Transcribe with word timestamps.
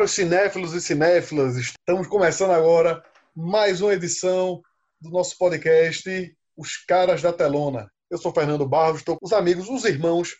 Caros 0.00 0.12
cinéfilos 0.12 0.72
e 0.72 0.80
cinéfilas, 0.80 1.58
estamos 1.58 2.06
começando 2.06 2.52
agora 2.52 3.04
mais 3.36 3.82
uma 3.82 3.92
edição 3.92 4.62
do 4.98 5.10
nosso 5.10 5.36
podcast 5.36 6.34
Os 6.56 6.78
Caras 6.86 7.20
da 7.20 7.34
Telona. 7.34 7.92
Eu 8.08 8.16
sou 8.16 8.32
Fernando 8.32 8.66
Barros, 8.66 9.00
estou 9.00 9.18
com 9.18 9.26
os 9.26 9.32
amigos, 9.34 9.68
os 9.68 9.84
irmãos 9.84 10.34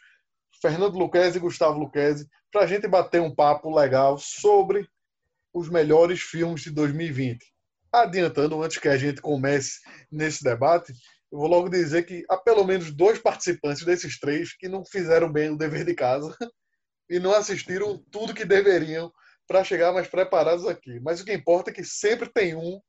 Fernando 0.63 0.99
Luquezzi 0.99 1.37
e 1.37 1.41
Gustavo 1.43 1.79
Luquezzi, 1.79 2.27
para 2.51 2.63
a 2.63 2.67
gente 2.67 2.89
bater 2.89 3.21
um 3.21 3.35
papo 3.35 3.71
legal 3.71 4.17
sobre 4.17 4.89
os 5.53 5.69
melhores 5.69 6.23
filmes 6.23 6.63
de 6.63 6.71
2020. 6.71 7.45
Adiantando, 7.93 8.63
antes 8.63 8.79
que 8.79 8.89
a 8.89 8.97
gente 8.97 9.21
comece 9.21 9.81
nesse 10.11 10.43
debate, 10.43 10.95
eu 11.31 11.39
vou 11.39 11.49
logo 11.49 11.69
dizer 11.69 12.07
que 12.07 12.25
há 12.31 12.39
pelo 12.39 12.65
menos 12.65 12.91
dois 12.91 13.19
participantes 13.19 13.85
desses 13.85 14.19
três 14.19 14.57
que 14.57 14.71
não 14.71 14.87
fizeram 14.87 15.31
bem 15.31 15.51
o 15.51 15.59
dever 15.59 15.85
de 15.85 15.93
casa 15.93 16.35
e 17.11 17.21
não 17.21 17.35
assistiram 17.35 18.03
tudo 18.11 18.33
que 18.33 18.47
deveriam 18.47 19.13
para 19.51 19.65
chegar 19.65 19.93
mais 19.93 20.07
preparados 20.07 20.65
aqui. 20.65 21.01
Mas 21.01 21.21
o 21.21 21.25
que 21.25 21.33
importa 21.33 21.71
é 21.71 21.75
que 21.75 21.83
sempre 21.83 22.29
tem 22.29 22.55
um 22.55 22.81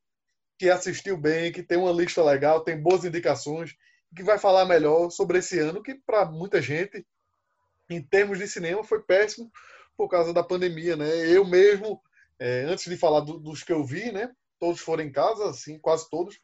que 0.59 0.69
assistiu 0.69 1.17
bem, 1.17 1.51
que 1.51 1.63
tem 1.63 1.75
uma 1.75 1.91
lista 1.91 2.23
legal, 2.23 2.63
tem 2.63 2.79
boas 2.79 3.03
indicações, 3.03 3.75
que 4.15 4.21
vai 4.21 4.37
falar 4.37 4.65
melhor 4.65 5.09
sobre 5.09 5.39
esse 5.39 5.57
ano, 5.57 5.81
que 5.81 5.95
para 5.95 6.23
muita 6.23 6.61
gente, 6.61 7.03
em 7.89 7.99
termos 7.99 8.37
de 8.37 8.47
cinema, 8.47 8.83
foi 8.83 9.01
péssimo 9.01 9.51
por 9.97 10.07
causa 10.07 10.31
da 10.31 10.43
pandemia, 10.43 10.95
né? 10.95 11.09
Eu 11.35 11.43
mesmo, 11.43 11.99
é, 12.37 12.65
antes 12.65 12.85
de 12.85 12.95
falar 12.95 13.21
do, 13.21 13.39
dos 13.39 13.63
que 13.63 13.73
eu 13.73 13.83
vi, 13.83 14.11
né? 14.11 14.31
Todos 14.59 14.81
foram 14.81 15.03
em 15.03 15.11
casa, 15.11 15.49
assim, 15.49 15.79
quase 15.79 16.07
todos. 16.11 16.39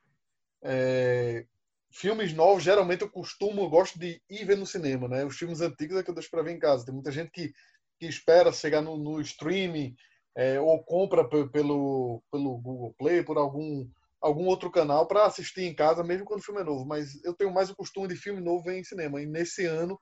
É, 0.64 1.46
filmes 1.92 2.34
novos, 2.34 2.64
geralmente 2.64 3.04
eu 3.04 3.12
costumo, 3.12 3.62
eu 3.62 3.70
gosto 3.70 4.00
de 4.00 4.20
ir 4.28 4.46
ver 4.46 4.58
no 4.58 4.66
cinema, 4.66 5.08
né? 5.08 5.24
Os 5.24 5.38
filmes 5.38 5.62
antigos 5.62 5.96
é 5.96 6.02
que 6.02 6.10
eu 6.10 6.16
deixo 6.16 6.32
para 6.32 6.42
ver 6.42 6.54
em 6.54 6.60
casa. 6.60 6.86
Tem 6.86 6.94
muita 6.96 7.12
gente 7.12 7.30
que, 7.30 7.54
que 8.00 8.06
espera 8.06 8.52
chegar 8.52 8.82
no, 8.82 8.98
no 8.98 9.20
streaming 9.22 9.96
é, 10.36 10.60
ou 10.60 10.84
compra 10.84 11.28
pelo, 11.28 12.22
pelo 12.32 12.58
Google 12.58 12.94
Play, 12.98 13.24
por 13.24 13.38
algum, 13.38 13.88
algum 14.22 14.46
outro 14.46 14.72
canal 14.72 15.08
para 15.08 15.26
assistir 15.26 15.64
em 15.64 15.76
casa, 15.76 16.04
mesmo 16.04 16.26
quando 16.26 16.42
o 16.42 16.44
filme 16.44 16.62
é 16.62 16.64
novo. 16.64 16.86
Mas 16.86 17.24
eu 17.24 17.34
tenho 17.34 17.54
mais 17.54 17.70
o 17.70 17.76
costume 17.76 18.08
de 18.08 18.16
filme 18.16 18.42
novo 18.42 18.64
ver 18.64 18.78
em 18.78 18.84
cinema. 18.84 19.22
E 19.22 19.26
nesse 19.26 19.66
ano, 19.66 20.00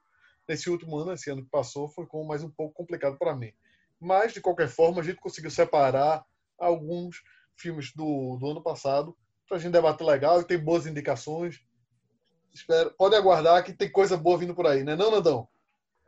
nesse 0.48 0.70
último 0.70 0.98
ano, 0.98 1.14
esse 1.14 1.30
ano 1.30 1.44
que 1.44 1.50
passou, 1.50 1.88
foi 1.90 2.06
como 2.06 2.28
mais 2.28 2.44
um 2.44 2.50
pouco 2.50 2.74
complicado 2.74 3.18
para 3.18 3.36
mim. 3.36 3.52
Mas, 4.00 4.34
de 4.34 4.42
qualquer 4.42 4.68
forma, 4.68 5.02
a 5.02 5.04
gente 5.04 5.22
conseguiu 5.22 5.50
separar 5.50 6.24
alguns 6.60 7.22
filmes 7.58 7.94
do, 7.96 8.38
do 8.38 8.52
ano 8.52 8.62
passado 8.62 9.16
para 9.48 9.58
a 9.58 9.60
gente 9.60 9.72
debater 9.72 10.06
legal 10.06 10.42
e 10.42 10.46
tem 10.46 10.58
boas 10.58 10.86
indicações 10.86 11.64
espero, 12.56 12.92
pode 12.98 13.16
aguardar 13.16 13.64
que 13.64 13.74
tem 13.74 13.92
coisa 13.92 14.18
boa 14.18 14.38
vindo 14.38 14.56
por 14.56 14.66
aí, 14.66 14.84
né, 14.84 14.96
não, 14.96 15.12
Nandão? 15.12 15.48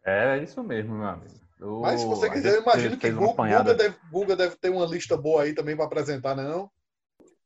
É 0.05 0.41
isso 0.41 0.63
mesmo, 0.63 0.95
meu 0.95 1.07
amigo. 1.07 1.46
Mas 1.59 2.01
se 2.01 2.07
você 2.07 2.29
quiser, 2.29 2.55
eu 2.55 2.61
imagino 2.61 2.97
que 2.97 3.09
Guga, 3.09 3.57
Guga, 3.57 3.73
deve, 3.73 3.95
Guga 4.11 4.35
deve 4.35 4.55
ter 4.57 4.69
uma 4.69 4.85
lista 4.85 5.17
boa 5.17 5.41
aí 5.43 5.53
também 5.53 5.75
para 5.75 5.85
apresentar, 5.85 6.35
né, 6.35 6.43
não? 6.43 6.69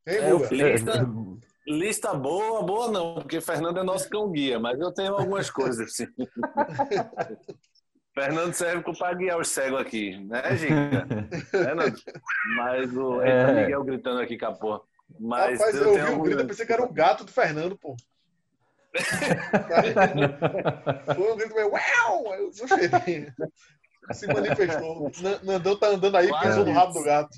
Hein, 0.06 0.18
é, 0.18 0.32
Guga? 0.32 0.50
Lista, 0.50 1.10
lista 1.66 2.14
boa, 2.14 2.62
boa 2.64 2.92
não, 2.92 3.16
porque 3.16 3.40
Fernando 3.40 3.80
é 3.80 3.84
nosso 3.84 4.10
cão 4.10 4.30
guia, 4.30 4.60
mas 4.60 4.78
eu 4.80 4.94
tenho 4.94 5.14
algumas 5.14 5.50
coisas, 5.50 5.96
sim. 5.96 6.08
Fernando 8.14 8.54
serve 8.54 8.84
para 8.98 9.14
guiar 9.14 9.40
os 9.40 9.48
cegos 9.48 9.80
aqui, 9.80 10.18
né, 10.26 10.58
Giga? 10.58 11.08
É, 11.54 11.74
mas 12.58 12.94
o 12.96 13.22
é. 13.22 13.62
Miguel 13.62 13.86
gritando 13.86 14.20
aqui 14.20 14.38
com 14.38 14.46
a 14.46 14.52
porra. 14.52 14.82
Mas 15.20 15.60
Rapaz, 15.60 15.76
eu, 15.76 15.98
eu 15.98 16.06
vi 16.06 16.12
o 16.12 16.22
grito, 16.22 16.42
eu 16.42 16.48
pensei 16.48 16.66
que 16.66 16.74
era 16.74 16.84
o 16.84 16.92
gato 16.92 17.24
do 17.24 17.32
Fernando, 17.32 17.78
pô. 17.78 17.96
Foi 21.16 21.32
um 21.32 21.38
grito 21.38 21.56
meio 21.56 21.72
uau! 21.72 22.36
Eu 22.36 22.52
cheirei. 22.52 23.32
Se 24.12 24.28
manifestou. 24.28 25.12
Nandão 25.44 25.78
tá 25.78 25.88
andando 25.88 26.18
aí, 26.18 26.30
pisou 26.40 26.66
no 26.66 26.72
rabo 26.72 26.94
do 26.94 27.04
gato. 27.04 27.38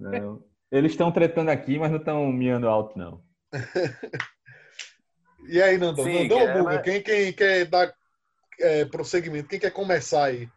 Não. 0.00 0.42
Eles 0.70 0.92
estão 0.92 1.12
tretando 1.12 1.50
aqui, 1.50 1.78
mas 1.78 1.90
não 1.90 1.98
estão 1.98 2.26
miando 2.32 2.68
alto, 2.68 2.98
não. 2.98 3.22
E 5.46 5.60
aí, 5.60 5.76
Nandão? 5.76 6.04
Sim, 6.04 6.22
Nandão 6.22 6.38
ou 6.38 6.46
Buga? 6.46 6.62
Mas... 6.62 6.82
Quem, 6.82 7.02
quem 7.02 7.32
quer 7.32 7.66
dar 7.66 7.94
é, 8.60 8.84
prosseguimento? 8.86 9.48
Quem 9.48 9.60
quer 9.60 9.70
começar 9.70 10.24
aí? 10.24 10.48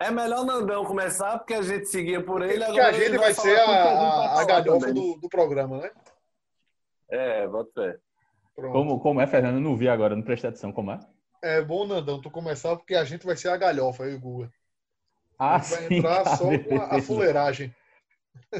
É 0.00 0.10
melhor 0.10 0.44
Nandão 0.44 0.84
começar, 0.84 1.38
porque 1.38 1.54
a 1.54 1.62
gente 1.62 1.86
seguia 1.86 2.22
por 2.22 2.42
ele. 2.42 2.64
Porque 2.64 2.80
a 2.80 2.92
gente 2.92 3.10
vai, 3.10 3.32
vai 3.32 3.34
ser 3.34 3.58
a, 3.58 3.64
a, 3.64 4.40
a 4.40 4.44
galhofa 4.44 4.92
do, 4.92 5.16
do 5.16 5.28
programa, 5.28 5.78
né? 5.78 5.90
É, 7.08 7.46
bota 7.46 7.70
fé. 7.72 7.98
Como, 8.56 9.00
como 9.00 9.20
é, 9.20 9.26
Fernando? 9.26 9.56
Eu 9.56 9.60
não 9.60 9.76
vi 9.76 9.88
agora, 9.88 10.16
não 10.16 10.22
prestei 10.22 10.50
atenção. 10.50 10.72
Como 10.72 10.90
é? 10.90 10.98
É 11.44 11.60
bom, 11.60 11.86
Nandão, 11.86 12.22
tu 12.22 12.30
começar, 12.30 12.74
porque 12.74 12.94
a 12.94 13.04
gente 13.04 13.26
vai 13.26 13.36
ser 13.36 13.50
a 13.50 13.56
galhofa 13.58 14.04
aí, 14.04 14.16
Guga. 14.16 14.50
Ah, 15.38 15.58
vai 15.58 15.88
sim, 15.88 15.96
entrar 15.96 16.24
tá, 16.24 16.36
só 16.38 16.46
beleza. 16.46 16.68
com 16.70 16.80
a, 16.80 16.96
a 16.96 17.02
fuleiragem. 17.02 17.74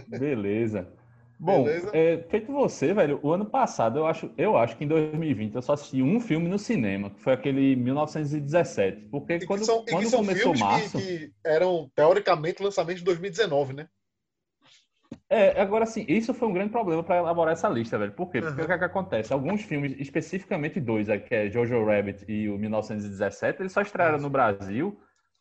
Beleza. 0.06 0.92
Bom, 1.40 1.66
é, 1.66 2.24
feito 2.28 2.52
você, 2.52 2.92
velho, 2.92 3.18
o 3.22 3.32
ano 3.32 3.46
passado, 3.46 3.98
eu 3.98 4.06
acho, 4.06 4.30
eu 4.36 4.56
acho 4.56 4.76
que 4.76 4.84
em 4.84 4.88
2020 4.88 5.54
eu 5.54 5.62
só 5.62 5.72
assisti 5.72 6.00
um 6.00 6.20
filme 6.20 6.46
no 6.46 6.58
cinema, 6.58 7.10
que 7.10 7.20
foi 7.20 7.32
aquele 7.32 7.74
1917. 7.74 9.08
Porque 9.10 9.44
quando, 9.46 9.64
são, 9.64 9.84
quando 9.84 10.10
começou 10.10 10.56
março. 10.56 10.98
Que, 10.98 11.18
que 11.18 11.32
eram, 11.42 11.90
teoricamente, 11.94 12.62
lançamentos 12.62 13.00
de 13.00 13.06
2019, 13.06 13.72
né? 13.72 13.88
É, 15.28 15.60
agora 15.60 15.86
sim, 15.86 16.04
isso 16.08 16.32
foi 16.32 16.48
um 16.48 16.52
grande 16.52 16.70
problema 16.70 17.02
para 17.02 17.18
elaborar 17.18 17.52
essa 17.52 17.68
lista, 17.68 17.98
velho. 17.98 18.12
Por 18.12 18.30
quê? 18.30 18.40
Porque 18.40 18.60
uhum. 18.60 18.64
o 18.64 18.66
que, 18.66 18.72
é 18.72 18.78
que, 18.78 18.84
acontece? 18.84 19.32
Alguns 19.32 19.62
filmes, 19.62 19.94
especificamente 19.98 20.80
dois, 20.80 21.08
é, 21.08 21.18
que 21.18 21.34
é 21.34 21.50
Jojo 21.50 21.84
Rabbit 21.84 22.24
e 22.28 22.48
o 22.48 22.58
1917, 22.58 23.62
eles 23.62 23.72
só 23.72 23.82
estrearam 23.82 24.18
no 24.18 24.30
Brasil 24.30 24.98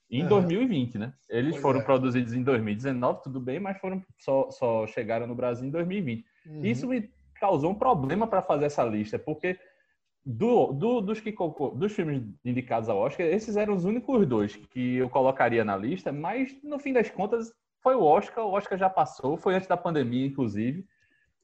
em 0.10 0.24
uhum. 0.24 0.30
2020, 0.30 0.98
né? 0.98 1.14
Eles 1.30 1.52
pois 1.52 1.62
foram 1.62 1.82
é. 1.82 1.84
produzidos 1.84 2.34
em 2.34 2.44
2019, 2.44 3.24
tudo 3.24 3.40
bem, 3.40 3.60
mas 3.60 3.78
foram 3.80 4.04
só, 4.20 4.50
só 4.52 4.88
chegaram 4.88 5.28
no 5.28 5.36
Brasil 5.36 5.68
em 5.68 5.72
2020. 5.72 6.26
Uhum. 6.46 6.66
Isso 6.66 6.88
me 6.88 7.10
causou 7.40 7.72
um 7.72 7.76
problema 7.76 8.28
para 8.28 8.42
fazer 8.42 8.66
essa 8.66 8.84
lista, 8.84 9.18
porque 9.18 9.58
do, 10.26 10.72
do, 10.72 11.02
dos, 11.02 11.20
que, 11.20 11.36
dos 11.76 11.92
filmes 11.92 12.24
indicados 12.46 12.88
ao 12.88 12.98
Oscar, 12.98 13.26
esses 13.26 13.58
eram 13.58 13.76
os 13.76 13.84
únicos 13.84 14.26
dois 14.26 14.56
que 14.56 14.96
eu 14.98 15.10
colocaria 15.10 15.66
na 15.66 15.76
lista, 15.76 16.12
mas 16.12 16.56
no 16.64 16.80
fim 16.80 16.94
das 16.94 17.10
contas 17.10 17.52
foi 17.84 17.96
o 17.96 18.04
Oscar, 18.04 18.46
o 18.46 18.54
Oscar 18.54 18.78
já 18.78 18.90
passou, 18.90 19.38
foi 19.38 19.56
antes 19.56 19.68
da 19.68 19.76
pandemia, 19.76 20.26
inclusive. 20.26 20.88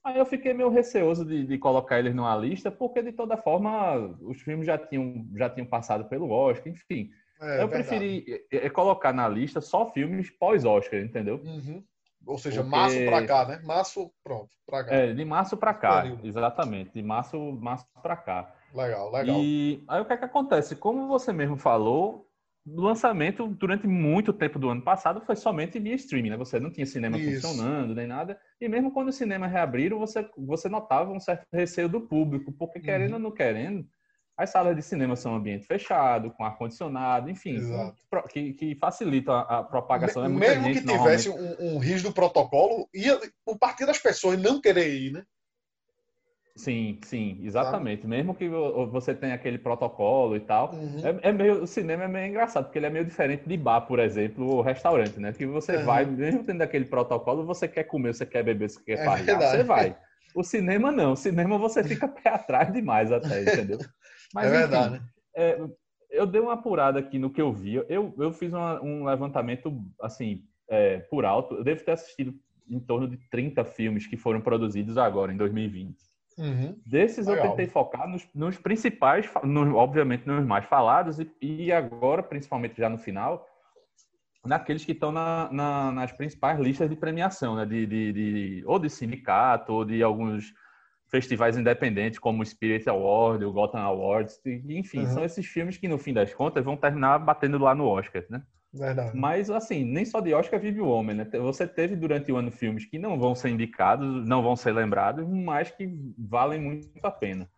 Aí 0.01 0.17
eu 0.17 0.25
fiquei 0.25 0.53
meio 0.53 0.69
receoso 0.69 1.25
de, 1.25 1.45
de, 1.45 1.57
colocar 1.57 1.99
eles 1.99 2.15
numa 2.15 2.35
lista, 2.37 2.71
porque 2.71 3.03
de 3.03 3.11
toda 3.11 3.35
forma 3.35 3.97
os 4.21 4.41
filmes 4.41 4.65
já 4.65 4.77
tinham, 4.77 5.27
já 5.35 5.49
tinham 5.49 5.67
passado 5.67 6.05
pelo 6.05 6.31
Oscar, 6.31 6.71
enfim. 6.71 7.11
É, 7.41 7.61
eu 7.61 7.67
verdade. 7.67 7.71
preferi 7.71 8.45
é, 8.51 8.65
é, 8.65 8.69
colocar 8.69 9.13
na 9.13 9.27
lista 9.27 9.59
só 9.59 9.91
filmes 9.91 10.29
pós-Oscar, 10.29 11.01
entendeu? 11.01 11.41
Uhum. 11.43 11.83
Ou 12.25 12.37
seja, 12.37 12.61
porque... 12.61 12.75
março 12.75 13.05
para 13.05 13.27
cá, 13.27 13.45
né? 13.45 13.61
Março, 13.65 14.11
pronto, 14.23 14.49
para 14.65 14.83
cá. 14.85 14.95
É, 14.95 15.13
de 15.13 15.25
março 15.25 15.57
para 15.57 15.73
cá, 15.73 16.05
exatamente. 16.23 16.91
De 16.93 17.03
março, 17.03 17.37
março 17.61 17.85
para 18.01 18.15
cá. 18.15 18.55
Legal, 18.73 19.11
legal. 19.11 19.35
E 19.37 19.83
aí 19.87 20.01
o 20.01 20.05
que 20.05 20.13
é 20.13 20.17
que 20.17 20.25
acontece? 20.25 20.75
Como 20.75 21.07
você 21.07 21.33
mesmo 21.33 21.57
falou, 21.57 22.28
o 22.75 22.81
lançamento 22.81 23.47
durante 23.47 23.87
muito 23.87 24.33
tempo 24.33 24.59
do 24.59 24.69
ano 24.69 24.81
passado 24.81 25.21
foi 25.21 25.35
somente 25.35 25.79
via 25.79 25.95
streaming, 25.95 26.31
né? 26.31 26.37
Você 26.37 26.59
não 26.59 26.71
tinha 26.71 26.85
cinema 26.85 27.17
Isso. 27.17 27.47
funcionando 27.47 27.95
nem 27.95 28.07
nada. 28.07 28.39
E 28.59 28.67
mesmo 28.67 28.91
quando 28.91 29.09
os 29.09 29.15
cinemas 29.15 29.51
reabriram, 29.51 29.99
você, 29.99 30.27
você 30.37 30.69
notava 30.69 31.11
um 31.11 31.19
certo 31.19 31.45
receio 31.53 31.89
do 31.89 32.01
público, 32.01 32.51
porque 32.51 32.79
querendo 32.79 33.11
uhum. 33.11 33.15
ou 33.15 33.21
não 33.21 33.31
querendo, 33.31 33.87
as 34.37 34.51
salas 34.51 34.75
de 34.75 34.81
cinema 34.81 35.17
são 35.17 35.33
um 35.33 35.35
ambiente 35.35 35.65
fechado, 35.65 36.31
com 36.31 36.45
ar-condicionado, 36.45 37.29
enfim, 37.29 37.57
que, 38.29 38.53
que 38.53 38.75
facilita 38.75 39.33
a, 39.33 39.59
a 39.59 39.63
propagação. 39.63 40.29
Me, 40.29 40.45
é 40.45 40.57
mesmo 40.57 40.73
que 40.73 40.97
tivesse 40.97 41.29
um, 41.29 41.75
um 41.75 41.77
rígido 41.77 42.13
protocolo, 42.13 42.87
ia, 42.93 43.19
o 43.45 43.57
partido 43.57 43.87
das 43.87 43.99
pessoas 43.99 44.41
não 44.41 44.61
querer 44.61 44.93
ir, 44.93 45.11
né? 45.11 45.23
Sim, 46.59 46.99
sim, 47.03 47.39
exatamente. 47.41 48.01
Tá. 48.01 48.07
Mesmo 48.09 48.35
que 48.35 48.49
você 48.91 49.15
tenha 49.15 49.33
aquele 49.33 49.57
protocolo 49.57 50.35
e 50.35 50.41
tal, 50.41 50.73
uhum. 50.73 50.99
é, 51.23 51.29
é, 51.29 51.31
meio, 51.31 51.63
o 51.63 51.67
cinema 51.67 52.03
é 52.03 52.07
meio 52.09 52.27
engraçado, 52.27 52.65
porque 52.65 52.77
ele 52.77 52.85
é 52.85 52.89
meio 52.89 53.05
diferente 53.05 53.47
de 53.47 53.55
bar, 53.55 53.81
por 53.81 53.97
exemplo, 53.97 54.45
ou 54.45 54.61
restaurante, 54.61 55.17
né? 55.21 55.31
Que 55.31 55.45
você 55.45 55.77
uhum. 55.77 55.85
vai, 55.85 56.05
mesmo 56.05 56.43
tendo 56.43 56.61
aquele 56.61 56.83
protocolo, 56.83 57.45
você 57.45 57.65
quer 57.65 57.85
comer, 57.85 58.13
você 58.13 58.25
quer 58.25 58.43
beber, 58.43 58.69
você 58.69 58.83
quer 58.83 58.99
é 58.99 59.05
você 59.05 59.63
vai. 59.63 59.95
O 60.35 60.43
cinema 60.43 60.91
não, 60.91 61.13
o 61.13 61.15
cinema 61.15 61.57
você 61.57 61.81
fica 61.81 62.07
pé 62.11 62.29
atrás 62.29 62.73
demais 62.73 63.09
até, 63.09 63.41
entendeu? 63.41 63.79
Mas, 64.33 64.47
é 64.47 64.49
verdade. 64.49 64.95
Enfim, 64.95 65.05
é, 65.33 65.61
eu 66.09 66.27
dei 66.27 66.41
uma 66.41 66.53
apurada 66.55 66.99
aqui 66.99 67.17
no 67.17 67.29
que 67.29 67.41
eu 67.41 67.53
vi. 67.53 67.75
Eu, 67.87 68.13
eu 68.17 68.33
fiz 68.33 68.51
uma, 68.51 68.83
um 68.83 69.05
levantamento, 69.05 69.81
assim, 70.01 70.43
é, 70.67 70.99
por 70.99 71.23
alto. 71.23 71.55
Eu 71.55 71.63
devo 71.63 71.85
ter 71.85 71.93
assistido 71.93 72.35
em 72.69 72.81
torno 72.81 73.07
de 73.07 73.15
30 73.29 73.63
filmes 73.63 74.05
que 74.05 74.17
foram 74.17 74.41
produzidos 74.41 74.97
agora, 74.97 75.31
em 75.31 75.37
2020. 75.37 76.08
Uhum. 76.39 76.79
Desses 76.85 77.27
Legal. 77.27 77.45
eu 77.45 77.49
tentei 77.51 77.67
focar 77.67 78.07
nos, 78.07 78.27
nos 78.33 78.57
principais, 78.57 79.29
no, 79.43 79.75
obviamente 79.75 80.25
nos 80.25 80.45
mais 80.45 80.65
falados, 80.65 81.19
e, 81.19 81.29
e, 81.41 81.71
agora, 81.71 82.23
principalmente 82.23 82.77
já 82.77 82.89
no 82.89 82.97
final, 82.97 83.45
naqueles 84.45 84.85
que 84.85 84.93
estão 84.93 85.11
na, 85.11 85.51
na, 85.51 85.91
nas 85.91 86.11
principais 86.11 86.59
listas 86.59 86.89
de 86.89 86.95
premiação, 86.95 87.55
né? 87.55 87.65
de, 87.65 87.85
de, 87.85 88.13
de, 88.13 88.63
ou 88.65 88.79
de 88.79 88.89
sindicato, 88.89 89.73
ou 89.73 89.83
de 89.83 90.01
alguns 90.01 90.53
festivais 91.09 91.57
independentes, 91.57 92.19
como 92.19 92.41
o 92.41 92.45
Spirit 92.45 92.87
Award, 92.87 93.43
o 93.43 93.51
Gotham 93.51 93.81
Awards, 93.81 94.39
enfim, 94.45 94.99
uhum. 94.99 95.07
são 95.07 95.25
esses 95.25 95.45
filmes 95.45 95.77
que, 95.77 95.87
no 95.87 95.97
fim 95.97 96.13
das 96.13 96.33
contas, 96.33 96.63
vão 96.63 96.77
terminar 96.77 97.17
batendo 97.19 97.57
lá 97.57 97.75
no 97.75 97.85
Oscar, 97.85 98.23
né? 98.29 98.41
Verdade. 98.71 99.17
Mas, 99.17 99.49
assim, 99.49 99.83
nem 99.83 100.05
só 100.05 100.19
de 100.19 100.33
Oscar 100.33 100.59
vive 100.59 100.79
o 100.79 100.87
homem, 100.87 101.15
né? 101.15 101.25
Você 101.25 101.67
teve 101.67 101.95
durante 101.95 102.31
o 102.31 102.37
ano 102.37 102.51
filmes 102.51 102.85
que 102.85 102.99
não 102.99 103.19
vão 103.19 103.33
ser 103.33 103.49
indicados, 103.49 104.27
não 104.27 104.43
vão 104.43 104.55
ser 104.55 104.71
lembrados, 104.73 105.27
mas 105.27 105.71
que 105.71 105.89
valem 106.17 106.61
muito 106.61 106.89
a 107.03 107.11
pena. 107.11 107.49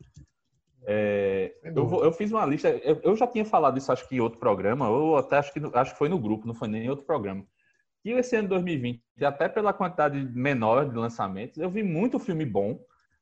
É, 0.84 1.54
eu, 1.64 2.04
eu, 2.04 2.12
fiz 2.12 2.32
uma 2.32 2.46
lista, 2.46 2.70
eu, 2.70 3.00
eu, 3.04 3.16
já 3.16 3.28
tinha 3.28 3.46
falado 3.46 3.78
isso, 3.78 3.92
acho 3.92 4.08
que 4.08 4.16
em 4.16 4.20
outro 4.20 4.40
programa, 4.40 4.90
ou 4.90 5.18
até 5.18 5.38
acho 5.38 5.54
que, 5.54 5.60
acho 5.74 5.92
que 5.92 5.98
foi 5.98 6.10
no 6.10 6.18
grupo, 6.18 6.48
não 6.48 6.56
foi 6.56 6.68
nem 6.68 6.86
em 6.86 6.90
outro 6.90 7.06
programa. 7.06 7.46
E 8.04 8.12
esse 8.12 8.36
ano 8.36 8.48
2020, 8.48 9.04
até 9.22 9.48
pela 9.48 9.74
quantidade 9.74 10.18
menor 10.34 10.90
de 10.90 10.96
lançamentos, 10.96 11.60
eu 11.60 11.70
vi 11.70 11.84
muito 11.84 12.18
filme 12.18 12.46
bom, 12.46 12.80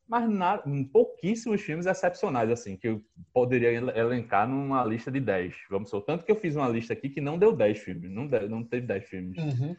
mas 0.09 0.27
na, 0.27 0.59
pouquíssimos 0.91 1.61
filmes 1.61 1.85
excepcionais, 1.85 2.49
assim, 2.49 2.75
que 2.75 2.87
eu 2.87 3.01
poderia 3.31 3.71
elencar 3.71 4.49
numa 4.49 4.83
lista 4.83 5.11
de 5.11 5.19
10. 5.19 5.53
Vamos 5.69 5.89
supor. 5.91 6.03
Tanto 6.03 6.25
que 6.25 6.31
eu 6.31 6.35
fiz 6.35 6.55
uma 6.55 6.67
lista 6.67 6.93
aqui 6.93 7.09
que 7.09 7.21
não 7.21 7.37
deu 7.37 7.55
10 7.55 7.77
filmes, 7.77 8.09
não, 8.09 8.25
deu, 8.25 8.49
não 8.49 8.63
teve 8.63 8.87
10 8.87 9.05
filmes. 9.05 9.37
Uhum. 9.37 9.75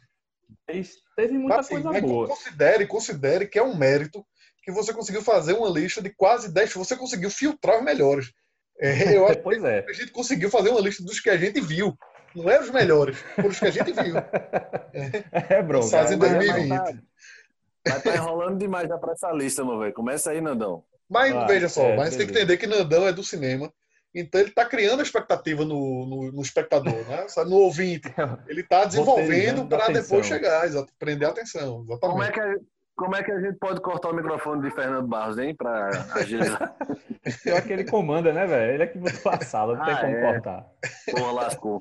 Mas 0.68 0.94
teve 1.16 1.32
muita 1.32 1.56
mas, 1.56 1.66
assim, 1.66 1.82
coisa 1.82 2.00
boa. 2.00 2.28
Considere, 2.28 2.86
considere 2.86 3.46
que 3.48 3.58
é 3.58 3.62
um 3.62 3.76
mérito 3.76 4.24
que 4.62 4.70
você 4.70 4.94
conseguiu 4.94 5.20
fazer 5.20 5.54
uma 5.54 5.68
lista 5.68 6.00
de 6.00 6.10
quase 6.10 6.52
10 6.52 6.74
Você 6.74 6.96
conseguiu 6.96 7.28
filtrar 7.28 7.78
os 7.78 7.84
melhores. 7.84 8.32
É, 8.78 9.16
eu 9.16 9.26
acho 9.26 9.40
pois 9.40 9.64
é. 9.64 9.84
a 9.88 9.92
gente 9.92 10.12
conseguiu 10.12 10.48
fazer 10.48 10.70
uma 10.70 10.80
lista 10.80 11.02
dos 11.02 11.18
que 11.18 11.28
a 11.28 11.36
gente 11.36 11.60
viu. 11.60 11.98
Não 12.36 12.48
eram 12.48 12.62
os 12.62 12.70
melhores, 12.70 13.18
foram 13.34 13.48
os 13.48 13.58
que 13.58 13.66
a 13.66 13.70
gente 13.70 13.92
viu. 13.92 14.14
É, 14.92 15.54
é 15.58 15.62
bro. 15.62 15.84
Faz 15.84 16.10
em 16.10 16.18
2020. 16.18 16.68
Mas, 16.68 16.96
mas 17.86 18.02
tá 18.02 18.14
enrolando 18.14 18.58
demais 18.58 18.88
já 18.88 18.98
pra 18.98 19.12
essa 19.12 19.30
lista, 19.32 19.64
meu 19.64 19.78
velho. 19.78 19.92
Começa 19.92 20.30
aí, 20.30 20.40
Nandão. 20.40 20.84
Mas 21.08 21.34
ah, 21.34 21.44
veja 21.44 21.68
só, 21.68 21.82
é, 21.82 21.96
mas 21.96 22.16
tem 22.16 22.26
que 22.26 22.32
entender 22.32 22.56
que 22.56 22.66
Nandão 22.66 23.06
é 23.06 23.12
do 23.12 23.24
cinema. 23.24 23.72
Então 24.14 24.40
ele 24.40 24.50
está 24.50 24.64
criando 24.64 25.00
a 25.00 25.02
expectativa 25.02 25.64
no, 25.64 26.06
no, 26.06 26.32
no 26.32 26.42
espectador, 26.42 26.92
né? 27.08 27.26
no 27.46 27.56
ouvinte. 27.56 28.12
Ele 28.48 28.60
está 28.60 28.84
desenvolvendo 28.84 29.66
para 29.66 29.88
depois 29.88 30.26
chegar, 30.26 30.66
exato, 30.66 30.92
prender 30.98 31.28
a 31.28 31.30
atenção. 31.30 31.82
Exatamente. 31.84 32.00
Como 32.00 32.22
é, 32.22 32.32
que 32.32 32.40
a, 32.40 32.54
como 32.96 33.16
é 33.16 33.22
que 33.22 33.30
a 33.30 33.40
gente 33.40 33.56
pode 33.58 33.80
cortar 33.80 34.10
o 34.10 34.14
microfone 34.14 34.62
de 34.62 34.74
Fernando 34.74 35.06
Barros, 35.06 35.38
hein? 35.38 35.54
Para 35.54 35.88
agilizar. 36.14 36.74
Pior 37.42 37.62
que 37.62 37.72
ele 37.72 37.84
comanda, 37.84 38.32
né, 38.32 38.46
velho? 38.46 38.74
Ele 38.74 38.82
é 38.82 38.86
que 38.86 38.98
botou 38.98 39.32
a 39.32 39.40
sala, 39.40 39.76
não 39.76 39.82
ah, 39.82 39.86
tem 39.86 39.96
como 39.96 40.16
é. 40.16 40.32
cortar. 40.32 40.66
Porra, 41.10 41.32
lascou. 41.32 41.80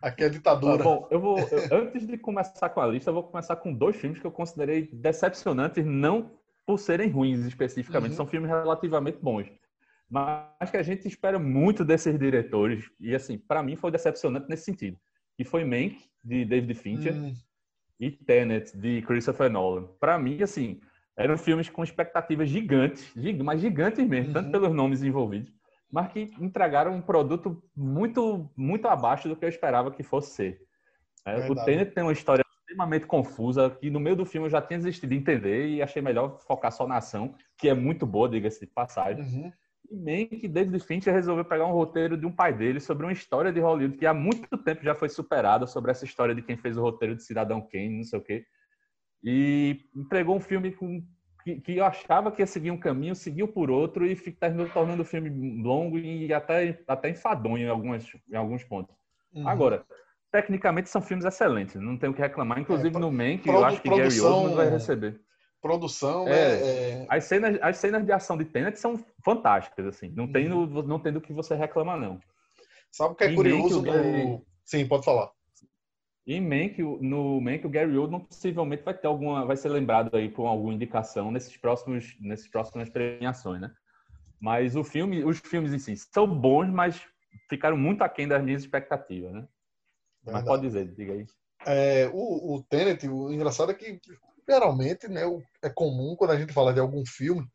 Aqui 0.00 0.24
é 0.24 0.28
ditadura. 0.28 0.82
Bom, 0.82 1.08
eu 1.10 1.20
vou. 1.20 1.38
Eu, 1.38 1.78
antes 1.78 2.06
de 2.06 2.18
começar 2.18 2.68
com 2.68 2.80
a 2.80 2.86
lista, 2.86 3.10
eu 3.10 3.14
vou 3.14 3.22
começar 3.22 3.56
com 3.56 3.72
dois 3.72 3.96
filmes 3.96 4.18
que 4.18 4.26
eu 4.26 4.30
considerei 4.30 4.88
decepcionantes, 4.92 5.84
não 5.84 6.30
por 6.66 6.78
serem 6.78 7.08
ruins 7.10 7.44
especificamente, 7.44 8.10
uhum. 8.10 8.16
são 8.16 8.26
filmes 8.26 8.50
relativamente 8.50 9.18
bons. 9.22 9.46
Mas 10.10 10.70
que 10.70 10.76
a 10.76 10.82
gente 10.82 11.06
espera 11.06 11.38
muito 11.38 11.84
desses 11.84 12.18
diretores. 12.18 12.90
E 13.00 13.14
assim, 13.14 13.38
para 13.38 13.62
mim 13.62 13.76
foi 13.76 13.90
decepcionante 13.90 14.48
nesse 14.48 14.64
sentido. 14.64 14.98
E 15.38 15.44
foi 15.44 15.64
Mank, 15.64 15.98
de 16.22 16.44
David 16.44 16.74
Fincher, 16.74 17.14
uhum. 17.14 17.34
e 18.00 18.10
Tenet, 18.10 18.76
de 18.76 19.02
Christopher 19.02 19.50
Nolan. 19.50 19.88
Para 20.00 20.18
mim, 20.18 20.42
assim, 20.42 20.80
eram 21.16 21.36
filmes 21.36 21.68
com 21.68 21.84
expectativas 21.84 22.48
gigantes, 22.48 23.12
mas 23.42 23.60
gigantes 23.60 24.06
mesmo, 24.06 24.28
uhum. 24.28 24.32
tanto 24.34 24.50
pelos 24.50 24.74
nomes 24.74 25.02
envolvidos 25.02 25.52
mas 25.96 26.12
que 26.12 26.30
entregaram 26.38 26.92
um 26.92 27.00
produto 27.00 27.62
muito, 27.74 28.50
muito 28.54 28.86
abaixo 28.86 29.30
do 29.30 29.34
que 29.34 29.46
eu 29.46 29.48
esperava 29.48 29.90
que 29.90 30.02
fosse 30.02 30.34
ser. 30.34 30.60
É, 31.24 31.50
o 31.50 31.54
Tenet 31.64 31.92
tem 31.92 32.04
uma 32.04 32.12
história 32.12 32.44
extremamente 32.60 33.06
confusa, 33.06 33.70
que 33.70 33.88
no 33.88 33.98
meio 33.98 34.14
do 34.14 34.26
filme 34.26 34.46
eu 34.46 34.50
já 34.50 34.60
tinha 34.60 34.78
desistido 34.78 35.08
de 35.08 35.16
entender 35.16 35.68
e 35.68 35.80
achei 35.80 36.02
melhor 36.02 36.38
focar 36.40 36.70
só 36.70 36.86
na 36.86 36.98
ação, 36.98 37.34
que 37.56 37.66
é 37.66 37.72
muito 37.72 38.04
boa, 38.04 38.28
diga-se 38.28 38.60
de 38.60 38.66
passagem. 38.66 39.24
Uhum. 39.24 39.50
E 39.90 39.96
bem 39.96 40.26
que 40.26 40.46
David 40.46 40.78
Fincher 40.80 41.14
resolveu 41.14 41.46
pegar 41.46 41.64
um 41.64 41.72
roteiro 41.72 42.14
de 42.14 42.26
um 42.26 42.32
pai 42.32 42.52
dele 42.52 42.78
sobre 42.78 43.06
uma 43.06 43.12
história 43.12 43.50
de 43.50 43.60
Hollywood 43.60 43.96
que 43.96 44.04
há 44.04 44.12
muito 44.12 44.54
tempo 44.58 44.84
já 44.84 44.94
foi 44.94 45.08
superada, 45.08 45.66
sobre 45.66 45.92
essa 45.92 46.04
história 46.04 46.34
de 46.34 46.42
quem 46.42 46.58
fez 46.58 46.76
o 46.76 46.82
roteiro 46.82 47.16
de 47.16 47.22
Cidadão 47.22 47.66
Kane, 47.66 47.96
não 47.96 48.04
sei 48.04 48.18
o 48.18 48.22
quê. 48.22 48.44
E 49.24 49.80
entregou 49.96 50.36
um 50.36 50.40
filme 50.40 50.72
com 50.72 51.02
que, 51.46 51.60
que, 51.60 51.76
eu 51.76 51.84
achava 51.84 52.32
que 52.32 52.42
ia 52.42 52.46
seguir 52.46 52.72
um 52.72 52.76
caminho, 52.76 53.14
seguiu 53.14 53.46
por 53.46 53.70
outro 53.70 54.04
e 54.04 54.16
terminou 54.16 54.68
tornando 54.68 55.02
o 55.02 55.04
filme 55.04 55.30
longo 55.62 55.96
e 55.96 56.34
até, 56.34 56.76
até 56.88 57.10
enfadonho 57.10 57.68
em, 57.68 57.70
algumas, 57.70 58.04
em 58.28 58.34
alguns 58.34 58.64
pontos. 58.64 58.96
Uhum. 59.32 59.48
Agora, 59.48 59.84
tecnicamente 60.32 60.88
são 60.88 61.00
filmes 61.00 61.24
excelentes, 61.24 61.76
não 61.76 61.96
tenho 61.96 62.10
o 62.10 62.14
que 62.16 62.20
reclamar. 62.20 62.58
Inclusive 62.58 62.96
é, 62.96 62.98
no 62.98 63.12
Man, 63.12 63.38
que 63.38 63.48
eu 63.48 63.64
acho 63.64 63.80
que 63.80 63.88
Gary 63.88 64.20
Oldman 64.20 64.56
vai 64.56 64.70
receber. 64.70 65.20
Produção, 65.62 66.26
é, 66.26 66.30
né? 66.30 67.02
É... 67.02 67.06
As, 67.08 67.24
cenas, 67.24 67.58
as 67.62 67.76
cenas 67.76 68.04
de 68.04 68.10
ação 68.10 68.36
de 68.36 68.44
Tenet 68.44 68.76
são 68.78 68.98
fantásticas, 69.24 69.86
assim. 69.86 70.12
Não, 70.16 70.26
tem 70.26 70.50
uhum. 70.50 70.66
no, 70.66 70.82
não 70.82 70.98
tem 70.98 71.12
do 71.12 71.20
que 71.20 71.32
você 71.32 71.54
reclama, 71.54 71.96
não. 71.96 72.18
Sabe 72.90 73.12
o 73.12 73.14
que 73.14 73.24
é 73.24 73.34
curioso? 73.34 73.84
Que 73.84 73.90
Gary... 73.90 74.42
Sim, 74.64 74.86
pode 74.88 75.04
falar. 75.04 75.30
E 76.26 76.40
Mank, 76.40 76.82
no 77.00 77.40
Mank, 77.40 77.64
o 77.64 77.70
Gary 77.70 77.96
Oldman 77.96 78.20
possivelmente 78.20 78.82
vai 78.82 78.94
ter 78.94 79.06
alguma, 79.06 79.44
vai 79.44 79.56
ser 79.56 79.68
lembrado 79.68 80.14
aí 80.16 80.28
por 80.28 80.46
alguma 80.46 80.74
indicação 80.74 81.30
nesses 81.30 81.56
próximos, 81.56 82.16
nesses 82.20 82.48
próximas 82.48 82.88
premiações, 82.88 83.60
né? 83.60 83.72
Mas 84.40 84.74
o 84.74 84.82
filme, 84.82 85.24
os 85.24 85.38
filmes 85.38 85.72
em 85.72 85.78
si 85.78 85.96
são 85.96 86.26
bons, 86.26 86.68
mas 86.68 87.00
ficaram 87.48 87.76
muito 87.76 88.02
aquém 88.02 88.26
das 88.26 88.42
minhas 88.42 88.62
expectativas, 88.62 89.32
né? 89.32 89.46
Verdade. 90.24 90.32
Mas 90.32 90.44
pode 90.44 90.62
dizer, 90.62 90.92
diga 90.94 91.12
aí. 91.12 91.26
É, 91.64 92.10
o, 92.12 92.54
o 92.54 92.62
Tenet, 92.64 93.08
o 93.08 93.32
engraçado 93.32 93.70
é 93.70 93.74
que 93.74 94.00
geralmente, 94.48 95.08
né, 95.08 95.22
é 95.62 95.70
comum 95.70 96.16
quando 96.16 96.32
a 96.32 96.38
gente 96.38 96.52
fala 96.52 96.74
de 96.74 96.80
algum 96.80 97.04
filme 97.06 97.46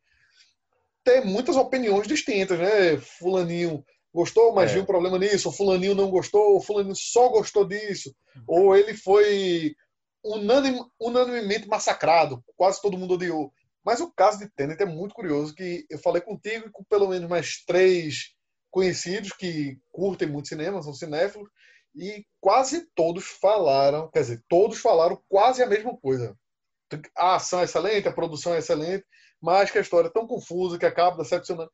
ter 1.04 1.26
muitas 1.26 1.58
opiniões 1.58 2.08
distintas, 2.08 2.58
né? 2.58 2.98
Fulaninho 2.98 3.84
gostou, 4.14 4.54
mas 4.54 4.72
é. 4.72 4.74
viu 4.74 4.84
um 4.84 4.86
problema 4.86 5.18
nisso, 5.18 5.50
o 5.50 5.54
fulaninho 5.54 5.96
não 5.96 6.10
gostou, 6.10 6.58
o 6.58 6.62
fulaninho 6.62 6.96
só 6.96 7.30
gostou 7.30 7.66
disso, 7.66 8.14
ou 8.48 8.76
ele 8.76 8.94
foi 8.94 9.76
unanim, 10.24 10.84
unanimemente 11.00 11.68
massacrado, 11.68 12.44
quase 12.56 12.82
todo 12.82 12.98
mundo 12.98 13.14
odiou. 13.14 13.52
Mas 13.84 14.00
o 14.00 14.12
caso 14.12 14.40
de 14.40 14.50
Tenet 14.50 14.82
é 14.82 14.86
muito 14.86 15.16
curioso, 15.16 15.56
que 15.56 15.86
eu 15.90 15.98
falei 15.98 16.22
contigo 16.22 16.68
e 16.68 16.72
com 16.72 16.84
pelo 16.84 17.08
menos 17.08 17.30
mais 17.30 17.64
três 17.66 18.34
conhecidos 18.70 19.32
que 19.34 19.78
curtem 19.92 20.28
muito 20.28 20.48
cinema, 20.48 20.82
são 20.82 20.94
cinéfilos, 20.94 21.50
e 21.96 22.26
quase 22.40 22.88
todos 22.96 23.26
falaram, 23.26 24.10
quer 24.10 24.22
dizer, 24.22 24.44
todos 24.48 24.80
falaram 24.80 25.22
quase 25.28 25.62
a 25.62 25.68
mesma 25.68 25.98
coisa. 25.98 26.38
A 27.18 27.36
ação 27.36 27.60
é 27.60 27.64
excelente, 27.64 28.08
a 28.08 28.14
produção 28.14 28.54
é 28.54 28.60
excelente, 28.60 29.06
mas 29.42 29.72
que 29.72 29.78
a 29.78 29.82
história 29.82 30.08
é 30.08 30.12
tão 30.12 30.28
confusa 30.28 30.78
que 30.78 30.86
acaba 30.86 31.18
decepcionando. 31.18 31.72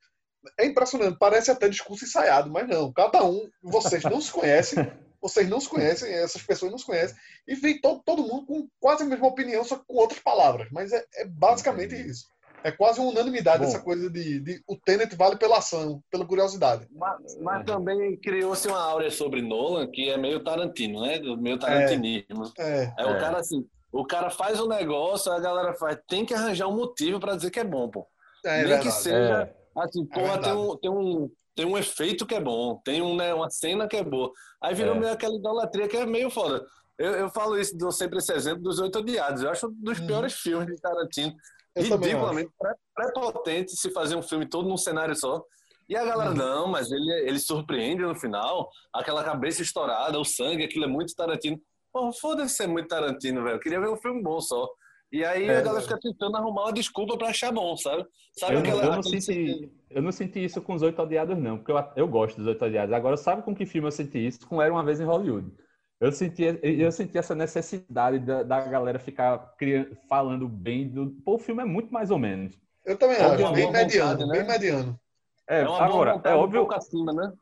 É 0.58 0.66
impressionante, 0.66 1.18
parece 1.20 1.52
até 1.52 1.68
discurso 1.68 2.06
ensaiado, 2.06 2.50
mas 2.50 2.68
não. 2.68 2.92
Cada 2.92 3.24
um, 3.24 3.50
vocês 3.62 4.04
não 4.04 4.22
se 4.22 4.32
conhecem, 4.32 4.92
vocês 5.22 5.48
não 5.50 5.60
se 5.60 5.70
conhecem, 5.70 6.12
essas 6.14 6.42
pessoas 6.42 6.72
não 6.72 6.78
se 6.78 6.86
conhecem, 6.86 7.16
e 7.48 7.56
vem 7.56 7.80
todo, 7.80 8.02
todo 8.04 8.24
mundo 8.24 8.46
com 8.46 8.68
quase 8.80 9.04
a 9.04 9.06
mesma 9.06 9.28
opinião, 9.28 9.64
só 9.64 9.78
com 9.78 9.96
outras 9.96 10.20
palavras. 10.20 10.68
Mas 10.72 10.92
é, 10.92 11.04
é 11.16 11.26
basicamente 11.26 11.96
isso. 11.96 12.26
É 12.64 12.72
quase 12.72 13.00
uma 13.00 13.12
unanimidade 13.12 13.60
Bom, 13.60 13.66
essa 13.66 13.80
coisa 13.80 14.10
de, 14.10 14.40
de, 14.40 14.62
o 14.68 14.76
Tenet 14.76 15.16
vale 15.16 15.38
pela 15.38 15.60
ação, 15.60 16.02
pela 16.12 16.26
curiosidade. 16.26 16.88
Mas, 16.92 17.38
mas 17.40 17.66
também 17.66 18.18
criou-se 18.18 18.68
uma 18.68 18.80
áurea 18.80 19.12
sobre 19.12 19.42
Nolan 19.42 19.88
que 19.90 20.10
é 20.10 20.18
meio 20.18 20.44
Tarantino, 20.44 21.02
né? 21.02 21.20
Meio 21.38 21.60
tarantinismo. 21.60 22.52
É, 22.58 22.84
é, 22.84 22.94
é 22.98 23.06
o 23.06 23.20
cara 23.20 23.40
assim, 23.40 23.66
o 23.92 24.06
cara 24.06 24.30
faz 24.30 24.60
um 24.60 24.68
negócio, 24.68 25.32
a 25.32 25.40
galera 25.40 25.74
faz, 25.76 25.98
tem 26.08 26.26
que 26.26 26.34
arranjar 26.34 26.68
um 26.68 26.76
motivo 26.76 27.20
para 27.20 27.36
dizer 27.36 27.52
que 27.52 27.60
é 27.60 27.64
bom, 27.64 27.90
pô. 27.90 28.08
É, 28.46 28.64
Nem 28.64 28.80
que 28.80 28.92
seja 28.92 29.54
Assim, 29.78 30.08
é 30.12 30.14
porra, 30.14 30.42
tem, 30.42 30.54
um, 30.54 30.78
tem, 30.78 30.90
um, 30.90 31.32
tem 31.56 31.66
um 31.66 31.78
efeito 31.78 32.26
que 32.26 32.36
é 32.36 32.42
bom, 32.42 32.82
tem 32.84 33.02
um, 33.02 33.16
né, 33.16 33.34
uma 33.34 33.50
cena 33.50 33.88
que 33.88 33.96
é 33.96 34.04
boa. 34.04 34.32
Aí 34.62 34.74
virou 34.74 34.96
é. 34.96 35.00
meio 35.00 35.12
aquela 35.12 35.36
idolatria 35.36 35.88
que 35.88 35.98
é 35.98 36.06
meio 36.06 36.30
foda. 36.30 36.66
Eu, 36.98 37.12
eu 37.12 37.30
falo 37.30 37.58
isso, 37.60 37.78
dou 37.78 37.92
sempre 37.92 38.18
esse 38.18 38.34
exemplo 38.34 38.64
dos 38.64 38.80
Oito 38.80 39.00
Odiados. 39.00 39.44
Eu 39.44 39.52
acho 39.52 39.68
um 39.68 39.72
dos 39.72 40.00
uhum. 40.00 40.08
piores 40.08 40.34
filmes 40.34 40.68
de 40.68 40.82
Tarantino. 40.82 41.36
Eu 41.76 41.84
ridiculamente 41.84 42.50
pré-potente 42.96 43.76
se 43.76 43.92
fazer 43.92 44.16
um 44.16 44.24
filme 44.24 44.48
todo 44.48 44.68
num 44.68 44.78
cenário 44.78 45.16
só. 45.16 45.44
E 45.88 45.96
a 45.96 46.04
galera, 46.04 46.32
uhum. 46.32 46.36
não, 46.36 46.68
mas 46.68 46.92
ele, 46.92 47.12
ele 47.12 47.40
surpreende 47.40 48.02
no 48.02 48.16
final, 48.16 48.70
aquela 48.92 49.24
cabeça 49.24 49.62
estourada, 49.62 50.20
o 50.20 50.26
sangue, 50.26 50.64
aquilo 50.64 50.86
é 50.86 50.88
muito 50.88 51.16
Tarantino. 51.16 51.62
Porra, 51.94 52.12
foda-se 52.14 52.56
ser 52.56 52.68
muito 52.68 52.88
Tarantino, 52.88 53.44
velho. 53.44 53.56
Eu 53.56 53.60
queria 53.60 53.80
ver 53.80 53.90
um 53.90 53.98
filme 53.98 54.22
bom 54.22 54.42
só. 54.42 54.68
E 55.12 55.24
aí 55.24 55.48
é, 55.48 55.58
a 55.58 55.62
galera 55.62 55.82
fica 55.82 56.00
tentando 56.00 56.36
arrumar 56.36 56.64
uma 56.64 56.74
desculpa 56.74 57.18
para 57.18 57.30
achar 57.30 57.52
bom, 57.52 57.78
sabe? 57.78 58.06
sabe 58.38 58.56
eu, 58.56 58.60
aquela, 58.60 58.84
eu, 58.84 58.92
não 58.92 59.04
senti, 59.04 59.72
eu 59.90 60.02
não 60.02 60.12
senti 60.12 60.44
isso 60.44 60.62
com 60.62 60.74
os 60.74 60.82
Oito 60.82 61.02
Odiados, 61.02 61.38
não, 61.38 61.58
porque 61.58 61.72
eu, 61.72 61.84
eu 61.96 62.08
gosto 62.08 62.38
dos 62.38 62.48
Oito 62.48 62.66
Odiados. 62.66 62.94
Agora, 62.94 63.16
sabe 63.16 63.42
com 63.42 63.56
que 63.56 63.66
filme 63.66 63.88
eu 63.88 63.92
senti 63.92 64.28
isso? 64.28 64.46
Com 64.48 64.62
Era 64.62 64.74
Uma 64.74 64.84
Vez 64.84 65.00
em 65.00 65.06
Hollywood. 65.06 65.50
Eu 66.00 66.12
senti, 66.12 66.44
eu 66.62 66.92
senti 66.92 67.18
essa 67.18 67.34
necessidade 67.34 68.20
da, 68.20 68.44
da 68.44 68.62
galera 68.68 69.00
ficar 69.00 69.56
criando, 69.58 69.98
falando 70.08 70.48
bem 70.48 70.88
do. 70.90 71.10
Pô, 71.26 71.36
o 71.36 71.40
filme 71.40 71.64
é 71.64 71.66
muito 71.66 71.92
mais 71.92 72.12
ou 72.12 72.20
menos. 72.20 72.56
Eu 72.86 72.98
também 72.98 73.18
acho, 73.18 73.52
bem 73.54 73.72
mediano, 73.72 74.12
vontade, 74.12 74.30
né? 74.30 74.38
bem 74.38 74.48
mediano. 74.48 75.00
É, 75.50 75.62
é 75.62 75.64
agora, 75.64 76.22
é 76.24 76.36
óbvio. 76.36 76.66
Um 76.66 76.72
acima, 76.72 77.14
né? 77.14 77.34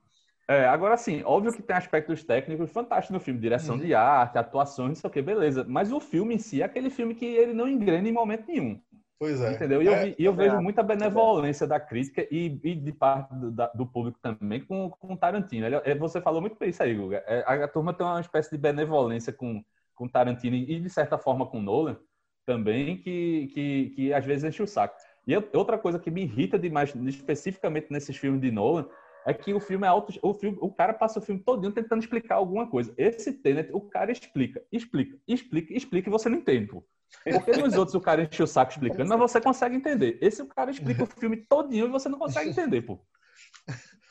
É, 0.47 0.65
agora 0.65 0.95
sim, 0.95 1.23
óbvio 1.23 1.51
que 1.51 1.63
tem 1.63 1.75
aspectos 1.75 2.23
técnicos 2.23 2.71
fantásticos 2.71 3.13
no 3.13 3.19
filme, 3.19 3.39
direção 3.39 3.75
uhum. 3.75 3.81
de 3.81 3.95
arte, 3.95 4.37
atuações, 4.37 4.89
não 4.89 4.95
sei 4.95 5.09
o 5.09 5.13
que, 5.13 5.21
beleza. 5.21 5.65
Mas 5.67 5.91
o 5.91 5.99
filme 5.99 6.35
em 6.35 6.37
si 6.37 6.61
é 6.61 6.65
aquele 6.65 6.89
filme 6.89 7.15
que 7.15 7.25
ele 7.25 7.53
não 7.53 7.67
engrena 7.67 8.07
em 8.07 8.11
momento 8.11 8.47
nenhum. 8.47 8.79
Pois 9.17 9.41
é. 9.41 9.53
Entendeu? 9.53 9.81
E 9.81 9.87
eu, 9.87 9.93
é, 9.93 10.15
eu 10.19 10.33
vejo 10.33 10.61
muita 10.61 10.83
benevolência 10.83 11.65
da 11.65 11.79
crítica 11.79 12.27
e, 12.29 12.59
e 12.63 12.75
de 12.75 12.91
parte 12.91 13.33
do, 13.33 13.49
da, 13.49 13.67
do, 13.67 13.85
público 13.85 14.19
também 14.21 14.63
com, 14.63 14.89
com 14.89 15.15
Tarantino. 15.15 15.65
Ele, 15.65 15.75
é, 15.77 15.95
você 15.95 16.19
falou 16.19 16.41
muito 16.41 16.57
bem 16.59 16.69
isso 16.69 16.83
aí, 16.83 16.93
Guga. 16.93 17.23
É, 17.25 17.43
a, 17.47 17.63
a, 17.63 17.67
turma 17.67 17.93
tem 17.93 18.05
uma 18.05 18.19
espécie 18.19 18.51
de 18.51 18.57
benevolência 18.57 19.31
com, 19.31 19.63
com 19.95 20.07
Tarantino 20.07 20.55
e, 20.55 20.79
de 20.79 20.89
certa 20.89 21.17
forma, 21.17 21.45
com 21.45 21.61
Nolan 21.61 21.97
também, 22.45 22.97
que, 22.97 23.47
que, 23.53 23.93
que 23.95 24.13
às 24.13 24.25
vezes 24.25 24.43
enche 24.43 24.61
o 24.61 24.67
saco. 24.67 24.95
E 25.25 25.35
outra 25.53 25.77
coisa 25.77 25.97
que 25.97 26.11
me 26.11 26.23
irrita 26.23 26.59
demais, 26.59 26.93
especificamente 26.93 27.87
nesses 27.89 28.15
filmes 28.15 28.41
de 28.41 28.51
Nolan, 28.51 28.87
é 29.25 29.33
que 29.33 29.53
o 29.53 29.59
filme 29.59 29.85
é 29.85 29.89
auto, 29.89 30.13
o 30.21 30.33
filme, 30.33 30.57
o 30.61 30.71
cara 30.71 30.93
passa 30.93 31.19
o 31.19 31.21
filme 31.21 31.41
todinho 31.41 31.71
tentando 31.71 32.01
explicar 32.01 32.35
alguma 32.35 32.69
coisa. 32.69 32.93
Esse 32.95 33.33
Tenet, 33.33 33.71
o 33.73 33.81
cara 33.81 34.11
explica, 34.11 34.63
explica, 34.71 35.17
explica, 35.27 35.73
explica 35.73 36.09
e 36.09 36.11
você 36.11 36.29
não 36.29 36.37
entende, 36.37 36.67
pô. 36.67 36.85
Porque 37.23 37.53
nos 37.53 37.73
outros 37.75 37.95
o 37.95 38.01
cara 38.01 38.21
enche 38.23 38.43
o 38.43 38.47
saco 38.47 38.71
explicando, 38.71 39.09
mas 39.09 39.19
você 39.19 39.41
consegue 39.41 39.75
entender. 39.75 40.19
Esse 40.21 40.43
o 40.43 40.47
cara 40.47 40.69
explica 40.69 41.03
o 41.03 41.07
filme 41.07 41.37
todinho 41.37 41.87
e 41.87 41.91
você 41.91 42.07
não 42.07 42.19
consegue 42.19 42.51
entender, 42.51 42.83
pô. 42.83 42.99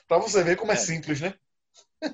pra 0.09 0.18
você 0.18 0.42
ver 0.42 0.56
como 0.56 0.73
é, 0.73 0.75
é 0.75 0.78
simples, 0.78 1.21
né? 1.21 1.35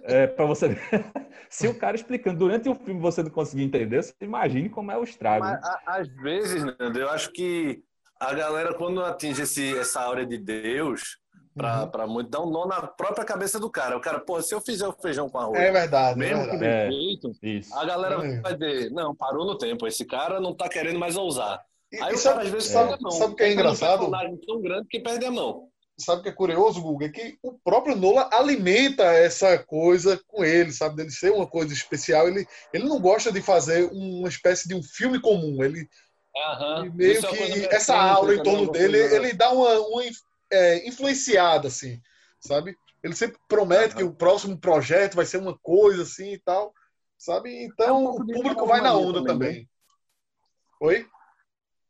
É, 0.03 0.27
pra 0.27 0.45
você 0.45 0.69
ver. 0.69 0.81
Se 1.49 1.67
o 1.67 1.77
cara 1.77 1.97
explicando 1.97 2.39
durante 2.39 2.69
o 2.69 2.75
filme 2.75 3.01
você 3.01 3.23
não 3.23 3.31
conseguir 3.31 3.65
entender, 3.65 4.03
você 4.03 4.15
imagine 4.21 4.69
como 4.69 4.93
é 4.93 4.99
o 4.99 5.03
estrago. 5.03 5.45
Mas, 5.45 5.61
né? 5.61 5.77
Às 5.87 6.09
vezes, 6.09 6.63
Nando, 6.65 6.99
eu 6.99 7.09
acho 7.11 7.33
que 7.33 7.83
a 8.21 8.33
galera, 8.35 8.75
quando 8.75 9.03
atinge 9.03 9.43
esse, 9.43 9.77
essa 9.77 10.03
áurea 10.03 10.27
de 10.27 10.39
Deus, 10.39 11.19
pra, 11.55 11.83
uhum. 11.83 11.91
pra 11.91 12.07
muito, 12.07 12.31
dá 12.31 12.41
um 12.41 12.51
nó 12.51 12.67
na 12.67 12.83
própria 12.83 13.25
cabeça 13.25 13.59
do 13.59 13.71
cara. 13.71 13.97
O 13.97 14.01
cara, 14.01 14.21
pô, 14.21 14.41
se 14.41 14.55
eu 14.55 14.61
fizer 14.61 14.87
o 14.87 14.93
feijão 14.93 15.29
com 15.29 15.39
arroz, 15.39 15.59
é 15.59 15.71
verdade, 15.71 16.19
mesmo 16.19 16.43
é 16.43 16.57
verdade. 16.57 16.61
que 16.61 17.21
bem 17.21 17.31
feito, 17.35 17.75
a 17.75 17.85
galera 17.85 18.27
é. 18.27 18.41
vai 18.41 18.57
dizer, 18.57 18.91
não, 18.91 19.15
parou 19.15 19.45
no 19.45 19.59
tempo, 19.59 19.87
esse 19.87 20.05
cara 20.05 20.41
não 20.41 20.55
tá 20.55 20.69
querendo 20.69 20.99
mais 20.99 21.17
ousar. 21.17 21.61
E, 21.93 22.01
Aí 22.01 22.13
e 22.13 22.15
o 22.15 22.19
sabe, 22.19 22.37
cara, 22.37 22.47
às 22.47 22.53
vezes, 22.53 22.69
sabe, 22.69 22.89
perde 22.89 23.05
a 23.05 23.09
mão. 23.09 23.19
Sabe 23.19 23.33
o 23.33 23.37
que 23.37 23.43
é 23.43 23.53
engraçado? 23.53 24.07
Um 24.07 24.37
tão 24.47 24.61
grande 24.63 24.89
que 24.89 25.01
perde 25.01 25.25
a 25.27 25.31
mão. 25.31 25.69
Sabe 25.99 26.21
o 26.21 26.23
que 26.23 26.29
é 26.31 26.33
curioso, 26.33 26.81
Google? 26.81 27.09
É 27.09 27.11
que 27.11 27.37
o 27.43 27.53
próprio 27.53 27.95
Nola 27.95 28.31
alimenta 28.33 29.03
essa 29.05 29.59
coisa 29.59 30.19
com 30.27 30.43
ele, 30.43 30.73
sabe? 30.73 30.97
Dele 30.97 31.11
ser 31.11 31.31
uma 31.31 31.47
coisa 31.47 31.75
especial. 31.75 32.27
Ele, 32.27 32.47
ele 32.73 32.85
não 32.85 32.99
gosta 32.99 33.31
de 33.31 33.43
fazer 33.43 33.91
uma 33.93 34.29
espécie 34.29 34.67
de 34.67 34.75
um 34.75 34.83
filme 34.83 35.21
comum. 35.21 35.63
Ele, 35.63 35.87
Uhum. 36.33 36.93
meio 36.95 37.13
Isso 37.13 37.27
é 37.27 37.31
que 37.31 37.43
é 37.43 37.75
essa 37.75 37.97
aula 37.97 38.35
em 38.35 38.43
torno 38.43 38.71
dele, 38.71 38.99
ele 38.99 39.33
dá 39.33 39.51
uma, 39.53 39.81
uma 39.81 40.05
é, 40.53 40.89
influenciada, 40.89 41.69
assim 41.69 42.01
sabe? 42.41 42.77
Ele 43.03 43.15
sempre 43.15 43.39
promete 43.49 43.95
que 43.95 44.03
o 44.03 44.13
próximo 44.13 44.59
projeto 44.59 45.15
vai 45.15 45.27
ser 45.27 45.39
uma 45.39 45.57
coisa 45.59 46.03
assim 46.03 46.33
e 46.33 46.39
tal, 46.39 46.73
sabe? 47.17 47.65
Então 47.65 47.87
é 47.87 47.93
um 47.93 48.05
o 48.09 48.27
público 48.27 48.67
vai 48.67 48.81
na 48.81 48.95
onda 48.95 49.25
também. 49.25 49.29
também. 49.29 49.61
Né? 49.61 49.67
Oi? 50.81 51.07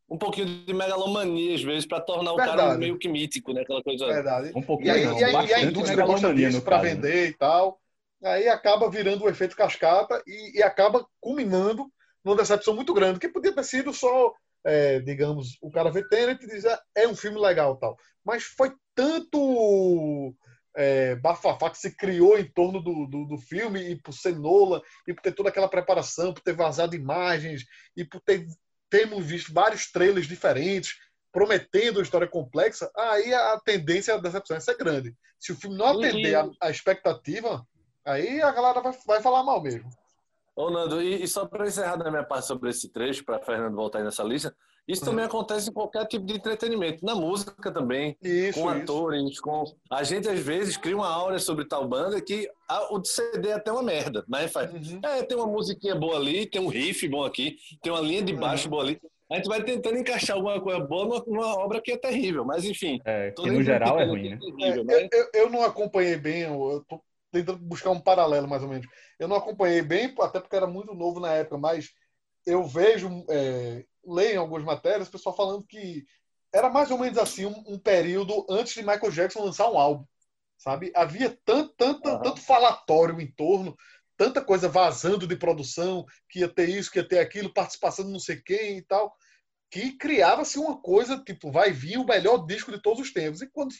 Um 0.08 0.18
pouquinho 0.18 0.46
de 0.64 0.74
megalomania, 0.74 1.54
às 1.54 1.62
vezes, 1.62 1.86
para 1.86 2.00
tornar 2.00 2.34
Verdade. 2.34 2.50
o 2.50 2.56
cara 2.56 2.78
meio 2.78 2.98
que 2.98 3.08
mítico, 3.08 3.52
né? 3.52 3.62
Aquela 3.62 3.82
coisa. 3.82 4.06
Verdade. 4.06 4.52
Um 4.56 4.62
pouquinho 4.62 4.88
e, 4.88 4.98
aí, 4.98 5.06
não, 5.06 5.18
e, 5.18 5.24
aí, 5.24 5.46
e 5.46 5.54
a 5.54 5.62
indústria 5.62 6.04
gosta 6.04 6.34
disso 6.34 6.62
para 6.62 6.82
né? 6.82 6.94
vender 6.94 7.28
e 7.28 7.34
tal. 7.34 7.80
Aí 8.22 8.48
acaba 8.48 8.90
virando 8.90 9.22
o 9.22 9.26
um 9.26 9.30
efeito 9.30 9.56
cascata 9.56 10.20
e, 10.26 10.58
e, 10.58 10.62
acaba 10.62 11.06
culminando 11.20 11.90
numa 12.24 12.36
decepção 12.36 12.74
muito 12.74 12.92
grande, 12.92 13.20
que 13.20 13.28
podia 13.28 13.54
ter 13.54 13.64
sido 13.64 13.94
só, 13.94 14.34
é, 14.64 15.00
digamos, 15.00 15.56
o 15.60 15.70
cara 15.70 15.90
ver 15.90 16.08
Tenet 16.08 16.44
e 16.44 16.48
dizer 16.48 16.78
é 16.94 17.06
um 17.08 17.16
filme 17.16 17.40
legal 17.40 17.76
tal. 17.76 17.96
Mas 18.24 18.44
foi 18.44 18.72
tanto 18.94 20.34
é, 20.76 21.14
bafafá 21.16 21.70
que 21.70 21.78
se 21.78 21.96
criou 21.96 22.38
em 22.38 22.44
torno 22.44 22.80
do, 22.82 23.06
do, 23.06 23.24
do, 23.26 23.38
filme 23.38 23.80
e 23.80 23.96
por 23.96 24.12
ser 24.12 24.36
Nola 24.36 24.82
e 25.06 25.14
por 25.14 25.22
ter 25.22 25.32
toda 25.32 25.48
aquela 25.48 25.68
preparação, 25.68 26.32
por 26.32 26.42
ter 26.42 26.52
vazado 26.52 26.94
imagens 26.94 27.64
e 27.96 28.04
por 28.04 28.20
ter 28.20 28.46
termos 28.88 29.24
visto 29.24 29.52
vários 29.52 29.90
trailers 29.90 30.26
diferentes 30.26 30.94
prometendo 31.32 31.98
uma 31.98 32.02
história 32.02 32.26
complexa, 32.26 32.90
aí 32.96 33.32
a 33.32 33.60
tendência 33.64 34.14
da 34.16 34.22
decepção 34.22 34.56
é 34.56 34.60
ser 34.60 34.76
grande. 34.76 35.14
Se 35.38 35.52
o 35.52 35.56
filme 35.56 35.76
não 35.76 35.86
atender 35.86 36.34
a, 36.34 36.48
a 36.60 36.70
expectativa, 36.70 37.64
aí 38.04 38.42
a 38.42 38.50
galera 38.50 38.80
vai, 38.80 38.92
vai 39.06 39.22
falar 39.22 39.44
mal 39.44 39.62
mesmo. 39.62 39.88
Ô, 40.56 40.70
Nando, 40.70 41.00
e, 41.00 41.22
e 41.22 41.28
só 41.28 41.46
para 41.46 41.66
encerrar 41.66 41.96
da 41.96 42.10
minha 42.10 42.24
parte 42.24 42.46
sobre 42.46 42.70
esse 42.70 42.88
trecho, 42.88 43.24
para 43.24 43.40
Fernando 43.40 43.74
voltar 43.74 43.98
aí 43.98 44.04
nessa 44.04 44.22
lista, 44.22 44.54
isso 44.86 45.04
também 45.04 45.20
uhum. 45.20 45.30
acontece 45.30 45.70
em 45.70 45.72
qualquer 45.72 46.04
tipo 46.06 46.26
de 46.26 46.34
entretenimento, 46.34 47.04
na 47.04 47.14
música 47.14 47.70
também, 47.70 48.16
isso, 48.20 48.60
com 48.60 48.70
isso. 48.70 48.82
atores, 48.82 49.40
com 49.40 49.64
a 49.88 50.02
gente 50.02 50.28
às 50.28 50.40
vezes 50.40 50.76
cria 50.76 50.96
uma 50.96 51.08
aura 51.08 51.38
sobre 51.38 51.64
tal 51.64 51.86
banda 51.86 52.20
que 52.20 52.50
a, 52.68 52.92
o 52.92 53.04
CD 53.04 53.50
é 53.50 53.52
até 53.54 53.70
uma 53.70 53.82
merda, 53.82 54.24
né? 54.28 54.48
Faz, 54.48 54.72
uhum. 54.72 55.00
é, 55.04 55.22
tem 55.22 55.36
uma 55.36 55.46
musiquinha 55.46 55.94
boa 55.94 56.16
ali, 56.16 56.44
tem 56.46 56.60
um 56.60 56.68
riff 56.68 57.06
bom 57.08 57.24
aqui, 57.24 57.56
tem 57.82 57.92
uma 57.92 58.00
linha 58.00 58.22
de 58.22 58.32
baixo 58.32 58.64
uhum. 58.64 58.70
boa 58.70 58.82
ali. 58.82 59.00
A 59.30 59.36
gente 59.36 59.46
vai 59.46 59.62
tentando 59.62 59.96
encaixar 59.96 60.34
alguma 60.34 60.60
coisa 60.60 60.80
boa 60.80 61.04
numa, 61.04 61.24
numa 61.24 61.54
obra 61.62 61.80
que 61.80 61.92
é 61.92 61.96
terrível, 61.96 62.44
mas 62.44 62.64
enfim. 62.64 63.00
É, 63.04 63.30
que 63.30 63.48
no 63.48 63.62
geral 63.62 64.00
é 64.00 64.04
ruim, 64.04 64.30
né? 64.30 64.38
É, 64.42 64.56
terrível, 64.56 64.86
é, 64.90 65.08
eu, 65.12 65.28
eu, 65.34 65.50
não 65.50 65.62
acompanhei 65.62 66.16
bem, 66.16 66.42
eu 66.42 66.84
tô 66.88 67.00
tentando 67.30 67.58
buscar 67.58 67.90
um 67.90 68.00
paralelo 68.00 68.48
mais 68.48 68.62
ou 68.62 68.68
menos. 68.68 68.86
Eu 69.18 69.28
não 69.28 69.36
acompanhei 69.36 69.82
bem, 69.82 70.14
até 70.20 70.40
porque 70.40 70.56
era 70.56 70.66
muito 70.66 70.94
novo 70.94 71.20
na 71.20 71.32
época, 71.32 71.58
mas 71.58 71.90
eu 72.46 72.64
vejo, 72.66 73.24
é, 73.28 73.84
leio 74.04 74.34
em 74.34 74.38
algumas 74.38 74.64
matérias, 74.64 75.08
o 75.08 75.12
pessoal 75.12 75.36
falando 75.36 75.64
que 75.64 76.04
era 76.52 76.68
mais 76.68 76.90
ou 76.90 76.98
menos 76.98 77.18
assim 77.18 77.46
um, 77.46 77.64
um, 77.66 77.78
período 77.78 78.44
antes 78.48 78.74
de 78.74 78.82
Michael 78.82 79.12
Jackson 79.12 79.44
lançar 79.44 79.70
um 79.70 79.78
álbum, 79.78 80.04
sabe? 80.58 80.90
Havia 80.94 81.38
tanto, 81.44 81.74
tanto, 81.76 82.08
uhum. 82.08 82.22
tanto 82.22 82.40
falatório 82.40 83.20
em 83.20 83.30
torno, 83.30 83.76
tanta 84.16 84.42
coisa 84.44 84.68
vazando 84.68 85.26
de 85.26 85.36
produção, 85.36 86.04
que 86.28 86.40
ia 86.40 86.48
ter 86.48 86.68
isso, 86.68 86.90
que 86.90 86.98
ia 86.98 87.08
ter 87.08 87.18
aquilo, 87.20 87.52
participação 87.52 88.04
de 88.04 88.12
não 88.12 88.18
sei 88.18 88.40
quem 88.40 88.78
e 88.78 88.82
tal, 88.82 89.14
que 89.70 89.92
criava-se 89.96 90.58
uma 90.58 90.80
coisa, 90.80 91.22
tipo, 91.22 91.52
vai 91.52 91.70
vir 91.70 91.98
o 91.98 92.04
melhor 92.04 92.44
disco 92.44 92.72
de 92.72 92.82
todos 92.82 93.00
os 93.00 93.12
tempos. 93.12 93.40
E 93.40 93.48
quando 93.48 93.72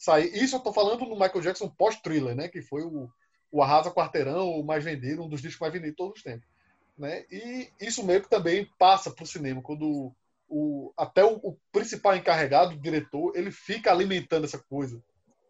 sai, 0.00 0.22
isso 0.22 0.56
eu 0.56 0.58
estou 0.58 0.72
falando 0.72 1.04
no 1.04 1.14
Michael 1.14 1.42
Jackson 1.42 1.68
pós-thriller, 1.68 2.34
né? 2.34 2.48
Que 2.48 2.62
foi 2.62 2.82
o, 2.82 3.08
o 3.52 3.62
Arrasa 3.62 3.90
Quarteirão, 3.90 4.48
o 4.48 4.64
mais 4.64 4.82
vendido, 4.82 5.22
um 5.22 5.28
dos 5.28 5.42
discos 5.42 5.60
mais 5.60 5.72
vendidos 5.72 5.92
de 5.92 5.96
todos 5.96 6.16
os 6.16 6.22
tempos. 6.22 6.48
Né? 6.96 7.24
E 7.30 7.68
isso 7.78 8.04
meio 8.04 8.22
que 8.22 8.30
também 8.30 8.66
passa 8.78 9.10
para 9.10 9.22
o 9.22 9.26
cinema, 9.26 9.60
quando 9.60 10.10
o, 10.48 10.92
até 10.96 11.22
o, 11.22 11.34
o, 11.42 11.56
principal 11.70 12.16
encarregado, 12.16 12.74
o 12.74 12.80
diretor, 12.80 13.36
ele 13.36 13.50
fica 13.50 13.92
alimentando 13.92 14.44
essa 14.44 14.58
coisa. 14.58 15.02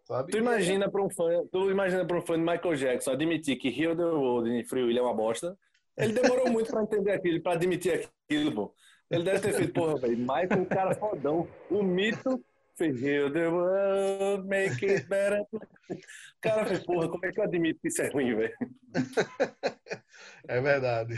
Sabe? 0.05 0.33
Tu 0.33 0.39
imagina 0.39 0.91
para 0.91 1.03
um 1.03 1.09
fã, 1.09 1.29
tu 1.53 1.71
imagina 1.71 2.05
para 2.05 2.19
um 2.19 2.23
fã 2.23 2.35
de 2.35 2.41
Michael 2.41 2.75
Jackson 2.75 3.13
admitir 3.13 3.57
que 3.57 3.69
Heal 3.69 3.97
the 3.97 4.03
World 4.03 4.51
em 4.51 4.65
Free 4.65 4.83
Will 4.83 4.99
é 4.99 5.03
uma 5.03 5.15
bosta. 5.15 5.57
Ele 5.97 6.13
demorou 6.13 6.51
muito 6.51 6.71
para 6.73 6.83
entender 6.83 7.13
aquilo, 7.13 7.41
para 7.41 7.53
admitir 7.53 8.11
aquilo, 8.27 8.53
pô. 8.53 8.75
Ele 9.09 9.25
deve 9.25 9.41
ter 9.41 9.53
feito, 9.53 9.73
porra, 9.73 9.97
velho, 9.97 10.19
Michael, 10.19 10.67
cara 10.67 10.95
fodão, 10.95 11.49
o 11.69 11.83
mito 11.83 12.45
fez 12.81 13.03
Heal 13.03 13.31
the 13.31 13.47
World, 13.49 14.49
make 14.49 14.85
it 14.87 15.07
better. 15.07 15.43
O 15.53 15.97
cara 16.41 16.65
fez, 16.65 16.81
porra, 16.81 17.09
como 17.09 17.27
é 17.27 17.31
que 17.31 17.39
eu 17.39 17.45
admito 17.45 17.79
que 17.81 17.89
isso 17.89 18.01
é 18.01 18.09
ruim, 18.09 18.35
velho? 18.35 18.55
É 20.49 20.61
verdade. 20.61 21.15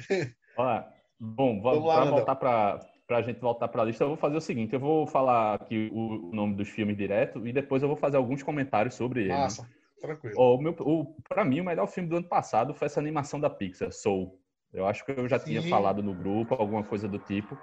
Olha, 0.56 0.86
bom, 1.18 1.60
vamos 1.60 1.84
para 1.84 2.04
voltar 2.04 2.36
para 2.36 2.80
para 3.06 3.18
a 3.18 3.22
gente 3.22 3.40
voltar 3.40 3.68
para 3.68 3.82
a 3.82 3.84
lista, 3.84 4.04
eu 4.04 4.08
vou 4.08 4.16
fazer 4.16 4.36
o 4.36 4.40
seguinte: 4.40 4.74
eu 4.74 4.80
vou 4.80 5.06
falar 5.06 5.54
aqui 5.54 5.90
o, 5.92 6.30
o, 6.30 6.34
nome 6.34 6.54
dos 6.54 6.68
filmes 6.68 6.96
direto 6.96 7.46
e 7.46 7.52
depois 7.52 7.82
eu 7.82 7.88
vou 7.88 7.96
fazer 7.96 8.16
alguns 8.16 8.42
comentários 8.42 8.94
sobre 8.94 9.22
ele. 9.22 9.32
Massa, 9.32 9.68
tranquilo. 10.00 10.34
O 10.38 11.16
para 11.28 11.44
mim, 11.44 11.60
o 11.60 11.64
melhor 11.64 11.86
filme 11.86 12.08
do 12.08 12.16
ano 12.16 12.28
passado 12.28 12.74
foi 12.74 12.86
essa 12.86 13.00
animação 13.00 13.38
da 13.38 13.50
Pixar, 13.50 13.92
Soul. 13.92 14.38
Eu 14.72 14.86
acho 14.86 15.04
que 15.04 15.12
eu 15.12 15.28
já 15.28 15.38
Sim. 15.38 15.46
tinha 15.46 15.62
falado 15.62 16.02
no 16.02 16.14
grupo, 16.14 16.54
alguma 16.54 16.82
coisa 16.82 17.06
do 17.06 17.18
tipo. 17.18 17.56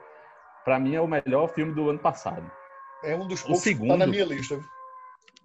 Para 0.63 0.79
mim, 0.79 0.95
é 0.95 1.01
o 1.01 1.07
melhor 1.07 1.47
filme 1.49 1.73
do 1.73 1.89
ano 1.89 1.99
passado. 1.99 2.49
É 3.03 3.15
um 3.15 3.27
dos 3.27 3.41
poucos 3.41 3.59
o 3.59 3.63
segundo, 3.63 3.93
que 3.93 3.97
tá 3.97 3.97
na 3.97 4.07
minha 4.07 4.25
lista. 4.25 4.59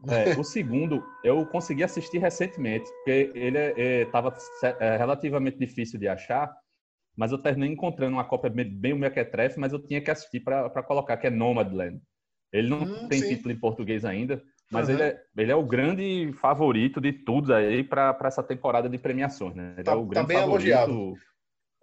É, 0.09 0.31
o 0.39 0.45
segundo, 0.45 1.05
eu 1.23 1.45
consegui 1.47 1.83
assistir 1.83 2.19
recentemente, 2.19 2.91
porque 2.97 3.33
ele 3.35 3.59
estava 4.03 4.37
é, 4.63 4.67
é, 4.67 4.77
é, 4.81 4.97
relativamente 4.97 5.59
difícil 5.59 5.99
de 5.99 6.09
achar, 6.09 6.55
mas 7.17 7.33
eu 7.33 7.39
terminei 7.39 7.71
encontrando 7.71 8.17
uma 8.17 8.25
cópia 8.25 8.51
bem 8.51 8.93
o 8.93 8.99
mequetrefe, 8.99 9.59
mas 9.59 9.73
eu 9.73 9.79
tinha 9.79 10.01
que 10.01 10.11
assistir 10.11 10.41
para 10.41 10.83
colocar, 10.83 11.17
que 11.17 11.27
é 11.27 11.31
Nomadland. 11.31 12.01
Ele 12.53 12.69
não 12.69 12.83
hum, 12.83 13.09
tem 13.09 13.21
sim. 13.21 13.29
título 13.29 13.53
em 13.53 13.59
português 13.59 14.05
ainda, 14.05 14.43
mas 14.71 14.89
uhum. 14.89 14.95
ele, 14.95 15.03
é, 15.03 15.23
ele 15.37 15.53
é 15.53 15.57
o 15.57 15.65
grande 15.65 16.33
favorito 16.35 17.01
de 17.01 17.13
tudo 17.13 17.55
aí 17.55 17.85
para 17.85 18.17
essa 18.25 18.43
temporada 18.43 18.89
de 18.89 18.99
premiações, 18.99 19.55
né? 19.55 19.75
Ele 19.77 19.85
tá, 19.85 19.93
é 19.93 19.95
o 19.95 20.05
grande 20.05 20.27
tá 20.27 20.35
bem 20.35 20.39
favorito. 20.39 20.69
elogiado. 20.69 21.15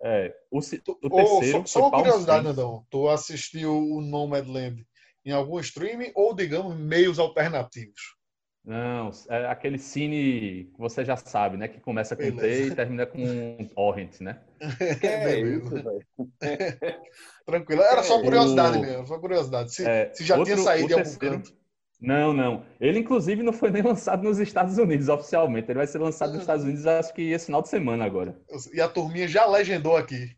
É, 0.04 0.34
o, 0.50 0.58
o 0.58 0.62
terceiro. 0.62 1.04
Oh, 1.12 1.44
só, 1.44 1.66
só 1.66 1.88
uma 1.88 1.92
curiosidade, 1.92 2.44
Nadão. 2.44 2.86
Tu 2.90 3.08
assistiu 3.08 3.72
o 3.72 4.02
Nomadland 4.02 4.84
em 5.26 5.32
algum 5.32 5.60
streaming 5.60 6.12
ou, 6.16 6.34
digamos, 6.36 6.76
meios 6.78 7.20
alternativos? 7.20 8.20
Não, 8.64 9.10
é 9.30 9.48
aquele 9.48 9.80
cine 9.80 10.70
que 10.72 10.80
você 10.80 11.04
já 11.04 11.16
sabe, 11.18 11.58
né? 11.58 11.68
Que 11.68 11.80
começa 11.80 12.16
com 12.16 12.22
Beleza. 12.22 12.66
T 12.66 12.72
e 12.72 12.76
termina 12.76 13.06
com 13.08 13.66
Torrent, 13.74 14.22
né? 14.22 14.40
É, 15.02 15.40
isso, 15.40 15.70
velho. 15.70 16.06
Tranquilo. 17.46 17.82
Era 17.82 18.04
só 18.04 18.22
curiosidade 18.22 18.78
o... 18.78 18.82
mesmo, 18.82 19.08
só 19.08 19.18
curiosidade. 19.18 19.74
Se, 19.74 19.84
é, 19.84 20.14
se 20.14 20.24
já 20.24 20.38
outro, 20.38 20.54
tinha 20.54 20.64
saído 20.64 20.92
em 20.92 20.94
algum 20.94 21.04
terceiro... 21.04 21.36
canto. 21.38 21.62
Não, 22.00 22.34
não. 22.34 22.66
Ele, 22.80 23.00
inclusive, 23.00 23.44
não 23.44 23.54
foi 23.54 23.70
nem 23.70 23.82
lançado 23.84 24.24
nos 24.24 24.40
Estados 24.40 24.78
Unidos 24.78 25.08
oficialmente. 25.08 25.70
Ele 25.70 25.78
vai 25.78 25.88
ser 25.88 26.00
lançado 26.00 26.32
nos 26.32 26.42
Estados 26.42 26.64
Unidos, 26.64 26.86
acho 26.86 27.14
que 27.14 27.32
esse 27.32 27.46
final 27.46 27.62
de 27.62 27.70
semana 27.70 28.06
agora. 28.06 28.36
E 28.74 28.82
a 28.82 28.90
turminha 28.90 29.28
já 29.28 29.46
legendou 29.46 29.96
aqui. 29.96 30.36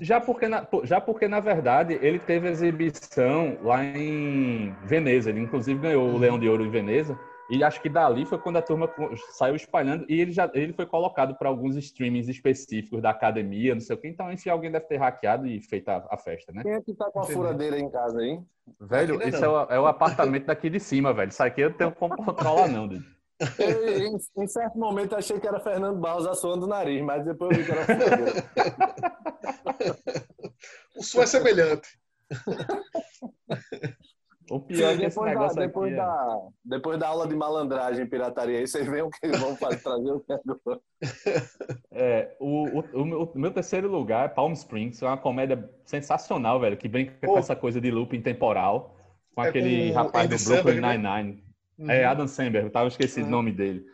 Já 0.00 0.20
porque, 0.20 0.48
na, 0.48 0.66
já 0.84 1.00
porque, 1.00 1.28
na 1.28 1.40
verdade, 1.40 1.98
ele 2.00 2.18
teve 2.18 2.48
exibição 2.48 3.58
lá 3.62 3.84
em 3.84 4.74
Veneza. 4.84 5.30
Ele, 5.30 5.40
inclusive, 5.40 5.80
ganhou 5.80 6.08
o 6.08 6.18
Leão 6.18 6.38
de 6.38 6.48
Ouro 6.48 6.64
em 6.64 6.70
Veneza. 6.70 7.18
E 7.50 7.64
acho 7.64 7.82
que 7.82 7.88
dali 7.88 8.24
foi 8.24 8.38
quando 8.38 8.58
a 8.58 8.62
turma 8.62 8.88
saiu 9.32 9.56
espalhando. 9.56 10.06
E 10.08 10.20
ele 10.20 10.30
já 10.30 10.48
ele 10.54 10.72
foi 10.72 10.86
colocado 10.86 11.34
para 11.34 11.48
alguns 11.48 11.76
streamings 11.76 12.28
específicos 12.28 13.02
da 13.02 13.10
academia, 13.10 13.74
não 13.74 13.80
sei 13.80 13.96
o 13.96 13.98
quê. 13.98 14.08
Então, 14.08 14.32
enfim, 14.32 14.50
alguém 14.50 14.70
deve 14.70 14.86
ter 14.86 14.98
hackeado 14.98 15.46
e 15.46 15.60
feito 15.60 15.88
a, 15.88 16.06
a 16.10 16.16
festa, 16.16 16.52
né? 16.52 16.62
Quem 16.62 16.72
é 16.72 16.80
que 16.80 16.94
tá 16.94 17.10
com 17.10 17.20
a 17.20 17.24
furadeira 17.24 17.78
em 17.78 17.90
casa 17.90 18.20
aí? 18.20 18.40
Velho, 18.80 19.20
isso 19.26 19.44
é 19.44 19.48
o, 19.48 19.60
é 19.62 19.80
o, 19.80 19.86
apartamento 19.86 20.46
daqui 20.46 20.70
de 20.70 20.78
cima, 20.78 21.12
velho. 21.12 21.30
Isso 21.30 21.42
aqui 21.42 21.60
eu 21.60 21.72
tenho 21.72 21.90
como 21.90 22.16
controlar, 22.16 22.68
não, 22.68 22.88
Em, 23.58 24.42
em, 24.42 24.46
certo 24.46 24.78
momento 24.78 25.16
achei 25.16 25.40
que 25.40 25.46
era 25.46 25.60
Fernando 25.60 25.98
Barros 25.98 26.26
assoando 26.26 26.66
o 26.66 26.68
nariz, 26.68 27.02
mas 27.02 27.24
depois 27.24 27.56
eu 27.56 27.64
vi 27.64 27.64
que 27.64 27.72
era 27.72 27.86
o 30.96 31.02
som 31.02 31.22
é 31.22 31.26
semelhante. 31.26 31.88
O 34.50 34.58
pior 34.58 34.96
depois 34.96 35.32
da, 35.32 35.48
depois, 35.52 35.92
aqui, 35.92 35.96
da, 35.96 36.36
é... 36.36 36.48
depois 36.64 36.98
da 36.98 37.06
aula 37.06 37.28
de 37.28 37.36
malandragem 37.36 38.04
e 38.04 38.08
pirataria, 38.08 38.58
aí 38.58 38.66
vocês 38.66 38.84
veem 38.84 39.04
o 39.04 39.10
que 39.10 39.28
vão 39.28 39.54
fazer, 39.56 39.80
trazer 39.80 40.10
o 40.10 40.20
que 40.20 40.32
agora. 40.32 40.80
É, 41.92 42.36
o, 42.40 42.80
o, 42.80 43.24
o, 43.32 43.38
meu 43.38 43.52
terceiro 43.52 43.88
lugar 43.88 44.26
é 44.26 44.28
Palm 44.28 44.52
Springs, 44.52 45.00
é 45.02 45.06
uma 45.06 45.16
comédia 45.16 45.70
sensacional, 45.84 46.58
velho, 46.58 46.76
que 46.76 46.88
brinca 46.88 47.14
com 47.24 47.38
essa 47.38 47.54
coisa 47.54 47.80
de 47.80 47.92
looping 47.92 48.22
temporal, 48.22 48.96
com 49.34 49.44
é 49.44 49.48
aquele 49.48 49.88
com 49.90 49.94
rapaz 49.94 50.44
do 50.44 50.50
Brooklyn 50.50 50.80
né? 50.80 50.96
Nine-Nine. 50.96 51.49
Uhum. 51.80 51.90
É 51.90 52.04
Adam 52.04 52.28
Sandler, 52.28 52.64
eu 52.64 52.70
tava 52.70 52.88
esquecendo 52.88 53.26
uhum. 53.26 53.32
o 53.32 53.36
nome 53.36 53.52
dele. 53.52 53.84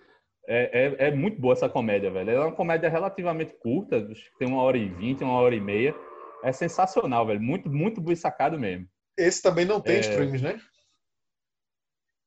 É, 0.49 0.87
é, 0.87 1.09
é, 1.09 1.11
muito 1.11 1.41
boa 1.41 1.53
essa 1.53 1.69
comédia, 1.69 2.11
velho. 2.11 2.31
É 2.31 2.41
uma 2.41 2.53
comédia 2.53 2.89
relativamente 2.89 3.55
curta, 3.61 4.07
tem 4.39 4.49
uma 4.49 4.63
hora 4.63 4.77
e 4.77 4.89
vinte, 4.89 5.23
uma 5.23 5.35
hora 5.35 5.55
e 5.55 5.61
meia. 5.61 5.95
É 6.43 6.53
sensacional, 6.53 7.27
velho. 7.27 7.41
Muito, 7.41 7.71
muito 7.71 8.01
bem 8.01 8.15
sacado 8.15 8.59
mesmo. 8.59 8.87
Esse 9.17 9.43
também 9.43 9.65
não 9.65 9.81
tem 9.81 9.97
é... 9.97 10.01
streams, 10.01 10.43
né? 10.43 10.61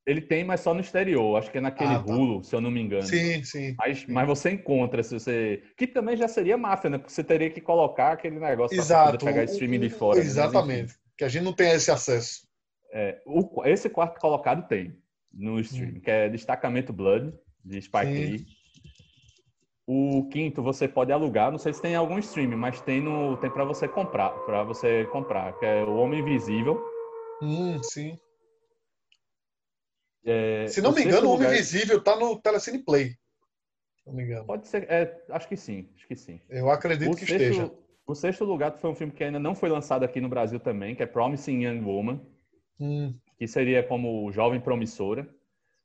Ele 0.06 0.20
tem, 0.20 0.44
mas 0.44 0.60
só 0.60 0.74
no 0.74 0.80
exterior. 0.80 1.36
Acho 1.36 1.50
que 1.50 1.58
é 1.58 1.60
naquele 1.60 1.94
ah, 1.94 2.02
tá. 2.02 2.12
Hulu, 2.12 2.42
se 2.42 2.54
eu 2.54 2.60
não 2.60 2.70
me 2.70 2.80
engano. 2.80 3.02
Sim, 3.02 3.44
sim. 3.44 3.74
Mas, 3.78 4.06
mas 4.06 4.26
você 4.26 4.50
encontra, 4.50 5.02
se 5.02 5.14
você. 5.14 5.62
Que 5.76 5.86
também 5.86 6.16
já 6.16 6.26
seria 6.26 6.56
máfia, 6.56 6.90
né? 6.90 6.98
Porque 6.98 7.12
você 7.12 7.22
teria 7.22 7.50
que 7.50 7.60
colocar 7.60 8.12
aquele 8.12 8.38
negócio 8.38 8.76
Exato. 8.76 9.18
para 9.18 9.32
pegar 9.32 9.44
streaming 9.44 9.80
de 9.80 9.90
fora. 9.90 10.18
Né? 10.18 10.24
Exatamente. 10.24 10.88
Né? 10.88 10.98
Que 11.16 11.24
a 11.24 11.28
gente 11.28 11.44
não 11.44 11.52
tem 11.52 11.70
esse 11.70 11.90
acesso. 11.90 12.48
É, 12.92 13.20
o, 13.24 13.62
esse 13.66 13.88
quarto 13.88 14.18
colocado 14.18 14.66
tem 14.66 14.98
no 15.32 15.58
stream, 15.60 15.96
hum. 15.96 16.00
que 16.00 16.10
é 16.10 16.28
Destacamento 16.28 16.92
Blood, 16.92 17.32
de 17.64 17.80
Spike 17.80 18.06
Lee. 18.06 18.46
O 19.86 20.28
quinto 20.28 20.62
você 20.62 20.86
pode 20.86 21.10
alugar, 21.10 21.50
não 21.50 21.58
sei 21.58 21.72
se 21.72 21.82
tem 21.82 21.96
algum 21.96 22.18
stream, 22.18 22.56
mas 22.56 22.80
tem 22.80 23.02
no 23.02 23.36
tem 23.38 23.50
para 23.50 23.64
você 23.64 23.88
comprar, 23.88 24.30
para 24.30 24.62
você 24.62 25.04
comprar, 25.06 25.58
que 25.58 25.66
é 25.66 25.82
o 25.82 25.96
Homem 25.96 26.20
Invisível. 26.20 26.80
Hum, 27.42 27.82
sim. 27.82 28.16
É, 30.24 30.66
se 30.68 30.80
não 30.80 30.92
me 30.92 31.02
engano, 31.02 31.28
o 31.28 31.32
Homem 31.32 31.48
Invisível 31.48 32.00
tá 32.02 32.14
no 32.14 32.40
Telecine 32.40 32.78
Play. 32.78 33.16
Não 34.06 34.14
me 34.14 34.22
engano. 34.22 34.46
Pode 34.46 34.68
ser, 34.68 34.84
é, 34.88 35.24
acho 35.30 35.48
que 35.48 35.56
sim, 35.56 35.88
acho 35.96 36.06
que 36.06 36.16
sim. 36.16 36.40
Eu 36.48 36.70
acredito 36.70 37.10
o 37.10 37.16
que 37.16 37.26
sexto, 37.26 37.42
esteja. 37.42 37.72
O 38.06 38.14
sexto 38.14 38.44
lugar 38.44 38.78
foi 38.78 38.90
um 38.90 38.94
filme 38.94 39.12
que 39.12 39.24
ainda 39.24 39.38
não 39.38 39.54
foi 39.54 39.68
lançado 39.68 40.04
aqui 40.04 40.20
no 40.20 40.28
Brasil 40.28 40.60
também, 40.60 40.94
que 40.94 41.02
é 41.02 41.06
Promising 41.06 41.64
Young 41.64 41.80
Woman, 41.80 42.20
hum. 42.78 43.14
Que 43.40 43.48
seria 43.48 43.82
como 43.82 44.30
Jovem 44.30 44.60
Promissora. 44.60 45.26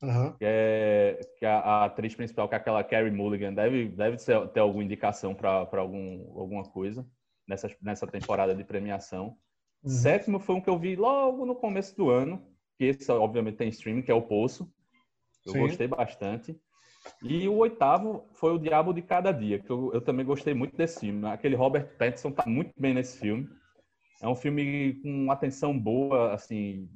Uhum. 0.03 0.33
Que, 0.33 0.43
é, 0.43 1.19
que 1.39 1.45
a, 1.45 1.57
a, 1.57 1.85
atriz 1.85 2.13
principal, 2.13 2.49
que 2.49 2.53
é 2.53 2.57
aquela 2.57 2.83
Carrie 2.83 3.09
Mulligan, 3.09 3.53
deve, 3.53 3.87
deve 3.87 4.17
ser, 4.17 4.45
ter 4.49 4.59
alguma 4.59 4.83
indicação 4.83 5.33
para 5.33 5.65
algum, 5.79 6.37
alguma 6.37 6.63
coisa 6.63 7.07
nessa, 7.47 7.73
nessa 7.81 8.05
temporada 8.05 8.53
de 8.53 8.61
premiação. 8.65 9.37
Uhum. 9.81 9.89
Sétimo 9.89 10.37
foi 10.37 10.55
um 10.55 10.61
que 10.61 10.69
eu 10.69 10.77
vi 10.77 10.97
logo 10.97 11.45
no 11.45 11.55
começo 11.55 11.95
do 11.95 12.09
ano, 12.09 12.45
que 12.77 12.83
esse 12.83 13.09
obviamente 13.09 13.55
tem 13.55 13.69
streaming, 13.69 14.01
que 14.01 14.11
é 14.11 14.13
o 14.13 14.21
Poço. 14.21 14.69
Eu 15.45 15.53
Sim. 15.53 15.59
gostei 15.59 15.87
bastante. 15.87 16.59
E 17.23 17.47
o 17.47 17.55
oitavo 17.55 18.27
foi 18.33 18.53
o 18.53 18.59
Diabo 18.59 18.93
de 18.93 19.01
Cada 19.01 19.31
Dia, 19.31 19.59
que 19.59 19.69
eu, 19.69 19.93
eu 19.93 20.01
também 20.01 20.25
gostei 20.25 20.53
muito 20.53 20.75
desse 20.75 20.99
filme. 20.99 21.25
Aquele 21.27 21.55
Robert 21.55 21.95
Pattinson 21.97 22.31
tá 22.31 22.43
muito 22.45 22.73
bem 22.77 22.93
nesse 22.93 23.17
filme. 23.17 23.47
É 24.21 24.27
um 24.27 24.35
filme 24.35 24.95
com 25.01 25.31
atenção 25.31 25.77
boa, 25.77 26.33
assim, 26.33 26.89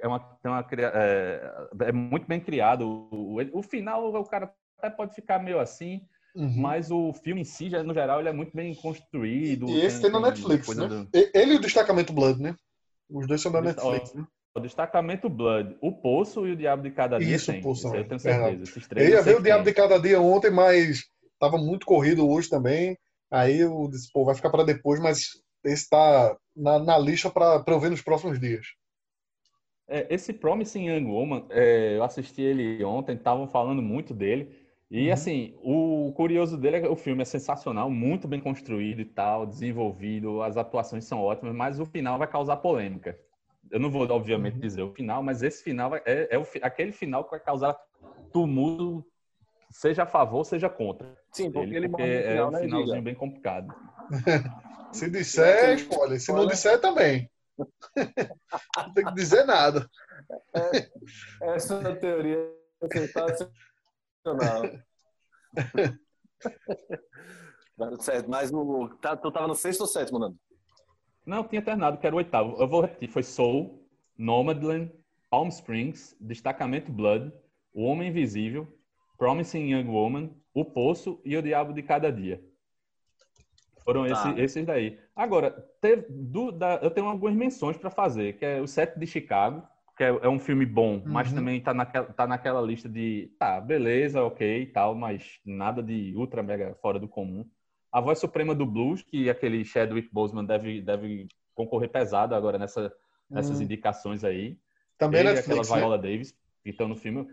é, 0.00 0.08
uma, 0.08 0.38
uma 0.44 0.66
é, 0.72 1.88
é, 1.88 1.92
muito 1.92 2.26
bem 2.26 2.40
criado. 2.40 2.86
O, 3.10 3.36
o, 3.52 3.62
final, 3.62 4.14
o 4.14 4.24
cara 4.24 4.52
até 4.78 4.90
pode 4.90 5.14
ficar 5.14 5.38
meio 5.38 5.60
assim, 5.60 6.00
uhum. 6.34 6.54
mas 6.56 6.90
o 6.90 7.12
filme 7.12 7.42
em 7.42 7.44
si, 7.44 7.70
já, 7.70 7.82
no 7.82 7.94
geral, 7.94 8.20
ele 8.20 8.28
é 8.28 8.32
muito 8.32 8.54
bem 8.54 8.74
construído. 8.74 9.68
E, 9.68 9.80
esse 9.80 10.00
tem, 10.00 10.10
tem 10.10 10.20
na 10.20 10.28
Netflix, 10.28 10.68
né? 10.76 10.86
Do... 10.86 11.08
Ele 11.12 11.54
e 11.54 11.56
o 11.56 11.60
Destacamento 11.60 12.12
Blood, 12.12 12.40
né? 12.40 12.54
Os 13.08 13.26
dois 13.26 13.40
são 13.40 13.52
da 13.52 13.60
Netflix, 13.60 14.14
né? 14.14 14.24
O 14.54 14.60
Destacamento 14.60 15.28
Blood, 15.28 15.76
O 15.80 15.92
Poço 15.92 16.46
e 16.46 16.52
o 16.52 16.56
Diabo 16.56 16.82
de 16.82 16.90
Cada 16.90 17.18
Dia 17.18 17.36
Isso, 17.36 17.52
tem. 17.52 17.62
Poço, 17.62 17.94
eu 17.94 18.06
tenho 18.06 18.18
certeza. 18.18 18.62
Esses 18.64 18.88
três 18.88 19.08
eu 19.08 19.14
ia 19.14 19.22
ver 19.22 19.36
o 19.36 19.42
Diabo 19.42 19.64
de 19.64 19.72
Cada 19.72 19.98
Dia 19.98 20.20
ontem, 20.20 20.50
mas 20.50 21.04
estava 21.32 21.56
muito 21.56 21.86
corrido 21.86 22.28
hoje 22.28 22.48
também. 22.48 22.98
Aí 23.30 23.60
eu 23.60 23.88
disse, 23.88 24.10
pô, 24.12 24.24
vai 24.24 24.34
ficar 24.34 24.50
para 24.50 24.64
depois, 24.64 24.98
mas 24.98 25.40
esse 25.64 25.84
está 25.84 26.36
na, 26.56 26.80
na 26.80 26.98
lista 26.98 27.30
para 27.30 27.62
eu 27.66 27.78
ver 27.78 27.90
nos 27.90 28.02
próximos 28.02 28.40
dias. 28.40 28.66
É, 29.90 30.06
esse 30.08 30.32
Promising 30.32 30.88
Young 30.88 31.06
Woman, 31.06 31.44
é, 31.50 31.96
eu 31.96 32.04
assisti 32.04 32.40
ele 32.40 32.82
ontem, 32.84 33.16
estavam 33.16 33.48
falando 33.48 33.82
muito 33.82 34.14
dele. 34.14 34.48
E 34.88 35.08
uhum. 35.08 35.12
assim, 35.12 35.54
o 35.62 36.12
curioso 36.16 36.56
dele 36.56 36.76
é 36.76 36.80
que 36.80 36.86
o 36.86 36.94
filme 36.94 37.22
é 37.22 37.24
sensacional, 37.24 37.90
muito 37.90 38.28
bem 38.28 38.40
construído 38.40 39.00
e 39.00 39.04
tal, 39.04 39.44
desenvolvido, 39.46 40.42
as 40.42 40.56
atuações 40.56 41.04
são 41.04 41.20
ótimas, 41.20 41.54
mas 41.54 41.80
o 41.80 41.86
final 41.86 42.18
vai 42.18 42.28
causar 42.28 42.56
polêmica. 42.56 43.18
Eu 43.68 43.80
não 43.80 43.90
vou, 43.90 44.08
obviamente, 44.08 44.54
uhum. 44.54 44.60
dizer 44.60 44.82
o 44.82 44.92
final, 44.92 45.22
mas 45.24 45.42
esse 45.42 45.62
final 45.62 45.94
é, 45.96 46.28
é 46.30 46.38
o, 46.38 46.46
aquele 46.62 46.92
final 46.92 47.24
que 47.24 47.30
vai 47.30 47.40
causar 47.40 47.76
tumulto, 48.32 49.04
seja 49.70 50.04
a 50.04 50.06
favor, 50.06 50.44
seja 50.44 50.68
contra. 50.68 51.16
Sim, 51.32 51.50
porque 51.50 51.74
ele, 51.74 51.88
porque 51.88 52.02
ele 52.02 52.38
é 52.38 52.44
um 52.44 52.50
né, 52.50 52.60
finalzinho 52.60 53.02
bem 53.02 53.14
complicado. 53.14 53.74
se 54.92 55.10
disser, 55.10 55.74
spoiler. 55.74 56.20
Se 56.20 56.32
não 56.32 56.46
disser, 56.46 56.80
também. 56.80 57.28
Não 58.76 58.94
tem 58.94 59.04
que 59.04 59.14
dizer 59.14 59.44
nada. 59.44 59.88
É, 60.54 60.90
essa 61.54 61.94
teoria 61.96 62.38
é 62.82 62.88
sensacional. 62.92 63.52
certo, 68.00 68.30
mas 68.30 68.50
no, 68.50 68.88
tá, 68.96 69.16
tu 69.16 69.30
tava 69.30 69.48
no 69.48 69.54
sexto 69.54 69.82
ou 69.82 69.86
sétimo, 69.86 70.18
Nando? 70.18 70.38
Não, 71.24 71.44
tinha 71.44 71.62
terminado, 71.62 71.98
que 71.98 72.06
era 72.06 72.14
o 72.14 72.18
oitavo. 72.18 72.60
Eu 72.60 72.68
vou 72.68 72.80
repetir. 72.80 73.10
Foi 73.10 73.22
Soul, 73.22 73.86
Nomadland, 74.16 74.92
Palm 75.28 75.48
Springs, 75.48 76.16
Destacamento 76.20 76.90
Blood, 76.90 77.32
O 77.72 77.84
Homem 77.84 78.08
Invisível, 78.08 78.66
Promising 79.16 79.72
Young 79.72 79.88
Woman, 79.88 80.34
O 80.52 80.64
Poço 80.64 81.20
e 81.24 81.36
O 81.36 81.42
Diabo 81.42 81.72
de 81.72 81.82
Cada 81.82 82.10
Dia. 82.10 82.42
Foram 83.84 84.06
tá. 84.06 84.12
esse, 84.12 84.40
esses 84.40 84.66
daí. 84.66 84.98
Agora, 85.14 85.50
teve, 85.80 86.06
do, 86.08 86.52
da, 86.52 86.76
eu 86.82 86.90
tenho 86.90 87.06
algumas 87.06 87.34
menções 87.34 87.76
para 87.76 87.90
fazer, 87.90 88.34
que 88.34 88.44
é 88.44 88.60
o 88.60 88.66
Sete 88.66 88.98
de 88.98 89.06
Chicago, 89.06 89.62
que 89.96 90.04
é, 90.04 90.08
é 90.08 90.28
um 90.28 90.38
filme 90.38 90.64
bom, 90.64 90.94
uhum. 90.94 91.02
mas 91.04 91.32
também 91.32 91.58
está 91.58 91.74
naquela, 91.74 92.06
tá 92.06 92.26
naquela 92.26 92.60
lista 92.60 92.88
de, 92.88 93.30
tá, 93.38 93.60
beleza, 93.60 94.22
ok 94.22 94.62
e 94.62 94.66
tal, 94.66 94.94
mas 94.94 95.38
nada 95.44 95.82
de 95.82 96.14
ultra 96.16 96.42
mega 96.42 96.74
fora 96.80 96.98
do 96.98 97.08
comum. 97.08 97.44
A 97.92 98.00
Voz 98.00 98.18
Suprema 98.18 98.54
do 98.54 98.64
Blues, 98.64 99.02
que 99.02 99.28
aquele 99.28 99.64
Chadwick 99.64 100.08
Boseman 100.12 100.44
deve, 100.44 100.80
deve 100.80 101.28
concorrer 101.54 101.90
pesado 101.90 102.34
agora 102.34 102.56
nessa, 102.56 102.92
nessas 103.28 103.58
uhum. 103.58 103.64
indicações 103.64 104.24
aí. 104.24 104.56
Também 104.96 105.20
Ele, 105.20 105.32
Netflix, 105.32 105.70
aquela 105.70 105.80
Viola 105.80 105.96
né? 105.96 106.02
Davis, 106.10 106.34
que 106.62 106.70
estão 106.70 106.88
no 106.88 106.96
filme. 106.96 107.26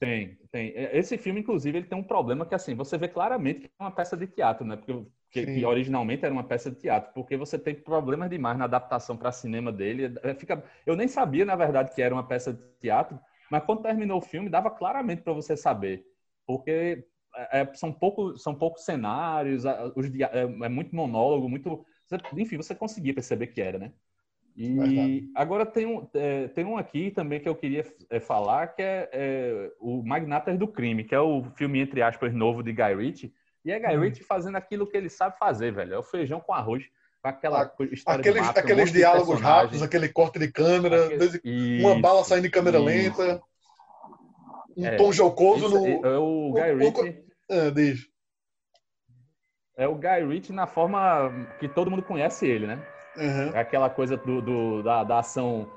Tem, 0.00 0.38
tem. 0.50 0.72
Esse 0.74 1.16
filme, 1.16 1.40
inclusive, 1.40 1.78
ele 1.78 1.86
tem 1.86 1.96
um 1.96 2.02
problema 2.02 2.44
que, 2.44 2.54
assim, 2.54 2.74
você 2.74 2.98
vê 2.98 3.06
claramente 3.06 3.60
que 3.60 3.70
é 3.78 3.84
uma 3.84 3.90
peça 3.90 4.16
de 4.16 4.26
teatro, 4.26 4.66
né? 4.66 4.76
Porque 4.76 5.06
que, 5.32 5.46
que, 5.46 5.64
originalmente 5.64 6.26
era 6.26 6.32
uma 6.32 6.44
peça 6.44 6.70
de 6.70 6.76
teatro, 6.76 7.10
porque 7.14 7.38
você 7.38 7.58
tem 7.58 7.74
problemas 7.74 8.28
demais 8.28 8.58
na 8.58 8.66
adaptação 8.66 9.16
para 9.16 9.32
cinema 9.32 9.72
dele. 9.72 10.14
É, 10.22 10.34
fica, 10.34 10.62
eu 10.84 10.94
nem 10.94 11.08
sabia, 11.08 11.46
na 11.46 11.56
verdade, 11.56 11.94
que 11.94 12.02
era 12.02 12.14
uma 12.14 12.26
peça 12.26 12.52
de 12.52 12.62
teatro, 12.78 13.18
mas 13.50 13.64
quando 13.64 13.82
terminou 13.82 14.18
o 14.18 14.22
filme, 14.22 14.50
dava 14.50 14.70
claramente 14.70 15.22
para 15.22 15.32
você 15.32 15.56
saber, 15.56 16.04
porque 16.46 17.06
é, 17.50 17.66
são 17.72 17.90
poucos 17.90 18.42
são 18.42 18.54
poucos 18.54 18.84
cenários, 18.84 19.64
os, 19.96 20.06
é, 20.20 20.42
é, 20.64 20.68
muito 20.68 20.94
monólogo, 20.94 21.48
muito, 21.48 21.86
enfim, 22.36 22.58
você 22.58 22.74
conseguia 22.74 23.14
perceber 23.14 23.46
que 23.46 23.62
era, 23.62 23.78
né? 23.78 23.92
E 24.54 24.76
verdade. 24.76 25.30
agora 25.34 25.64
tem 25.64 25.86
um, 25.86 26.06
é, 26.12 26.48
tem 26.48 26.66
um 26.66 26.76
aqui 26.76 27.10
também 27.10 27.40
que 27.40 27.48
eu 27.48 27.54
queria 27.54 27.86
falar, 28.20 28.66
que 28.66 28.82
é, 28.82 29.72
o 29.80 30.02
Magnatas 30.02 30.58
do 30.58 30.68
Crime, 30.68 31.04
que 31.04 31.14
é 31.14 31.20
o 31.20 31.42
filme, 31.56 31.80
entre 31.80 32.02
aspas, 32.02 32.34
novo 32.34 32.62
de 32.62 32.70
Guy 32.70 32.94
Ritchie, 32.94 33.32
e 33.64 33.70
é 33.70 33.78
Guy 33.78 33.96
hum. 33.96 34.00
Ritchie 34.00 34.24
fazendo 34.24 34.56
aquilo 34.56 34.86
que 34.86 34.96
ele 34.96 35.08
sabe 35.08 35.38
fazer, 35.38 35.72
velho. 35.72 35.94
É 35.94 35.98
o 35.98 36.02
feijão 36.02 36.40
com 36.40 36.52
arroz, 36.52 36.84
com 37.22 37.28
aquela 37.28 37.62
ah, 37.62 37.84
história 37.92 38.20
aqueles, 38.20 38.42
mapa, 38.42 38.60
aqueles 38.60 38.90
um 38.90 38.92
diálogos 38.92 39.40
rápidos, 39.40 39.82
aquele 39.82 40.08
corte 40.08 40.38
de 40.38 40.50
câmera, 40.50 41.06
aquele... 41.06 41.80
uma 41.80 42.00
bala 42.00 42.24
saindo 42.24 42.44
de 42.44 42.50
câmera 42.50 42.78
isso. 42.78 42.86
lenta, 42.86 43.42
um 44.76 44.86
é, 44.86 44.96
tom 44.96 45.12
jocoso 45.12 45.68
no. 45.68 46.06
É 46.06 46.18
o 46.18 46.52
Guy 46.52 46.74
Ritchie. 46.74 47.24
Ah, 47.50 47.70
diz. 47.70 48.08
é 49.76 49.86
o 49.86 49.94
Guy 49.94 50.26
Ritchie 50.26 50.52
na 50.52 50.66
forma 50.66 51.30
que 51.60 51.68
todo 51.68 51.90
mundo 51.90 52.02
conhece 52.02 52.46
ele, 52.46 52.66
né? 52.66 52.84
Uhum. 53.16 53.54
É 53.54 53.60
aquela 53.60 53.90
coisa 53.90 54.16
do, 54.16 54.40
do 54.40 54.82
da, 54.82 55.04
da, 55.04 55.18
ação 55.18 55.70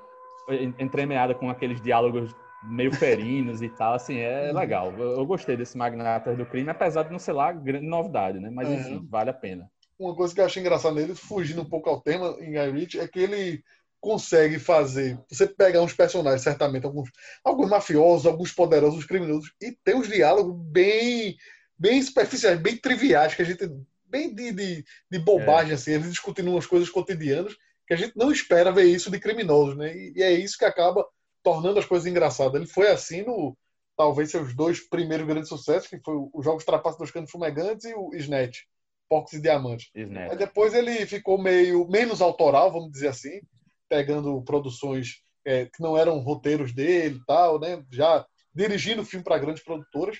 entremeada 0.80 1.36
com 1.36 1.50
aqueles 1.50 1.82
diálogos 1.82 2.34
meio 2.68 2.94
ferinos 2.94 3.62
e 3.62 3.70
tal, 3.70 3.94
assim, 3.94 4.18
é 4.18 4.50
uhum. 4.50 4.58
legal. 4.58 4.94
Eu, 4.98 5.18
eu, 5.18 5.26
gostei 5.26 5.56
desse 5.56 5.78
Magnatas 5.78 6.38
do 6.38 6.46
Crime, 6.46 6.70
apesar 6.70 7.04
de 7.04 7.12
não 7.12 7.20
ser 7.20 7.34
lá 7.34 7.52
grande 7.52 7.86
novidade, 7.86 8.40
né? 8.40 8.50
Mas, 8.50 8.68
uhum. 8.68 8.76
enfim, 8.76 9.08
vale 9.10 9.30
a 9.30 9.34
pena. 9.34 9.70
Uma 9.98 10.16
coisa 10.16 10.34
que 10.34 10.42
eu 10.42 10.46
achei 10.46 10.62
engraçada 10.62 10.96
nele, 10.96 11.16
fugindo 11.16 11.62
um 11.62 11.70
pouco 11.70 11.90
ao 11.90 12.02
tema 12.02 12.36
em 12.40 12.52
Guy 12.52 12.72
Ritchie, 12.72 13.00
é 13.00 13.08
que 13.08 13.20
ele 13.20 13.64
consegue 14.02 14.60
fazer, 14.60 15.20
você 15.30 15.48
pegar 15.48 15.82
uns 15.82 15.94
personagens, 15.94 16.44
certamente, 16.44 16.86
alguns, 16.86 17.10
alguns 17.44 17.70
mafiosos, 17.70 18.28
alguns 18.28 18.52
poderosos 18.52 19.06
criminosos, 19.06 19.52
e 19.60 19.72
tem 19.84 19.96
uns 19.96 20.08
diálogos 20.08 20.56
bem 20.72 21.36
bem 21.78 22.02
superficiais, 22.02 22.60
bem 22.60 22.78
triviais, 22.78 23.36
que 23.36 23.42
a 23.42 23.46
gente. 23.46 23.70
bem 24.06 24.34
de, 24.34 24.52
de, 24.52 24.86
de 25.12 25.20
bobagem, 25.20 25.72
é. 25.72 25.76
assim, 25.76 25.92
eles 25.92 26.10
discutindo 26.10 26.52
umas 26.52 26.66
coisas 26.66 26.90
cotidianas 26.90 27.56
que 27.88 27.94
a 27.94 27.98
gente 27.98 28.14
não 28.16 28.32
espera 28.32 28.72
ver 28.72 28.86
isso 28.86 29.12
de 29.12 29.20
criminosos, 29.20 29.78
né? 29.78 29.96
E, 29.96 30.14
e 30.16 30.24
é 30.24 30.32
isso 30.32 30.58
que 30.58 30.66
acaba 30.66 31.06
tornando 31.46 31.80
as 31.80 31.86
coisas 31.86 32.08
engraçadas. 32.08 32.56
Ele 32.56 32.68
foi 32.68 32.88
assim 32.90 33.22
no. 33.22 33.56
Talvez 33.96 34.30
seus 34.30 34.54
dois 34.54 34.82
primeiros 34.90 35.26
grandes 35.26 35.48
sucessos, 35.48 35.88
que 35.88 36.02
foi 36.04 36.16
os 36.34 36.44
Jogos 36.44 36.66
Trapaços 36.66 37.00
dos 37.00 37.12
Canos 37.12 37.32
Fumegantes 37.32 37.86
e 37.86 37.94
o 37.94 38.14
Snatch, 38.16 38.64
Porcos 39.08 39.32
e 39.32 39.40
Diamantes. 39.40 39.90
Snatch. 39.96 40.32
Aí 40.32 40.38
depois 40.38 40.74
ele 40.74 41.06
ficou 41.06 41.42
meio 41.42 41.88
menos 41.88 42.22
autoral, 42.22 42.70
vamos 42.74 42.92
dizer 42.92 43.08
assim, 43.08 43.40
pegando 43.88 44.42
produções 44.42 45.22
é, 45.46 45.68
que 45.68 45.82
não 45.82 45.98
eram 45.98 46.20
roteiros 46.20 46.74
dele 46.74 47.20
e 47.22 47.26
tal, 47.26 47.58
né? 47.58 47.86
Já 47.90 48.26
dirigindo 48.54 49.06
filme 49.06 49.24
para 49.24 49.40
grandes 49.40 49.64
produtoras 49.64 50.18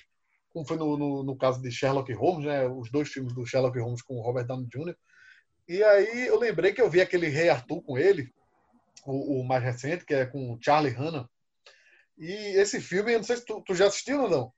como 0.56 0.66
foi 0.66 0.78
no, 0.78 0.96
no, 0.96 1.22
no, 1.22 1.36
caso 1.36 1.60
de 1.60 1.70
Sherlock 1.70 2.10
Holmes, 2.14 2.46
né? 2.46 2.66
Os 2.66 2.90
dois 2.90 3.10
filmes 3.10 3.34
do 3.34 3.44
Sherlock 3.44 3.78
Holmes 3.78 4.00
com 4.00 4.14
o 4.14 4.22
Robert 4.22 4.46
Downey 4.46 4.66
Jr. 4.68 4.96
E 5.68 5.82
aí 5.82 6.28
eu 6.28 6.38
lembrei 6.38 6.72
que 6.72 6.80
eu 6.80 6.88
vi 6.88 7.02
aquele 7.02 7.28
Rei 7.28 7.50
Arthur 7.50 7.82
com 7.82 7.98
ele, 7.98 8.32
o, 9.12 9.40
o 9.40 9.44
mais 9.44 9.62
recente, 9.62 10.04
que 10.04 10.14
é 10.14 10.26
com 10.26 10.58
Charlie 10.60 10.92
Hanna. 10.92 11.28
E 12.18 12.32
esse 12.58 12.80
filme, 12.80 13.12
eu 13.12 13.18
não 13.18 13.24
sei 13.24 13.36
se 13.36 13.44
tu, 13.44 13.62
tu 13.62 13.74
já 13.74 13.86
assistiu 13.86 14.22
ou 14.22 14.30
não. 14.30 14.52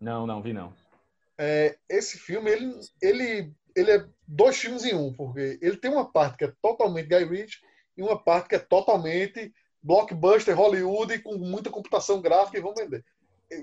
Não, 0.00 0.26
não 0.26 0.42
vi 0.42 0.52
não. 0.52 0.72
É, 1.38 1.76
esse 1.88 2.18
filme, 2.18 2.50
ele, 2.50 2.72
ele, 3.02 3.52
ele 3.74 3.90
é 3.90 4.06
dois 4.26 4.56
filmes 4.56 4.84
em 4.84 4.94
um, 4.94 5.12
porque 5.12 5.58
ele 5.60 5.76
tem 5.76 5.90
uma 5.90 6.10
parte 6.10 6.38
que 6.38 6.44
é 6.44 6.52
totalmente 6.62 7.08
Guy 7.08 7.24
Ritchie 7.24 7.60
e 7.96 8.02
uma 8.02 8.22
parte 8.22 8.48
que 8.48 8.54
é 8.54 8.58
totalmente 8.58 9.52
blockbuster 9.82 10.56
Hollywood 10.56 11.18
com 11.20 11.36
muita 11.36 11.70
computação 11.70 12.20
gráfica 12.20 12.58
e 12.58 12.62
vamos 12.62 12.80
vender 12.80 13.04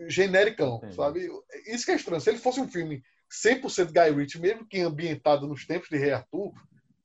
genericão, 0.08 0.78
Entendi. 0.78 0.96
sabe? 0.96 1.30
Isso 1.68 1.86
que 1.86 1.92
é 1.92 1.96
estranho. 1.96 2.22
Se 2.22 2.30
ele 2.30 2.40
fosse 2.40 2.60
um 2.60 2.68
filme 2.68 3.04
100% 3.46 3.92
Guy 3.92 4.18
Ritchie, 4.18 4.40
mesmo 4.40 4.66
que 4.66 4.80
ambientado 4.80 5.48
nos 5.48 5.66
tempos 5.66 5.90
de 5.90 5.98
Rei 5.98 6.12
Arthur, 6.12 6.54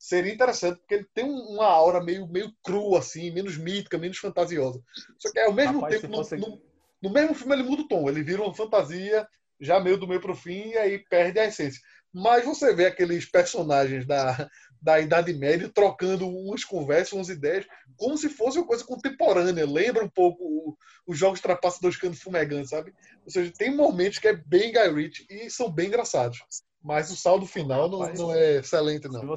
seria 0.09 0.33
interessante, 0.33 0.79
porque 0.79 0.95
ele 0.95 1.07
tem 1.13 1.23
uma 1.23 1.65
aura 1.65 2.03
meio, 2.03 2.27
meio 2.27 2.51
crua, 2.63 2.99
assim, 2.99 3.29
menos 3.29 3.57
mítica, 3.57 3.97
menos 3.97 4.17
fantasiosa. 4.17 4.81
Só 5.19 5.31
que 5.31 5.39
ao 5.39 5.53
mesmo 5.53 5.81
Rapaz, 5.81 6.01
tempo, 6.01 6.15
fosse... 6.15 6.35
no, 6.35 6.47
no, 6.47 6.61
no, 7.03 7.09
mesmo 7.11 7.35
filme 7.35 7.53
ele 7.53 7.63
muda 7.63 7.83
o 7.83 7.87
tom, 7.87 8.09
ele 8.09 8.23
vira 8.23 8.41
uma 8.41 8.53
fantasia 8.53 9.27
já 9.61 9.79
meio 9.79 9.97
do 9.97 10.07
meio 10.07 10.19
pro 10.19 10.35
fim 10.35 10.69
e 10.69 10.77
aí 10.77 10.97
perde 10.97 11.39
a 11.39 11.45
essência. 11.45 11.79
Mas 12.11 12.43
você 12.43 12.73
vê 12.73 12.87
aqueles 12.87 13.29
personagens 13.29 14.07
da, 14.07 14.49
da 14.81 14.99
Idade 14.99 15.31
Média 15.31 15.69
trocando 15.71 16.27
umas 16.27 16.63
conversas, 16.63 17.13
umas 17.13 17.29
ideias, 17.29 17.67
como 17.95 18.17
se 18.17 18.29
fosse 18.29 18.57
uma 18.57 18.65
coisa 18.65 18.83
contemporânea. 18.83 19.69
Lembra 19.69 20.03
um 20.03 20.09
pouco 20.09 20.75
os 21.05 21.17
jogos 21.19 21.39
Trapaçadores 21.39 21.97
Cano 21.97 22.15
Fumegantes, 22.15 22.71
sabe? 22.71 22.93
Ou 23.23 23.31
seja, 23.31 23.53
tem 23.55 23.75
momentos 23.75 24.17
que 24.17 24.27
é 24.27 24.33
bem 24.33 24.71
Guy 24.71 24.91
Ritchie 24.91 25.27
e 25.29 25.51
são 25.51 25.69
bem 25.69 25.87
engraçados. 25.87 26.39
Mas 26.81 27.11
o 27.11 27.15
saldo 27.15 27.45
final 27.45 27.87
não, 27.87 28.11
não 28.13 28.33
é 28.33 28.55
excelente, 28.55 29.07
não. 29.07 29.35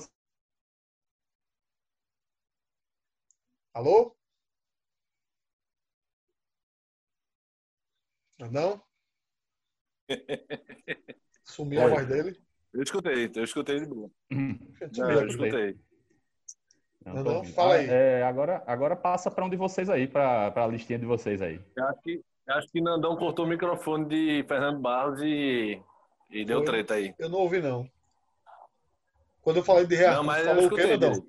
Alô? 3.75 4.15
Não? 8.51 8.83
Sumiu 11.45 11.83
a 11.83 11.89
voz 11.89 12.07
dele? 12.07 12.39
Eu 12.73 12.83
escutei, 12.83 13.31
eu 13.35 13.45
escutei 13.45 13.81
de 13.81 13.87
boa. 13.87 14.11
Hum. 14.33 14.59
Não, 14.97 15.11
eu 15.11 15.27
escutei. 15.27 15.79
Não, 17.05 17.23
não, 17.23 17.45
fala 17.45 17.75
aí. 17.75 17.87
É, 17.89 18.23
agora, 18.23 18.63
agora 18.67 18.97
passa 18.97 19.31
para 19.31 19.45
um 19.45 19.51
de 19.51 19.57
vocês 19.57 19.91
aí, 19.91 20.07
para 20.07 20.53
a 20.55 20.67
listinha 20.67 20.99
de 20.99 21.05
vocês 21.07 21.43
aí. 21.43 21.61
Eu 21.77 21.85
acho 21.87 22.01
que, 22.03 22.25
acho 22.49 22.69
que 22.69 22.81
Nandão 22.81 23.17
cortou 23.17 23.45
o 23.45 23.49
microfone 23.49 24.07
de 24.07 24.45
Fernando 24.49 24.81
Barros 24.81 25.21
e, 25.21 25.83
e 26.31 26.45
deu 26.45 26.65
treta 26.65 26.95
aí. 26.95 27.15
Eu 27.19 27.29
não 27.29 27.41
ouvi, 27.41 27.61
não. 27.61 27.89
Quando 29.43 29.59
eu 29.59 29.65
falei 29.65 29.87
de 29.87 29.97
reação, 29.97 30.23
não, 30.23 30.25
mas 30.25 30.45
falou 30.45 30.67
o 30.67 30.75
quê, 30.75 30.87
Nandão? 30.87 31.27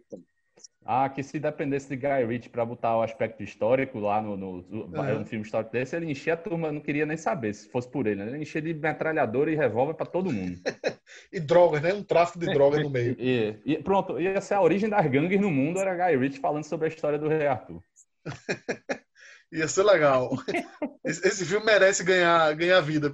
Ah, 0.86 1.08
que 1.10 1.24
se 1.24 1.40
dependesse 1.40 1.88
de 1.88 1.96
Guy 1.96 2.26
Ritchie 2.26 2.50
para 2.50 2.66
botar 2.66 2.98
o 2.98 3.02
aspecto 3.02 3.42
histórico 3.42 4.00
lá 4.00 4.22
no, 4.22 4.36
no, 4.36 4.48
uhum. 4.70 5.22
um 5.22 5.26
filme 5.26 5.46
histórico 5.46 5.72
desse, 5.72 5.96
ele 5.96 6.12
enchia 6.12 6.34
a 6.34 6.38
turma, 6.38 6.74
não 6.74 6.82
queria 6.82 7.06
nem 7.06 7.16
saber 7.16 7.54
se 7.54 7.70
fosse 7.70 7.90
por 7.90 8.06
ele, 8.06 8.24
né? 8.24 8.32
Ele 8.32 8.42
enchia 8.42 8.62
de 8.62 8.74
metralhadora 8.74 9.50
e 9.50 9.56
revólver 9.56 9.94
para 9.94 10.06
todo 10.06 10.32
mundo. 10.32 10.60
e 11.32 11.40
drogas, 11.40 11.82
né? 11.82 11.94
Um 11.94 12.04
tráfico 12.04 12.40
de 12.40 12.48
drogas 12.48 12.84
no 12.84 12.90
meio. 12.90 13.16
E, 13.24 13.56
e, 13.66 13.78
pronto, 13.82 14.20
ia 14.20 14.42
ser 14.42 14.56
a 14.56 14.62
origem 14.62 14.90
das 14.90 15.06
gangues 15.08 15.40
no 15.40 15.50
mundo, 15.50 15.80
era 15.80 15.96
Guy 15.96 16.18
Ritchie 16.18 16.42
falando 16.42 16.66
sobre 16.66 16.88
a 16.88 16.90
história 16.90 17.18
do 17.18 17.30
Rei 17.30 17.48
Arthur. 17.48 17.82
ia 19.52 19.68
ser 19.68 19.84
legal. 19.84 20.32
Esse, 21.06 21.26
esse, 21.26 21.46
filme 21.46 21.66
merece 21.66 22.04
ganhar, 22.04 22.54
ganhar 22.56 22.82
vida, 22.82 23.10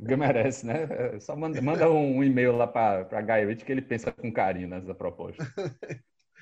Merece, 0.00 0.66
né? 0.66 0.88
É, 0.90 1.20
só 1.20 1.36
manda, 1.36 1.60
manda 1.62 1.88
um 1.88 2.22
e-mail 2.24 2.56
lá 2.56 2.66
para 2.66 3.22
Guy 3.22 3.46
Ritchie 3.46 3.64
que 3.64 3.72
ele 3.72 3.82
pensa 3.82 4.10
com 4.10 4.32
carinho 4.32 4.68
nessa 4.68 4.94
proposta. 4.94 5.46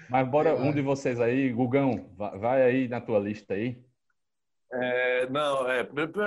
Mas 0.08 0.28
bora 0.28 0.54
um 0.54 0.72
de 0.72 0.80
vocês 0.80 1.20
aí, 1.20 1.52
Gugão, 1.52 2.10
vai 2.16 2.62
aí 2.62 2.88
na 2.88 3.00
tua 3.00 3.18
lista 3.18 3.54
aí. 3.54 3.82
É, 4.70 5.26
não, 5.30 5.70
é, 5.70 5.82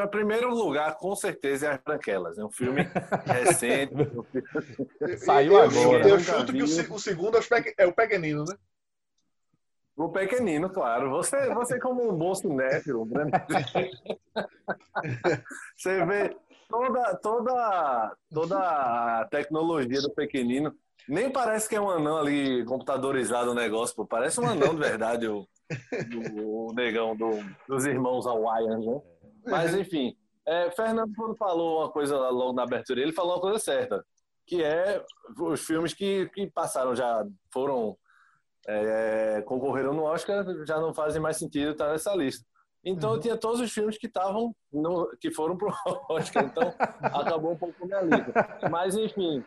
primeiro 0.08 0.50
lugar, 0.54 0.98
com 0.98 1.16
certeza, 1.16 1.68
é 1.68 1.72
as 1.74 1.82
Branquelas. 1.82 2.38
É 2.38 2.44
um 2.44 2.50
filme 2.50 2.82
recente. 3.26 3.94
Saiu 5.18 5.54
eu, 5.54 5.62
agora. 5.62 6.10
Eu, 6.10 6.20
chuto 6.20 6.52
que 6.52 6.62
o, 6.62 6.96
o, 6.96 7.00
segundo 7.00 7.38
é 7.78 7.86
o 7.86 7.94
Pequenino, 7.94 8.44
né? 8.44 8.56
O 9.96 10.10
Pequenino, 10.10 10.70
claro. 10.72 11.12
Você, 11.12 11.54
você 11.54 11.80
como 11.80 12.12
um 12.12 12.18
bom 12.18 12.34
cinéfilo, 12.34 13.06
né? 13.06 13.26
você 15.78 16.04
vê 16.06 16.36
toda, 16.68 17.16
toda, 17.18 18.18
toda 18.34 18.58
a 18.58 19.28
tecnologia 19.30 20.02
do 20.02 20.12
Pequenino 20.12 20.76
nem 21.08 21.32
parece 21.32 21.68
que 21.68 21.76
é 21.76 21.82
um 21.82 21.90
anão 21.90 22.18
ali 22.18 22.64
computadorizado 22.66 23.52
o 23.52 23.56
negócio, 23.56 23.96
pô. 23.96 24.06
Parece 24.06 24.40
um 24.40 24.48
anão 24.48 24.74
de 24.74 24.82
verdade, 24.82 25.28
o, 25.28 25.48
o, 26.36 26.74
negão 26.74 27.16
do, 27.16 27.32
dos 27.68 27.86
irmãos 27.86 28.26
Hawaiian, 28.26 28.80
né? 28.80 29.02
Mas, 29.46 29.74
enfim, 29.74 30.16
é, 30.46 30.70
Fernando, 30.72 31.14
quando 31.16 31.36
falou 31.36 31.80
uma 31.80 31.92
coisa 31.92 32.18
logo 32.30 32.54
na 32.54 32.64
abertura, 32.64 33.02
ele 33.02 33.12
falou 33.12 33.34
uma 33.34 33.42
coisa 33.42 33.60
certa, 33.60 34.06
que 34.46 34.64
é 34.64 35.04
os 35.40 35.62
filmes 35.62 35.94
que, 35.94 36.30
que 36.34 36.48
passaram 36.48 36.96
já 36.96 37.26
foram 37.52 37.98
é, 38.68 39.42
concorreram 39.46 39.94
no 39.94 40.04
Oscar, 40.04 40.46
já 40.66 40.80
não 40.80 40.94
fazem 40.94 41.22
mais 41.22 41.38
sentido 41.38 41.72
estar 41.72 41.92
nessa 41.92 42.16
lista. 42.16 42.46
Então, 42.84 43.12
uhum. 43.12 43.16
eu 43.16 43.22
tinha 43.22 43.38
todos 43.38 43.60
os 43.60 43.72
filmes 43.72 43.98
que 43.98 44.08
estavam 44.08 44.56
que 45.20 45.32
foram 45.32 45.56
pro 45.56 45.72
Oscar, 46.10 46.46
então 46.46 46.74
acabou 47.02 47.52
um 47.52 47.58
pouco 47.58 47.86
minha 47.86 48.02
lista. 48.02 48.70
Mas, 48.70 48.96
enfim, 48.96 49.44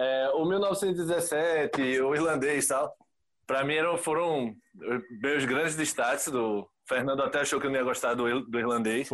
é, 0.00 0.30
o 0.30 0.46
1917, 0.46 2.00
o 2.00 2.14
irlandês 2.14 2.64
e 2.64 2.68
tal, 2.68 2.96
para 3.46 3.62
mim 3.64 3.74
eram, 3.74 3.98
foram 3.98 4.54
meus 5.20 5.44
grandes 5.44 5.76
destaques. 5.76 6.28
Do 6.28 6.66
Fernando 6.88 7.22
até 7.22 7.40
achou 7.40 7.60
que 7.60 7.66
eu 7.66 7.70
não 7.70 7.78
ia 7.78 7.84
gostar 7.84 8.14
do, 8.14 8.40
do 8.40 8.58
irlandês, 8.58 9.10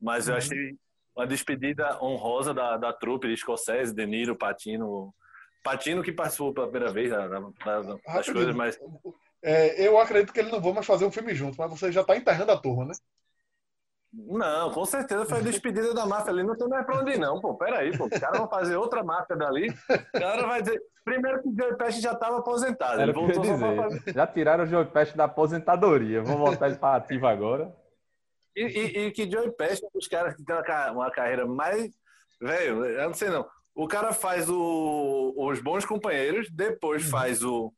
mas 0.00 0.28
eu 0.28 0.34
achei 0.34 0.74
uma 1.14 1.26
despedida 1.26 2.02
honrosa 2.02 2.54
da, 2.54 2.78
da 2.78 2.92
trupe 2.92 3.28
de 3.28 3.36
Scorsese, 3.36 3.94
De 3.94 4.06
Niro, 4.06 4.34
Patino. 4.34 5.14
Patino 5.62 6.02
que 6.02 6.10
participou 6.10 6.54
pela 6.54 6.68
primeira 6.68 6.92
vez 6.92 7.10
da, 7.10 7.28
da, 7.28 7.40
das 8.06 8.28
coisas, 8.28 8.54
mas... 8.54 8.78
É, 9.44 9.86
eu 9.86 9.98
acredito 9.98 10.32
que 10.32 10.40
ele 10.40 10.50
não 10.52 10.60
vai 10.60 10.72
mais 10.72 10.86
fazer 10.86 11.04
um 11.04 11.10
filme 11.10 11.34
junto, 11.34 11.56
mas 11.58 11.70
você 11.70 11.90
já 11.92 12.00
está 12.00 12.16
enterrando 12.16 12.52
a 12.52 12.56
turma, 12.56 12.84
né? 12.84 12.92
Não, 14.12 14.70
com 14.70 14.84
certeza 14.84 15.24
foi 15.24 15.38
a 15.38 15.42
despedida 15.42 15.94
da 15.94 16.04
máfia 16.04 16.32
ali. 16.32 16.42
Não 16.42 16.54
tem 16.54 16.68
mais 16.68 16.84
pra 16.84 17.00
onde 17.00 17.12
ir, 17.12 17.18
não, 17.18 17.40
pô. 17.40 17.54
Peraí, 17.54 17.96
pô. 17.96 18.04
Os 18.04 18.20
caras 18.20 18.38
vão 18.38 18.48
fazer 18.48 18.76
outra 18.76 19.02
máfia 19.02 19.34
dali. 19.36 19.70
O 19.70 20.20
cara 20.20 20.46
vai 20.46 20.60
dizer. 20.60 20.80
Primeiro 21.02 21.42
que 21.42 21.48
o 21.48 21.54
Joe 21.56 21.76
Pesci 21.76 22.00
já 22.00 22.12
estava 22.12 22.38
aposentado. 22.38 23.00
Era 23.00 23.04
ele 23.04 23.12
voltou 23.12 23.42
dizer. 23.42 23.76
Fazer... 23.76 24.12
Já 24.14 24.26
tiraram 24.26 24.64
o 24.64 24.66
Joe 24.66 24.84
Pesci 24.84 25.16
da 25.16 25.24
aposentadoria. 25.24 26.22
Vamos 26.22 26.38
voltar 26.38 26.68
ele 26.68 26.76
para 26.76 26.96
ativo 26.96 27.26
agora. 27.26 27.74
E, 28.54 28.62
e, 28.62 28.98
e, 29.06 29.10
que 29.12 29.30
Joe 29.30 29.50
Pesci 29.52 29.82
é 29.82 29.86
um 29.86 29.98
dos 29.98 30.06
caras 30.06 30.36
que 30.36 30.44
tem 30.44 30.54
uma 30.92 31.10
carreira 31.10 31.46
mais. 31.46 31.90
Velho, 32.40 32.84
eu 32.84 33.06
não 33.06 33.14
sei 33.14 33.30
não. 33.30 33.46
O 33.74 33.88
cara 33.88 34.12
faz 34.12 34.48
o, 34.50 35.34
os 35.38 35.58
bons 35.60 35.86
companheiros, 35.86 36.50
depois 36.50 37.08
faz 37.08 37.42
o, 37.42 37.72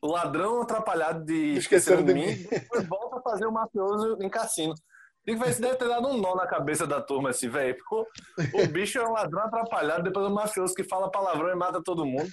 o 0.00 0.06
ladrão 0.06 0.62
atrapalhado 0.62 1.24
de 1.24 1.54
Esqueceram 1.56 2.04
de 2.04 2.14
mim. 2.14 2.46
Depois 2.48 2.86
volta 2.86 3.16
a 3.16 3.22
fazer 3.22 3.46
o 3.46 3.52
mafioso 3.52 4.16
em 4.20 4.30
cassino. 4.30 4.74
Digo, 5.24 5.38
vai, 5.38 5.54
deve 5.54 5.76
ter 5.76 5.88
dado 5.88 6.08
um 6.08 6.18
nó 6.18 6.34
na 6.34 6.46
cabeça 6.46 6.84
da 6.84 7.00
turma, 7.00 7.30
assim, 7.30 7.48
velho. 7.48 7.76
O 8.54 8.66
bicho 8.66 8.98
é 8.98 9.08
um 9.08 9.12
ladrão 9.12 9.42
atrapalhado, 9.42 10.02
depois 10.02 10.26
é 10.26 10.28
um 10.28 10.34
mafioso 10.34 10.74
que 10.74 10.82
fala 10.82 11.10
palavrão 11.10 11.48
e 11.50 11.54
mata 11.54 11.80
todo 11.80 12.04
mundo. 12.04 12.28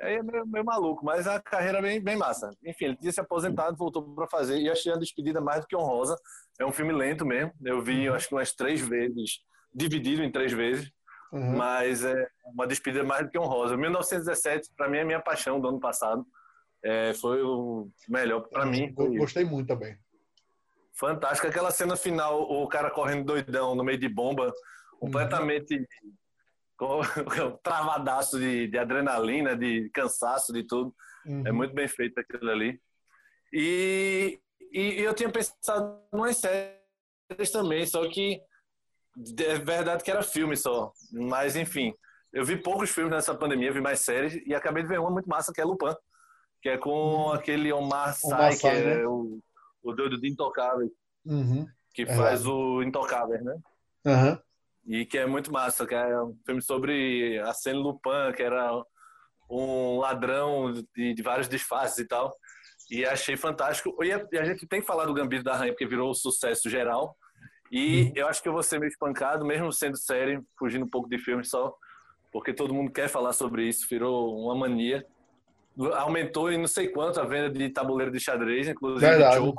Aí 0.00 0.16
é 0.16 0.22
meio, 0.22 0.46
meio 0.46 0.64
maluco, 0.64 1.04
mas 1.04 1.26
a 1.26 1.40
carreira 1.40 1.78
é 1.78 1.82
bem, 1.82 2.00
bem 2.02 2.16
massa. 2.16 2.50
Enfim, 2.62 2.86
ele 2.86 2.96
tinha 2.96 3.10
se 3.10 3.20
aposentado, 3.20 3.76
voltou 3.76 4.02
para 4.14 4.28
fazer, 4.28 4.58
e 4.58 4.70
achei 4.70 4.92
a 4.92 4.96
despedida 4.96 5.40
mais 5.40 5.62
do 5.62 5.66
que 5.66 5.74
honrosa. 5.74 6.14
É 6.60 6.66
um 6.66 6.72
filme 6.72 6.92
lento 6.92 7.24
mesmo. 7.24 7.52
Eu 7.64 7.82
vi, 7.82 8.04
eu 8.04 8.14
acho 8.14 8.28
que 8.28 8.34
umas 8.34 8.52
três 8.52 8.80
vezes, 8.80 9.40
dividido 9.74 10.22
em 10.22 10.30
três 10.30 10.52
vezes. 10.52 10.90
Uhum. 11.32 11.56
Mas 11.56 12.04
é 12.04 12.28
uma 12.44 12.66
despedida 12.66 13.02
mais 13.02 13.24
do 13.24 13.30
que 13.30 13.38
honrosa. 13.38 13.76
1917, 13.78 14.70
para 14.76 14.88
mim, 14.88 14.98
é 14.98 15.04
minha 15.04 15.20
paixão 15.20 15.58
do 15.58 15.68
ano 15.68 15.80
passado. 15.80 16.24
É, 16.84 17.14
foi 17.14 17.42
o 17.42 17.88
melhor 18.08 18.42
para 18.42 18.66
mim. 18.66 18.92
Gostei 18.94 19.44
muito 19.44 19.68
também. 19.68 19.96
Fantástico. 20.98 21.46
Aquela 21.46 21.70
cena 21.70 21.96
final, 21.96 22.42
o 22.42 22.66
cara 22.66 22.90
correndo 22.90 23.26
doidão 23.26 23.74
no 23.74 23.84
meio 23.84 23.98
de 23.98 24.08
bomba, 24.08 24.52
completamente 24.98 25.86
uhum. 26.80 27.56
travadaço 27.62 28.38
de, 28.38 28.66
de, 28.68 28.78
adrenalina, 28.78 29.54
de 29.54 29.90
cansaço, 29.90 30.52
de 30.52 30.62
tudo. 30.62 30.94
É 31.26 31.28
uhum. 31.28 31.46
É 31.46 31.52
muito 31.52 31.74
bem 31.74 31.86
feito 31.86 32.18
aquilo 32.18 32.50
ali. 32.50 32.80
E, 33.52 34.40
e, 34.72 35.00
eu 35.02 35.14
tinha 35.14 35.30
pensado 35.30 36.00
em 36.12 36.16
umas 36.16 36.38
séries 36.38 37.50
também, 37.52 37.86
só 37.86 38.08
que 38.08 38.40
é 39.38 39.58
verdade 39.58 40.02
que 40.02 40.10
era 40.10 40.22
filme 40.22 40.56
só. 40.56 40.92
Mas, 41.12 41.56
enfim, 41.56 41.94
eu 42.32 42.44
vi 42.44 42.56
poucos 42.56 42.90
filmes 42.90 43.12
nessa 43.12 43.34
pandemia, 43.34 43.72
vi 43.72 43.82
mais 43.82 44.00
séries 44.00 44.40
e 44.46 44.54
acabei 44.54 44.82
de 44.82 44.88
ver 44.88 44.98
uma 44.98 45.10
muito 45.10 45.28
massa 45.28 45.52
que 45.52 45.60
é 45.60 45.64
Lupin, 45.64 45.94
que 46.62 46.70
é 46.70 46.78
com 46.78 46.90
uhum. 46.90 47.32
aquele 47.32 47.70
Omar 47.70 48.14
Sy, 48.14 48.60
que 48.60 48.66
é 48.66 48.96
né? 48.96 49.06
o 49.06 49.40
o 49.86 49.94
doido 49.94 50.20
de 50.20 50.28
Intocável, 50.28 50.90
uhum. 51.24 51.66
que 51.94 52.02
é 52.02 52.16
faz 52.16 52.46
o 52.46 52.82
Intocável, 52.82 53.42
né? 53.42 53.56
Uhum. 54.04 54.38
E 54.86 55.06
que 55.06 55.18
é 55.18 55.26
muito 55.26 55.52
massa, 55.52 55.86
que 55.86 55.94
é 55.94 56.22
um 56.22 56.36
filme 56.44 56.62
sobre 56.62 57.38
Arsène 57.40 57.78
Lupin, 57.78 58.32
que 58.34 58.42
era 58.42 58.70
um 59.48 59.98
ladrão 59.98 60.72
de, 60.72 61.14
de 61.14 61.22
vários 61.22 61.48
disfarces 61.48 61.98
e 61.98 62.04
tal. 62.06 62.34
E 62.90 63.04
achei 63.04 63.36
fantástico. 63.36 64.02
E 64.04 64.12
a, 64.12 64.26
a, 64.40 64.44
gente 64.44 64.66
tem 64.66 64.80
que 64.80 64.86
falar 64.86 65.06
do 65.06 65.14
Gambito 65.14 65.42
da 65.42 65.56
Rainha, 65.56 65.72
porque 65.72 65.86
virou 65.86 66.10
um 66.10 66.14
sucesso 66.14 66.70
geral. 66.70 67.16
E 67.70 68.02
uhum. 68.02 68.12
eu 68.14 68.28
acho 68.28 68.42
que 68.42 68.48
eu 68.48 68.52
vou 68.52 68.62
ser 68.62 68.78
meio 68.78 68.90
espancado, 68.90 69.44
mesmo 69.44 69.72
sendo 69.72 69.96
série, 69.96 70.40
fugindo 70.58 70.84
um 70.84 70.90
pouco 70.90 71.08
de 71.08 71.18
filme 71.18 71.44
só, 71.44 71.74
porque 72.32 72.52
todo 72.52 72.74
mundo 72.74 72.92
quer 72.92 73.08
falar 73.08 73.32
sobre 73.32 73.68
isso, 73.68 73.88
virou 73.88 74.38
uma 74.38 74.54
mania 74.54 75.04
aumentou 75.94 76.50
em 76.50 76.58
não 76.58 76.66
sei 76.66 76.88
quanto 76.88 77.20
a 77.20 77.24
venda 77.24 77.50
de 77.50 77.68
tabuleiro 77.68 78.12
de 78.12 78.20
xadrez, 78.20 78.68
inclusive 78.68 79.06
Verdade. 79.06 79.38
o 79.38 79.44
Joe 79.44 79.54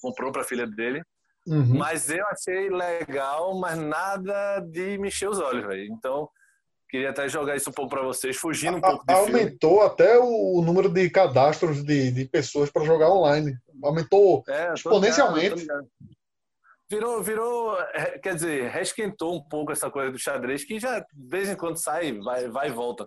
comprou 0.00 0.30
para 0.30 0.42
a 0.42 0.44
filha 0.44 0.66
dele. 0.66 1.02
Uhum. 1.46 1.76
Mas 1.76 2.08
eu 2.08 2.24
achei 2.28 2.70
legal, 2.70 3.58
mas 3.58 3.76
nada 3.78 4.60
de 4.60 4.96
mexer 4.98 5.28
os 5.28 5.40
olhos, 5.40 5.66
velho. 5.66 5.92
Então, 5.92 6.28
queria 6.88 7.10
até 7.10 7.28
jogar 7.28 7.56
isso 7.56 7.70
um 7.70 7.72
pouco 7.72 7.90
para 7.90 8.02
vocês, 8.02 8.36
fugindo 8.36 8.76
um 8.76 8.80
pouco 8.80 9.04
de 9.04 9.12
Aumentou 9.12 9.78
filme. 9.78 9.86
até 9.86 10.18
o 10.18 10.62
número 10.62 10.88
de 10.88 11.10
cadastros 11.10 11.82
de, 11.82 12.12
de 12.12 12.24
pessoas 12.26 12.70
para 12.70 12.84
jogar 12.84 13.10
online. 13.10 13.56
Aumentou 13.82 14.44
é, 14.48 14.72
exponencialmente. 14.72 15.56
Ligado, 15.56 15.88
virou, 16.88 17.22
virou, 17.22 17.80
é, 17.80 18.18
quer 18.18 18.34
dizer, 18.34 18.70
resquentou 18.70 19.34
um 19.34 19.42
pouco 19.42 19.72
essa 19.72 19.90
coisa 19.90 20.12
do 20.12 20.18
xadrez, 20.18 20.64
que 20.64 20.78
já 20.78 21.00
de 21.00 21.06
vez 21.28 21.48
em 21.48 21.56
quando 21.56 21.76
sai, 21.76 22.12
vai, 22.12 22.48
vai 22.48 22.68
e 22.68 22.72
volta. 22.72 23.06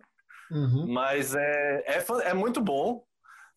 Uhum. 0.51 0.86
Mas 0.88 1.36
é, 1.36 1.84
é, 1.88 2.05
é, 2.23 2.34
muito 2.34 2.62
bom. 2.62 3.03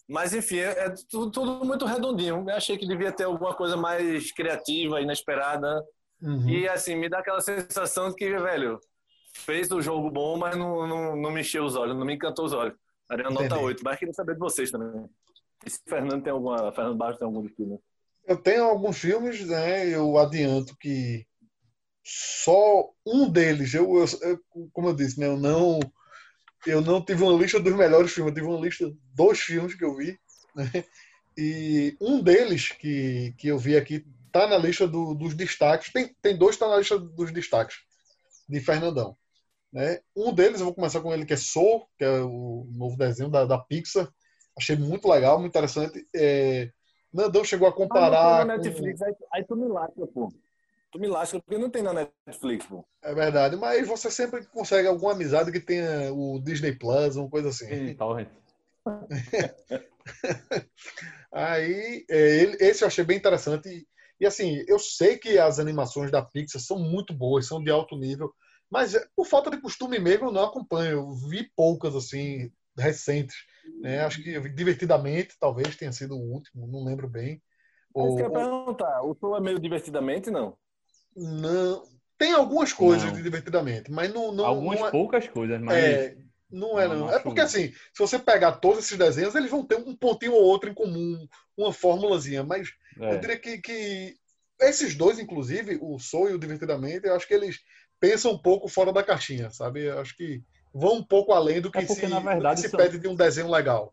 Mas, 0.09 0.33
enfim, 0.33 0.59
é, 0.59 0.87
é 0.87 0.94
tudo, 1.11 1.31
tudo, 1.31 1.64
muito 1.64 1.85
redondinho. 1.85 2.44
Eu 2.48 2.57
achei 2.57 2.79
que 2.79 2.87
devia 2.87 3.12
ter 3.12 3.24
alguma 3.24 3.55
coisa 3.55 3.77
mais 3.77 4.33
criativa, 4.33 5.01
inesperada. 5.01 5.85
Uhum. 6.22 6.48
E, 6.48 6.68
assim, 6.68 6.96
me 6.96 7.09
dá 7.09 7.18
aquela 7.18 7.40
sensação 7.40 8.09
de 8.09 8.16
que, 8.16 8.31
velho, 8.38 8.81
fez 9.35 9.70
o 9.70 9.83
jogo 9.83 10.11
bom, 10.11 10.37
mas 10.37 10.57
não, 10.57 10.87
não, 10.87 11.16
não 11.16 11.31
me 11.31 11.40
encheu 11.40 11.64
os 11.64 11.77
olhos, 11.77 11.96
não 11.96 12.07
me 12.07 12.14
encantou 12.14 12.46
os 12.46 12.53
olhos. 12.53 12.74
Daria 13.09 13.31
nota 13.31 13.59
8. 13.59 13.83
Mas 13.85 13.98
queria 13.98 14.14
saber 14.14 14.35
de 14.35 14.40
vocês 14.40 14.70
também. 14.70 15.09
E 15.64 15.70
se 15.70 15.81
o 15.87 15.90
Fernando 15.90 16.22
tem 16.22 16.33
alguma. 16.33 16.72
Fernando 16.72 16.96
Barros 16.96 17.18
tem 17.18 17.27
algum 17.27 17.46
filme? 17.48 17.79
Eu 18.27 18.37
tenho 18.37 18.64
alguns 18.64 18.98
filmes, 18.98 19.46
né? 19.46 19.88
Eu 19.88 20.18
adianto 20.18 20.77
que 20.79 21.27
só 22.05 22.90
um 23.07 23.29
deles, 23.31 23.74
eu, 23.74 23.85
eu, 23.98 24.07
eu 24.22 24.40
como 24.72 24.88
eu 24.88 24.94
disse, 24.94 25.20
né, 25.20 25.27
eu 25.27 25.37
não 25.37 25.79
eu 26.66 26.81
não 26.81 27.05
tive 27.05 27.23
uma 27.23 27.40
lista 27.40 27.61
dos 27.61 27.75
melhores 27.75 28.12
filmes, 28.12 28.31
eu 28.31 28.35
tive 28.35 28.47
uma 28.47 28.61
lista 28.61 28.92
dos 29.14 29.38
filmes 29.40 29.75
que 29.75 29.85
eu 29.85 29.94
vi. 29.94 30.18
Né? 30.55 30.85
E 31.37 31.97
um 32.01 32.21
deles 32.21 32.71
que, 32.73 33.33
que 33.38 33.49
eu 33.49 33.59
vi 33.59 33.77
aqui 33.77 34.05
tá 34.33 34.47
na 34.47 34.59
lista 34.59 34.87
do, 34.87 35.14
dos 35.14 35.35
destaques. 35.35 35.92
Tem, 35.92 36.14
tem 36.21 36.37
dois 36.37 36.57
que 36.57 36.61
tá 36.61 36.68
na 36.68 36.79
lista 36.79 36.99
dos 36.99 37.33
destaques 37.33 37.77
de 38.49 38.61
Fernandão. 38.61 39.16
Né? 39.73 40.01
Um 40.16 40.33
deles, 40.33 40.61
eu 40.61 40.66
vou 40.66 40.75
começar 40.75 41.01
com 41.01 41.12
ele, 41.12 41.25
que 41.25 41.35
é 41.35 41.37
Soul, 41.37 41.87
que 41.97 42.05
é 42.05 42.21
o 42.21 42.66
novo 42.73 42.97
desenho 42.97 43.31
da, 43.31 43.44
da 43.44 43.59
Pixar. 43.59 44.09
Achei 44.57 44.77
muito 44.77 45.09
legal, 45.09 45.38
muito 45.38 45.53
interessante. 45.53 46.07
É, 46.14 46.71
Nandão 47.12 47.44
chegou 47.44 47.68
a 47.68 47.73
comparar. 47.73 48.40
Ah, 48.40 48.44
na 48.44 48.57
Netflix, 48.57 48.99
com... 48.99 49.07
aí, 49.07 49.14
aí 49.33 49.44
tu 49.44 49.57
me 49.57 49.68
lasca, 49.68 50.07
pô. 50.09 50.33
Tu 50.90 50.98
me 50.98 51.07
lasca 51.07 51.38
porque 51.40 51.61
não 51.61 51.68
tem 51.68 51.83
na 51.83 51.92
Netflix, 51.92 52.64
pô. 52.66 52.85
É 53.03 53.14
verdade, 53.14 53.57
mas 53.57 53.87
você 53.87 54.11
sempre 54.11 54.46
consegue 54.46 54.88
alguma 54.88 55.12
amizade 55.12 55.53
que 55.53 55.61
tenha 55.61 56.12
o 56.12 56.40
Disney 56.40 56.72
Plus, 56.72 57.16
uma 57.16 57.29
coisa 57.29 57.51
assim. 57.51 57.66
Sim, 57.66 57.94
torrent. 57.94 58.29
Aí, 61.31 62.07
é, 62.09 62.42
esse 62.61 62.83
eu 62.83 62.88
achei 62.88 63.05
bem 63.05 63.18
interessante. 63.18 63.68
E, 63.68 63.87
e, 64.20 64.27
assim, 64.27 64.64
eu 64.66 64.79
sei 64.79 65.18
que 65.18 65.38
as 65.38 65.59
animações 65.59 66.11
da 66.11 66.22
Pixar 66.22 66.61
são 66.61 66.79
muito 66.79 67.12
boas, 67.12 67.46
são 67.46 67.62
de 67.62 67.70
alto 67.70 67.94
nível, 67.96 68.33
mas 68.70 68.94
é, 68.94 69.07
por 69.14 69.27
falta 69.27 69.51
de 69.51 69.61
costume 69.61 69.98
mesmo, 69.98 70.29
eu 70.29 70.33
não 70.33 70.44
acompanho. 70.44 70.92
Eu 70.92 71.12
vi 71.12 71.51
poucas, 71.55 71.94
assim, 71.94 72.51
recentes. 72.77 73.37
Né? 73.81 74.01
Acho 74.01 74.22
que 74.22 74.40
Divertidamente 74.51 75.37
talvez 75.38 75.77
tenha 75.77 75.92
sido 75.92 76.16
o 76.16 76.33
último, 76.33 76.66
não 76.66 76.83
lembro 76.83 77.09
bem. 77.09 77.42
Mas 77.94 78.07
ou, 78.07 78.16
quer 78.16 78.31
perguntar, 78.31 79.03
o 79.03 79.14
show 79.18 79.37
é 79.37 79.40
meio 79.40 79.59
divertidamente, 79.59 80.31
não? 80.31 80.57
Não. 81.16 81.83
Tem 82.16 82.33
algumas 82.33 82.73
coisas 82.73 83.12
de 83.12 83.23
divertidamente, 83.23 83.90
mas 83.90 84.12
não. 84.12 84.33
não 84.33 84.44
algumas 84.44 84.81
não 84.81 84.88
é, 84.88 84.90
poucas 84.90 85.29
coisas, 85.29 85.61
mas. 85.61 85.77
É, 85.77 86.16
não 86.51 86.79
é, 86.79 86.88
não. 86.88 86.99
não. 87.01 87.11
É 87.11 87.18
porque, 87.21 87.40
assim, 87.40 87.68
se 87.68 87.99
você 87.99 88.18
pegar 88.18 88.53
todos 88.53 88.81
esses 88.81 88.99
desenhos, 88.99 89.35
eles 89.35 89.51
vão 89.51 89.64
ter 89.64 89.77
um 89.77 89.94
pontinho 89.94 90.33
ou 90.33 90.42
outro 90.42 90.68
em 90.68 90.75
comum, 90.75 91.29
uma 91.57 91.73
fórmulazinha. 91.73 92.42
Mas 92.42 92.68
é. 92.99 93.14
eu 93.14 93.21
diria 93.21 93.38
que, 93.38 93.59
que 93.59 94.16
esses 94.61 94.94
dois, 94.97 95.18
inclusive, 95.18 95.79
o 95.81 95.99
Soul 95.99 96.31
e 96.31 96.35
o 96.35 96.38
Divertidamente, 96.38 97.07
eu 97.07 97.14
acho 97.14 97.29
que 97.29 97.35
eles 97.35 97.61
pensam 98.01 98.33
um 98.33 98.38
pouco 98.38 98.68
fora 98.68 98.92
da 98.92 99.03
caixinha, 99.03 99.51
sabe? 99.51 99.85
Eu 99.85 100.01
acho 100.01 100.16
que 100.16 100.42
vão 100.75 100.94
um 100.94 101.05
pouco 101.05 101.33
além 101.33 101.61
do 101.61 101.71
que, 101.71 101.79
é 101.79 101.85
porque, 101.85 102.07
se, 102.07 102.09
na 102.09 102.21
verdade, 102.21 102.62
que 102.62 102.68
se 102.68 102.77
pede 102.77 102.99
de 102.99 103.09
um 103.09 103.14
desenho 103.14 103.49
legal 103.49 103.92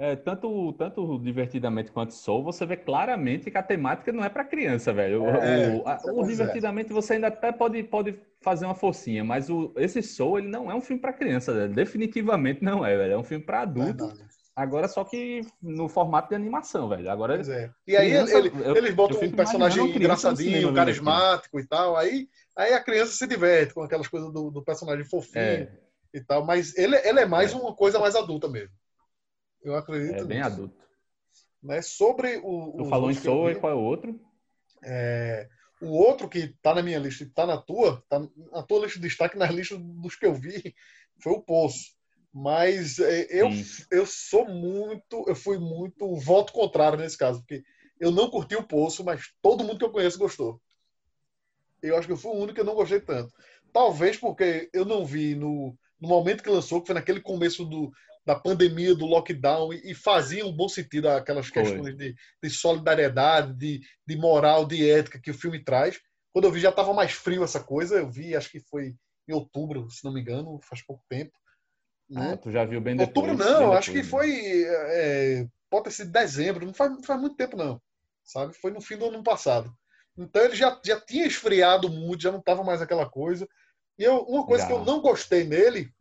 é, 0.00 0.16
tanto, 0.16 0.72
tanto 0.72 1.18
divertidamente 1.18 1.92
quanto 1.92 2.14
Soul, 2.14 2.42
você 2.42 2.64
vê 2.64 2.74
claramente 2.74 3.50
que 3.50 3.58
a 3.58 3.62
temática 3.62 4.10
não 4.10 4.24
é 4.24 4.30
para 4.30 4.44
criança, 4.44 4.94
velho. 4.94 5.26
É, 5.26 5.68
o, 5.68 5.86
a, 5.86 6.00
o, 6.10 6.26
divertidamente 6.26 6.90
você 6.90 7.12
ainda 7.12 7.26
até 7.26 7.52
pode, 7.52 7.82
pode 7.82 8.18
fazer 8.40 8.64
uma 8.64 8.74
forcinha, 8.74 9.22
mas 9.22 9.50
o, 9.50 9.70
esse 9.76 10.02
Soul 10.02 10.38
ele 10.38 10.48
não 10.48 10.70
é 10.70 10.74
um 10.74 10.80
filme 10.80 11.02
para 11.02 11.12
criança, 11.12 11.52
velho. 11.52 11.74
definitivamente 11.74 12.64
não 12.64 12.82
é, 12.82 12.96
velho. 12.96 13.12
É 13.12 13.18
um 13.18 13.22
filme 13.22 13.44
para 13.44 13.60
adulto. 13.60 14.06
Verdade. 14.06 14.30
Agora 14.56 14.88
só 14.88 15.04
que 15.04 15.42
no 15.62 15.86
formato 15.86 16.30
de 16.30 16.34
animação, 16.34 16.88
velho. 16.88 17.10
Agora 17.10 17.34
pois 17.34 17.50
é. 17.50 17.70
E 17.86 17.94
aí 17.94 18.08
criança, 18.08 18.38
ele, 18.38 18.52
eu, 18.64 18.76
eles 18.76 18.94
botam 18.94 19.20
um 19.20 19.32
personagem 19.32 19.84
engraçadinho, 19.84 20.50
cinema, 20.50 20.72
carismático 20.72 21.60
e 21.60 21.66
tal. 21.66 21.94
Aí, 21.98 22.26
aí 22.56 22.72
a 22.72 22.82
criança 22.82 23.12
se 23.12 23.26
diverte 23.26 23.74
com 23.74 23.82
aquelas 23.82 24.08
coisas 24.08 24.32
do, 24.32 24.50
do 24.50 24.64
personagem 24.64 25.04
fofinho 25.04 25.44
é. 25.44 25.72
e 26.14 26.22
tal. 26.22 26.42
Mas 26.46 26.74
ele, 26.78 26.96
ele 26.96 27.20
é 27.20 27.26
mais 27.26 27.52
é. 27.52 27.56
uma 27.56 27.74
coisa 27.74 27.98
mais 27.98 28.16
adulta 28.16 28.48
mesmo. 28.48 28.79
Eu 29.62 29.76
acredito. 29.76 30.22
É 30.22 30.24
bem 30.24 30.38
nisso. 30.38 30.52
adulto. 30.52 30.80
Né? 31.62 31.82
Sobre 31.82 32.40
o. 32.42 32.74
Tu 32.78 32.84
falou 32.86 33.10
em 33.10 33.14
Soul 33.14 33.50
e 33.50 33.54
qual 33.56 33.72
é 33.72 33.74
o 33.74 33.80
outro? 33.80 34.18
É, 34.82 35.48
o 35.80 35.88
outro 35.88 36.28
que 36.28 36.38
está 36.38 36.74
na 36.74 36.82
minha 36.82 36.98
lista 36.98 37.24
e 37.24 37.26
está 37.26 37.46
na 37.46 37.56
tua, 37.56 38.02
tá 38.08 38.20
na 38.52 38.62
tua 38.62 38.84
lista 38.84 38.98
de 38.98 39.08
destaque, 39.08 39.38
nas 39.38 39.50
listas 39.50 39.78
dos 39.78 40.16
que 40.16 40.26
eu 40.26 40.34
vi, 40.34 40.74
foi 41.22 41.32
o 41.32 41.42
Poço. 41.42 41.98
Mas 42.32 42.98
é, 42.98 43.26
eu, 43.30 43.48
eu 43.90 44.06
sou 44.06 44.46
muito, 44.48 45.24
eu 45.26 45.34
fui 45.34 45.58
muito 45.58 46.14
voto 46.16 46.52
contrário 46.52 46.98
nesse 46.98 47.18
caso, 47.18 47.40
porque 47.40 47.62
eu 47.98 48.10
não 48.10 48.30
curti 48.30 48.56
o 48.56 48.62
Poço, 48.62 49.04
mas 49.04 49.32
todo 49.42 49.64
mundo 49.64 49.78
que 49.78 49.84
eu 49.84 49.90
conheço 49.90 50.18
gostou. 50.18 50.60
Eu 51.82 51.96
acho 51.96 52.06
que 52.06 52.12
eu 52.12 52.16
fui 52.16 52.30
o 52.30 52.36
único 52.36 52.54
que 52.54 52.60
eu 52.60 52.64
não 52.64 52.74
gostei 52.74 53.00
tanto. 53.00 53.32
Talvez 53.72 54.16
porque 54.16 54.70
eu 54.72 54.84
não 54.84 55.04
vi 55.04 55.34
no, 55.34 55.76
no 56.00 56.08
momento 56.08 56.42
que 56.42 56.50
lançou, 56.50 56.80
que 56.80 56.86
foi 56.86 56.94
naquele 56.94 57.20
começo 57.20 57.64
do, 57.64 57.90
da 58.24 58.34
pandemia, 58.34 58.94
do 58.94 59.06
lockdown, 59.06 59.72
e, 59.72 59.90
e 59.90 59.94
fazia 59.94 60.46
um 60.46 60.52
bom 60.52 60.68
sentido 60.68 61.08
aquelas 61.08 61.50
questões 61.50 61.96
de, 61.96 62.14
de, 62.42 62.50
solidariedade, 62.50 63.54
de, 63.54 63.80
de 64.06 64.16
moral, 64.16 64.66
de 64.66 64.88
ética 64.88 65.20
que 65.20 65.30
o 65.30 65.34
filme 65.34 65.62
traz. 65.62 65.98
Quando 66.32 66.44
eu 66.44 66.52
vi, 66.52 66.60
já 66.60 66.70
estava 66.70 66.92
mais 66.92 67.12
frio 67.12 67.42
essa 67.42 67.62
coisa. 67.62 67.96
Eu 67.96 68.10
vi, 68.10 68.36
acho 68.36 68.50
que 68.50 68.60
foi 68.60 68.94
em 69.28 69.32
outubro, 69.32 69.90
se 69.90 70.04
não 70.04 70.12
me 70.12 70.20
engano, 70.20 70.60
faz 70.62 70.82
pouco 70.82 71.02
tempo. 71.08 71.32
Né? 72.08 72.32
Ah, 72.32 72.36
tu 72.36 72.50
já 72.50 72.64
viu 72.64 72.80
bem 72.80 72.96
depois? 72.96 73.28
Outubro 73.28 73.44
não, 73.44 73.72
acho 73.72 73.92
que 73.92 74.02
foi. 74.02 74.64
É, 74.64 75.46
pode 75.70 75.84
ter 75.84 75.90
sido 75.92 76.10
dezembro, 76.10 76.66
não 76.66 76.74
faz, 76.74 76.90
não 76.90 77.02
faz 77.02 77.20
muito 77.20 77.36
tempo, 77.36 77.56
não. 77.56 77.80
Sabe? 78.24 78.52
Foi 78.54 78.70
no 78.70 78.80
fim 78.80 78.96
do 78.96 79.06
ano 79.06 79.22
passado. 79.22 79.72
Então 80.16 80.42
ele 80.42 80.54
já, 80.54 80.78
já 80.84 81.00
tinha 81.00 81.26
esfriado 81.26 81.88
muito, 81.88 82.22
já 82.22 82.32
não 82.32 82.40
estava 82.40 82.62
mais 82.62 82.82
aquela 82.82 83.08
coisa. 83.08 83.48
E 83.98 84.02
eu, 84.02 84.22
uma 84.24 84.44
coisa 84.44 84.64
já. 84.64 84.68
que 84.68 84.74
eu 84.74 84.84
não 84.84 85.00
gostei 85.00 85.44
nele 85.44 85.92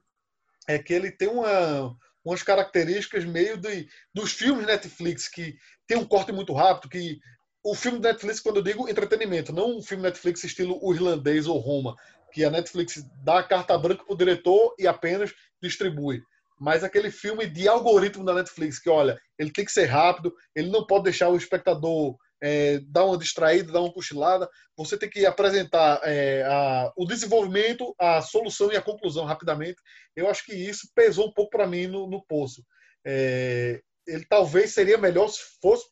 é 0.67 0.77
que 0.77 0.93
ele 0.93 1.11
tem 1.11 1.27
uma, 1.27 1.95
umas 2.23 2.43
características 2.43 3.25
meio 3.25 3.57
de, 3.57 3.87
dos 4.13 4.31
filmes 4.31 4.65
Netflix, 4.65 5.27
que 5.27 5.55
tem 5.87 5.97
um 5.97 6.05
corte 6.05 6.31
muito 6.31 6.53
rápido, 6.53 6.89
que 6.89 7.19
o 7.63 7.75
filme 7.75 7.99
Netflix, 7.99 8.39
quando 8.39 8.57
eu 8.57 8.63
digo 8.63 8.89
entretenimento, 8.89 9.53
não 9.53 9.77
um 9.77 9.81
filme 9.81 10.03
Netflix 10.03 10.43
estilo 10.43 10.79
o 10.81 10.93
irlandês 10.93 11.47
ou 11.47 11.57
Roma, 11.57 11.95
que 12.31 12.43
a 12.43 12.49
Netflix 12.49 13.03
dá 13.23 13.39
a 13.39 13.43
carta 13.43 13.77
branca 13.77 14.03
para 14.03 14.13
o 14.13 14.17
diretor 14.17 14.75
e 14.77 14.87
apenas 14.87 15.33
distribui. 15.61 16.21
Mas 16.59 16.83
aquele 16.83 17.09
filme 17.09 17.47
de 17.47 17.67
algoritmo 17.67 18.25
da 18.25 18.33
Netflix, 18.33 18.79
que 18.79 18.89
olha, 18.89 19.19
ele 19.37 19.51
tem 19.51 19.65
que 19.65 19.71
ser 19.71 19.85
rápido, 19.85 20.33
ele 20.55 20.69
não 20.69 20.85
pode 20.85 21.05
deixar 21.05 21.29
o 21.29 21.37
espectador 21.37 22.17
é, 22.41 22.79
dar 22.87 23.05
uma 23.05 23.17
distraída, 23.17 23.71
dar 23.71 23.81
uma 23.81 23.93
cochilada. 23.93 24.49
Você 24.77 24.97
tem 24.97 25.09
que 25.09 25.25
apresentar 25.25 25.99
é, 26.03 26.43
a, 26.43 26.91
o 26.95 27.05
desenvolvimento, 27.05 27.93
a 27.99 28.21
solução 28.21 28.71
e 28.71 28.77
a 28.77 28.81
conclusão 28.81 29.25
rapidamente. 29.25 29.77
Eu 30.15 30.29
acho 30.29 30.45
que 30.45 30.53
isso 30.53 30.89
pesou 30.95 31.27
um 31.27 31.33
pouco 31.33 31.51
para 31.51 31.67
mim 31.67 31.87
no, 31.87 32.07
no 32.07 32.25
poço. 32.25 32.63
É, 33.05 33.81
ele 34.07 34.25
talvez 34.27 34.73
seria 34.73 34.97
melhor 34.97 35.27
se 35.27 35.41
fosse. 35.61 35.85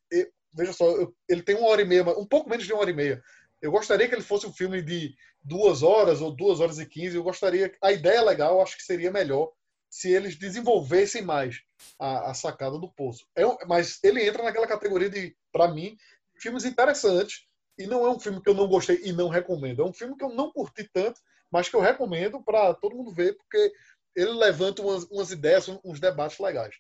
Veja 0.54 0.74
só, 0.74 0.86
ele 1.30 1.44
tem 1.44 1.56
uma 1.56 1.68
hora 1.68 1.82
e 1.82 1.86
meia, 1.86 2.04
um 2.18 2.26
pouco 2.26 2.50
menos 2.50 2.66
de 2.66 2.74
uma 2.74 2.82
hora 2.82 2.92
e 2.92 2.96
meia. 2.96 3.22
Eu 3.62 3.72
gostaria 3.72 4.08
que 4.08 4.16
ele 4.16 4.22
fosse 4.22 4.46
um 4.46 4.54
filme 4.54 4.82
de 4.82 5.14
duas 5.44 5.84
horas 5.84 6.22
ou 6.22 6.36
duas 6.36 6.60
horas 6.60 6.80
e 6.80 6.86
quinze. 6.86 7.16
Eu 7.16 7.24
gostaria. 7.24 7.72
A 7.82 7.92
ideia 7.92 8.18
é 8.18 8.22
legal, 8.22 8.62
acho 8.62 8.78
que 8.78 8.84
seria 8.84 9.12
melhor 9.12 9.52
se 9.90 10.12
eles 10.12 10.36
desenvolvessem 10.38 11.22
mais 11.22 11.62
a, 12.00 12.32
a 12.32 12.34
sacada 12.34 12.78
do 12.78 12.92
poço. 12.92 13.26
É, 13.36 13.44
mas 13.66 14.00
ele 14.04 14.24
entra 14.24 14.44
naquela 14.44 14.68
categoria 14.68 15.10
de, 15.10 15.36
para 15.52 15.70
mim, 15.70 15.96
filmes 16.40 16.66
interessantes. 16.66 17.48
E 17.78 17.86
não 17.86 18.06
é 18.06 18.10
um 18.10 18.20
filme 18.20 18.42
que 18.42 18.50
eu 18.50 18.56
não 18.56 18.68
gostei 18.68 19.02
e 19.04 19.12
não 19.12 19.30
recomendo. 19.30 19.84
É 19.84 19.86
um 19.86 19.94
filme 19.94 20.18
que 20.18 20.24
eu 20.24 20.30
não 20.30 20.52
curti 20.52 20.90
tanto, 20.92 21.20
mas 21.52 21.70
que 21.70 21.76
eu 21.76 21.82
recomendo 21.82 22.42
para 22.42 22.74
todo 22.74 22.96
mundo 22.96 23.14
ver, 23.14 23.38
porque 23.38 23.72
ele 24.16 24.32
levanta 24.32 24.82
umas, 24.82 25.04
umas 25.06 25.32
ideias, 25.32 25.68
uns 25.84 26.00
debates 26.00 26.40
legais. 26.40 26.76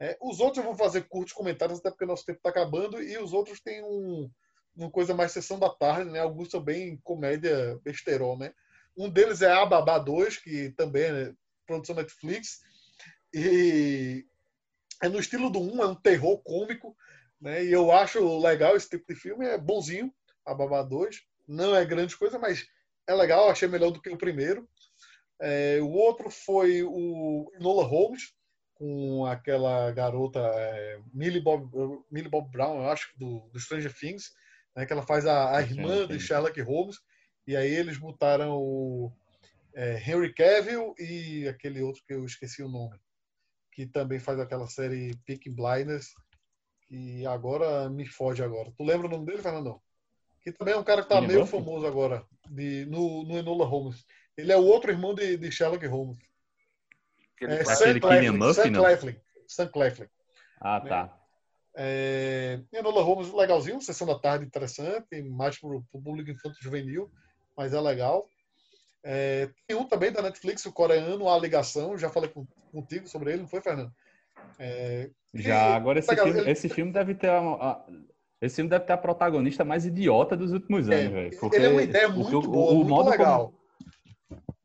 É, 0.00 0.16
os 0.20 0.40
outros 0.40 0.58
eu 0.58 0.64
vou 0.64 0.74
fazer 0.74 1.02
curtos 1.02 1.34
comentários, 1.34 1.78
até 1.78 1.90
porque 1.90 2.06
nosso 2.06 2.24
tempo 2.24 2.38
está 2.38 2.48
acabando, 2.48 3.02
e 3.02 3.18
os 3.18 3.34
outros 3.34 3.60
têm 3.60 3.84
um, 3.84 4.30
uma 4.74 4.90
coisa 4.90 5.14
mais 5.14 5.30
sessão 5.30 5.58
da 5.58 5.68
tarde, 5.68 6.10
né? 6.10 6.20
Alguns 6.20 6.50
são 6.50 6.60
bem 6.60 6.98
comédia 7.04 7.78
besterol, 7.84 8.38
né? 8.38 8.54
Um 8.96 9.10
deles 9.10 9.42
é 9.42 9.52
A 9.52 9.66
Babá 9.66 9.98
2, 9.98 10.38
que 10.38 10.70
também 10.70 11.02
é 11.02 11.34
produção 11.66 11.94
Netflix, 11.94 12.60
e 13.32 14.24
é 15.02 15.08
no 15.08 15.20
estilo 15.20 15.50
do 15.50 15.60
1, 15.60 15.82
é 15.82 15.86
um 15.86 15.94
terror 15.94 16.38
cômico, 16.42 16.96
né? 17.40 17.64
E 17.64 17.72
eu 17.72 17.90
acho 17.90 18.38
legal 18.40 18.76
esse 18.76 18.88
tipo 18.88 19.04
de 19.08 19.18
filme, 19.18 19.46
é 19.46 19.58
bonzinho, 19.58 20.12
A 20.44 20.54
Babá 20.54 20.82
2. 20.82 21.22
Não 21.48 21.74
é 21.74 21.84
grande 21.84 22.16
coisa, 22.16 22.38
mas 22.38 22.66
é 23.06 23.14
legal, 23.14 23.50
achei 23.50 23.66
melhor 23.66 23.90
do 23.90 24.00
que 24.00 24.10
o 24.10 24.18
primeiro. 24.18 24.68
É, 25.40 25.78
o 25.80 25.90
outro 25.90 26.30
foi 26.30 26.82
o 26.82 27.50
Nola 27.58 27.84
Holmes, 27.84 28.34
com 28.74 29.26
aquela 29.26 29.90
garota 29.90 30.38
é, 30.38 31.00
Millie, 31.12 31.40
Bob, 31.40 31.70
Millie 32.10 32.30
Bob 32.30 32.50
Brown, 32.50 32.82
eu 32.82 32.90
acho, 32.90 33.10
do, 33.18 33.48
do 33.52 33.58
Stranger 33.58 33.92
Things, 33.92 34.32
né, 34.74 34.86
que 34.86 34.92
ela 34.92 35.02
faz 35.02 35.26
a, 35.26 35.56
a 35.56 35.60
irmã 35.60 36.06
de 36.06 36.18
Sherlock 36.20 36.60
Holmes, 36.62 36.96
e 37.46 37.56
aí 37.56 37.70
eles 37.70 37.98
botaram 37.98 38.56
o 38.56 39.12
é, 39.74 39.98
Henry 39.98 40.32
Cavill 40.32 40.94
e 40.98 41.48
aquele 41.48 41.82
outro 41.82 42.02
que 42.06 42.14
eu 42.14 42.24
esqueci 42.24 42.62
o 42.62 42.68
nome, 42.68 42.98
que 43.72 43.86
também 43.86 44.18
faz 44.18 44.38
aquela 44.38 44.66
série 44.66 45.14
Peaky 45.26 45.50
Blinders, 45.50 46.14
que 46.90 47.24
agora 47.24 47.88
me 47.88 48.04
foge 48.04 48.42
agora. 48.42 48.72
Tu 48.76 48.82
lembra 48.82 49.06
o 49.06 49.10
nome 49.10 49.24
dele, 49.24 49.40
Fernandão? 49.40 49.80
Que 50.42 50.50
também 50.50 50.74
é 50.74 50.76
um 50.76 50.82
cara 50.82 51.02
que 51.02 51.08
tá 51.08 51.20
meio 51.20 51.46
famoso 51.46 51.86
agora, 51.86 52.26
de, 52.48 52.84
no, 52.86 53.22
no 53.22 53.38
Enola 53.38 53.64
Holmes. 53.64 54.04
Ele 54.36 54.50
é 54.50 54.56
o 54.56 54.64
outro 54.64 54.90
irmão 54.90 55.14
de, 55.14 55.36
de 55.36 55.52
Sherlock 55.52 55.86
Holmes. 55.86 56.18
É, 57.42 57.64
Sam 57.64 58.00
Sam 58.52 58.72
Cleflin. 58.72 59.16
Sam 59.46 59.68
Cleflin. 59.68 60.08
Ah, 60.60 60.80
tá. 60.80 61.16
É, 61.76 62.60
Enola 62.72 63.02
Holmes, 63.02 63.32
legalzinho, 63.32 63.80
sessão 63.80 64.06
da 64.06 64.18
tarde 64.18 64.44
interessante, 64.44 65.22
mais 65.22 65.56
para 65.58 65.70
o 65.70 65.84
público 65.92 66.30
infantil 66.30 66.60
juvenil, 66.60 67.10
mas 67.56 67.72
é 67.72 67.80
legal. 67.80 68.28
É, 69.04 69.48
tem 69.68 69.76
um 69.76 69.86
também 69.86 70.10
da 70.10 70.22
Netflix, 70.22 70.66
o 70.66 70.72
coreano, 70.72 71.28
A 71.28 71.38
Ligação, 71.38 71.96
já 71.96 72.10
falei 72.10 72.30
com, 72.30 72.44
contigo 72.72 73.06
sobre 73.06 73.32
ele, 73.32 73.42
não 73.42 73.48
foi, 73.48 73.62
Fernando? 73.62 73.94
É, 74.58 75.10
já, 75.34 75.74
agora 75.74 75.98
esse, 75.98 76.14
filme, 76.14 76.40
ele... 76.40 76.50
esse 76.50 76.68
filme 76.68 76.92
deve 76.92 77.14
ter 77.14 77.30
a, 77.30 77.84
esse 78.40 78.56
filme 78.56 78.70
deve 78.70 78.84
ter 78.84 78.92
a 78.92 78.98
protagonista 78.98 79.64
mais 79.64 79.86
idiota 79.86 80.36
dos 80.36 80.52
últimos 80.52 80.88
é, 80.88 80.94
anos, 80.94 81.12
velho. 81.12 81.50
Ele 81.52 81.66
é 81.66 81.68
uma 81.68 81.82
ideia 81.82 82.08
muito 82.08 82.42
boa, 82.42 82.72
o, 82.72 82.80
o 82.80 82.84
muito 82.84 83.10
legal. 83.10 83.48
Como 83.48 83.60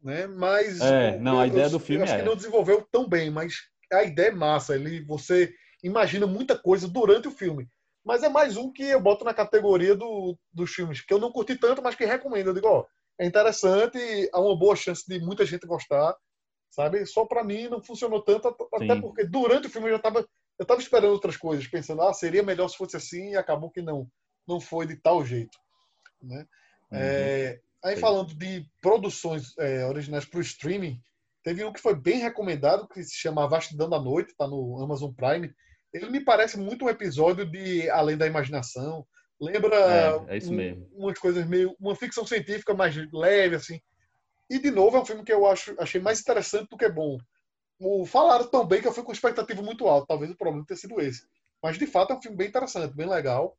né? 0.06 0.28
Mas 0.28 0.80
é, 0.82 1.18
não, 1.18 1.40
a 1.40 1.48
ideia 1.48 1.68
do 1.68 1.80
filme 1.80 2.02
eu 2.02 2.04
acho 2.04 2.14
é. 2.14 2.20
que 2.20 2.26
não 2.26 2.36
desenvolveu 2.36 2.88
tão 2.92 3.10
bem, 3.10 3.32
mas 3.32 3.56
a 3.92 4.04
ideia 4.04 4.28
é 4.28 4.32
massa. 4.32 4.76
Ele, 4.76 5.04
você 5.04 5.52
imagina 5.84 6.28
muita 6.28 6.56
coisa 6.56 6.88
durante 6.88 7.28
o 7.28 7.32
filme. 7.32 7.68
Mas 8.06 8.22
é 8.22 8.30
mais 8.30 8.56
um 8.56 8.72
que 8.72 8.84
eu 8.84 9.02
boto 9.02 9.26
na 9.26 9.34
categoria 9.34 9.96
do, 9.96 10.38
dos 10.54 10.72
filmes 10.72 11.02
que 11.02 11.12
eu 11.12 11.18
não 11.18 11.32
curti 11.32 11.56
tanto, 11.56 11.82
mas 11.82 11.96
que 11.96 12.06
recomendo. 12.06 12.48
Eu 12.48 12.54
digo, 12.54 12.68
ó, 12.68 12.86
é 13.20 13.26
interessante, 13.26 13.98
há 14.32 14.40
uma 14.40 14.56
boa 14.56 14.76
chance 14.76 15.04
de 15.08 15.20
muita 15.20 15.44
gente 15.44 15.66
gostar, 15.66 16.16
sabe? 16.76 17.06
Só 17.06 17.26
para 17.26 17.44
mim 17.44 17.70
não 17.70 17.82
funcionou 17.82 18.22
tanto, 18.22 18.48
até 18.74 18.96
Sim. 18.96 19.02
porque 19.02 19.24
durante 19.26 19.68
o 19.68 19.70
filme 19.70 19.88
eu 19.88 19.94
já 19.94 19.98
estava 19.98 20.20
eu 20.58 20.64
estava 20.64 20.80
esperando 20.80 21.12
outras 21.12 21.36
coisas, 21.36 21.68
pensando, 21.68 22.02
ah, 22.02 22.14
seria 22.14 22.42
melhor 22.42 22.70
se 22.70 22.78
fosse 22.78 22.96
assim, 22.96 23.32
e 23.32 23.36
acabou 23.36 23.70
que 23.70 23.82
não, 23.82 24.10
não 24.48 24.58
foi 24.62 24.88
de 24.88 24.96
tal 24.96 25.26
jeito, 25.26 25.58
né? 26.22 26.48
Uhum. 26.90 26.98
É, 26.98 27.60
Aí 27.86 27.96
falando 27.98 28.34
de 28.34 28.66
produções 28.82 29.56
é, 29.60 29.86
originais 29.86 30.26
para 30.26 30.40
o 30.40 30.42
streaming, 30.42 31.00
teve 31.44 31.64
um 31.64 31.72
que 31.72 31.80
foi 31.80 31.94
bem 31.94 32.18
recomendado, 32.18 32.88
que 32.88 33.04
se 33.04 33.14
chama 33.14 33.48
Vastidão 33.48 33.88
da 33.88 34.00
Noite, 34.00 34.32
está 34.32 34.48
no 34.48 34.82
Amazon 34.82 35.14
Prime. 35.14 35.54
Ele 35.94 36.10
me 36.10 36.20
parece 36.20 36.58
muito 36.58 36.84
um 36.84 36.90
episódio 36.90 37.46
de 37.46 37.88
Além 37.92 38.18
da 38.18 38.26
Imaginação. 38.26 39.06
Lembra 39.40 39.76
é, 39.76 40.08
é 40.08 40.16
um, 40.16 40.88
umas 40.94 41.20
coisas 41.20 41.46
meio. 41.46 41.76
uma 41.80 41.96
ficção 41.96 42.26
científica 42.26 42.74
mais 42.74 42.96
leve, 43.14 43.56
assim. 43.56 43.80
E, 44.50 44.60
de 44.60 44.72
novo, 44.72 44.98
é 44.98 45.02
um 45.02 45.06
filme 45.06 45.24
que 45.24 45.34
eu 45.34 45.46
acho, 45.46 45.76
achei 45.80 46.00
mais 46.00 46.22
interessante 46.22 46.70
do 46.70 46.78
que 46.78 46.88
bom. 46.90 47.18
O, 47.80 48.06
falaram 48.06 48.48
tão 48.48 48.66
bem 48.66 48.82
que 48.82 48.88
eu 48.88 48.94
fui 48.94 49.04
com 49.04 49.12
expectativa 49.12 49.62
muito 49.62 49.88
alta. 49.88 50.08
Talvez 50.08 50.32
o 50.32 50.38
problema 50.38 50.66
tenha 50.66 50.78
sido 50.78 51.00
esse. 51.02 51.26
Mas, 51.62 51.78
de 51.78 51.88
fato, 51.88 52.14
é 52.14 52.16
um 52.16 52.22
filme 52.22 52.38
bem 52.38 52.48
interessante, 52.48 52.96
bem 52.96 53.08
legal. 53.08 53.58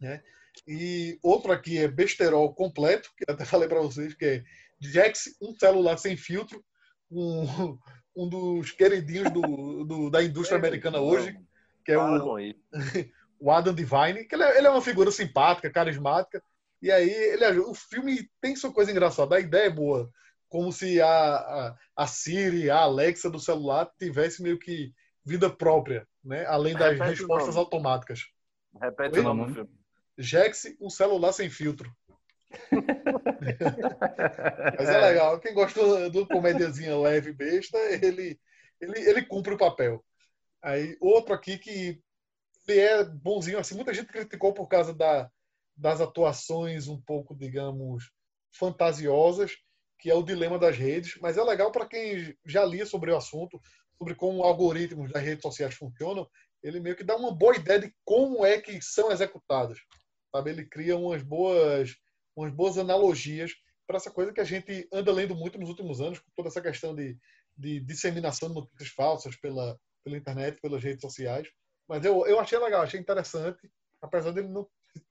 Né? 0.00 0.22
E 0.66 1.18
outro 1.22 1.52
aqui 1.52 1.78
é 1.78 1.88
besterol 1.88 2.54
completo, 2.54 3.10
que 3.16 3.24
até 3.30 3.44
falei 3.46 3.68
para 3.68 3.80
vocês, 3.80 4.14
que 4.14 4.24
é 4.24 4.44
Jax, 4.80 5.36
um 5.40 5.54
celular 5.54 5.96
sem 5.96 6.16
filtro, 6.16 6.64
um, 7.10 7.78
um 8.16 8.28
dos 8.28 8.70
queridinhos 8.70 9.30
do, 9.32 9.84
do 9.84 10.10
da 10.10 10.22
indústria 10.22 10.58
americana 10.58 11.00
hoje, 11.00 11.38
que 11.84 11.92
é 11.92 11.98
o, 11.98 12.38
o 13.40 13.50
Adam 13.50 13.74
Devine, 13.74 14.24
que 14.24 14.34
ele 14.34 14.44
é, 14.44 14.58
ele 14.58 14.66
é, 14.66 14.70
uma 14.70 14.82
figura 14.82 15.10
simpática, 15.10 15.70
carismática, 15.70 16.42
e 16.84 16.92
aí 16.92 17.10
ele 17.10 17.60
o 17.60 17.72
filme 17.72 18.28
tem 18.42 18.54
sua 18.54 18.70
coisa 18.70 18.90
engraçada, 18.90 19.36
a 19.36 19.40
ideia 19.40 19.68
é 19.68 19.70
boa, 19.70 20.10
como 20.50 20.70
se 20.70 21.00
a, 21.00 21.08
a, 21.08 21.74
a 21.96 22.06
Siri, 22.06 22.68
a 22.68 22.80
Alexa 22.80 23.30
do 23.30 23.40
celular 23.40 23.90
tivesse 23.98 24.42
meio 24.42 24.58
que 24.58 24.92
vida 25.24 25.48
própria, 25.48 26.06
né? 26.22 26.44
além 26.44 26.74
das 26.74 26.92
Repete 26.92 27.20
respostas 27.20 27.56
automáticas. 27.56 28.26
Repete 28.78 29.14
Oi? 29.14 29.20
o 29.20 29.24
nome 29.24 29.46
do 29.46 29.54
filme. 29.54 29.70
Jexe, 30.18 30.76
um 30.78 30.90
celular 30.90 31.32
sem 31.32 31.48
filtro. 31.48 31.90
Mas 34.78 34.88
é 34.90 35.00
legal. 35.00 35.40
Quem 35.40 35.54
gosta 35.54 36.10
do 36.10 36.26
comédiazinha 36.26 36.98
leve 36.98 37.32
besta, 37.32 37.78
ele, 37.78 38.38
ele, 38.78 39.00
ele 39.00 39.24
cumpre 39.24 39.54
o 39.54 39.58
papel. 39.58 40.04
Aí, 40.62 40.98
outro 41.00 41.32
aqui 41.32 41.56
que 41.56 41.98
é 42.68 43.04
bonzinho, 43.04 43.58
assim, 43.58 43.74
muita 43.74 43.94
gente 43.94 44.12
criticou 44.12 44.52
por 44.52 44.68
causa 44.68 44.92
da, 44.92 45.30
das 45.76 46.00
atuações 46.00 46.88
um 46.88 47.00
pouco, 47.00 47.34
digamos, 47.36 48.10
fantasiosas, 48.52 49.52
que 49.98 50.10
é 50.10 50.14
o 50.14 50.22
dilema 50.22 50.58
das 50.58 50.76
redes, 50.76 51.18
mas 51.20 51.36
é 51.36 51.42
legal 51.42 51.72
para 51.72 51.86
quem 51.86 52.36
já 52.44 52.64
lia 52.64 52.86
sobre 52.86 53.10
o 53.10 53.16
assunto, 53.16 53.60
sobre 53.98 54.14
como 54.14 54.42
algoritmos 54.42 55.10
das 55.12 55.22
redes 55.22 55.42
sociais 55.42 55.74
funcionam, 55.74 56.28
ele 56.62 56.80
meio 56.80 56.96
que 56.96 57.04
dá 57.04 57.16
uma 57.16 57.34
boa 57.34 57.56
ideia 57.56 57.80
de 57.80 57.94
como 58.04 58.44
é 58.44 58.60
que 58.60 58.80
são 58.80 59.10
executados 59.10 59.80
sabe? 60.34 60.50
Ele 60.50 60.64
cria 60.66 60.96
umas 60.96 61.22
boas, 61.22 61.94
umas 62.36 62.52
boas 62.52 62.76
analogias 62.76 63.52
para 63.86 63.96
essa 63.96 64.10
coisa 64.10 64.32
que 64.32 64.40
a 64.40 64.44
gente 64.44 64.88
anda 64.92 65.12
lendo 65.12 65.34
muito 65.34 65.58
nos 65.58 65.68
últimos 65.68 66.00
anos, 66.00 66.18
com 66.18 66.30
toda 66.34 66.48
essa 66.48 66.60
questão 66.60 66.94
de, 66.94 67.16
de 67.56 67.80
disseminação 67.80 68.48
de 68.48 68.56
notícias 68.56 68.88
falsas 68.88 69.36
pela, 69.36 69.78
pela 70.02 70.16
internet, 70.16 70.60
pelas 70.60 70.82
redes 70.82 71.02
sociais. 71.02 71.48
Mas 71.88 72.04
eu, 72.04 72.26
eu 72.26 72.40
achei 72.40 72.58
legal, 72.58 72.82
achei 72.82 72.98
interessante, 72.98 73.70
apesar 74.02 74.32
dele 74.32 74.48
não 74.48 74.66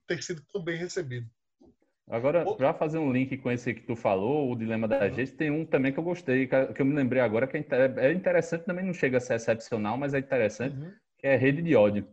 ter 0.07 0.21
sido 0.21 0.41
tão 0.51 0.63
bem 0.63 0.77
recebido. 0.77 1.27
Agora, 2.09 2.43
para 2.55 2.73
fazer 2.73 2.97
um 2.97 3.11
link 3.11 3.37
com 3.37 3.49
esse 3.49 3.73
que 3.73 3.81
tu 3.81 3.95
falou, 3.95 4.51
o 4.51 4.55
Dilema 4.55 4.87
da 4.87 4.99
uhum. 4.99 5.13
Gente, 5.13 5.31
tem 5.31 5.49
um 5.49 5.65
também 5.65 5.93
que 5.93 5.99
eu 5.99 6.03
gostei, 6.03 6.47
que 6.47 6.81
eu 6.81 6.85
me 6.85 6.93
lembrei 6.93 7.21
agora, 7.21 7.47
que 7.47 7.55
é, 7.57 7.63
é 7.97 8.11
interessante, 8.11 8.65
também 8.65 8.85
não 8.85 8.93
chega 8.93 9.17
a 9.17 9.21
ser 9.21 9.35
excepcional, 9.35 9.97
mas 9.97 10.13
é 10.13 10.19
interessante, 10.19 10.75
uhum. 10.75 10.91
que 11.17 11.27
é 11.27 11.35
Rede 11.35 11.61
de 11.61 11.75
Ódio. 11.75 12.05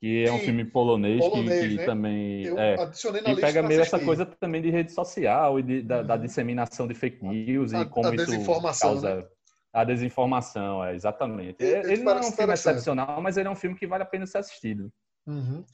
Que 0.00 0.24
é 0.26 0.32
um 0.32 0.38
filme 0.38 0.64
polonês, 0.64 1.20
polonês 1.20 1.60
que, 1.60 1.68
que 1.68 1.76
né? 1.76 1.84
também. 1.84 2.44
Eu 2.44 2.58
é, 2.58 2.80
adicionei 2.80 3.22
na 3.22 3.34
que 3.34 3.40
pega 3.40 3.62
meio 3.62 3.80
essa 3.82 4.00
coisa 4.00 4.26
também 4.26 4.60
de 4.60 4.68
rede 4.68 4.90
social 4.90 5.60
e 5.60 5.62
de, 5.62 5.82
da, 5.82 6.00
uhum. 6.00 6.06
da, 6.06 6.16
disseminação 6.16 6.88
de 6.88 6.94
fake 6.94 7.24
news 7.24 7.72
a, 7.72 7.82
e 7.82 7.84
como 7.86 8.08
a 8.08 8.14
isso 8.16 8.80
causa. 8.80 9.16
Né? 9.16 9.24
A 9.72 9.84
desinformação, 9.84 10.84
é, 10.84 10.94
exatamente. 10.94 11.62
Ele, 11.62 11.92
ele 11.92 12.02
não 12.02 12.12
é 12.12 12.20
um 12.20 12.32
filme 12.32 12.52
excepcional, 12.52 13.22
mas 13.22 13.36
ele 13.36 13.46
é 13.46 13.50
um 13.50 13.56
filme 13.56 13.76
que 13.76 13.86
vale 13.86 14.02
a 14.02 14.06
pena 14.06 14.26
ser 14.26 14.38
assistido. 14.38 14.92
Uhum. 15.26 15.64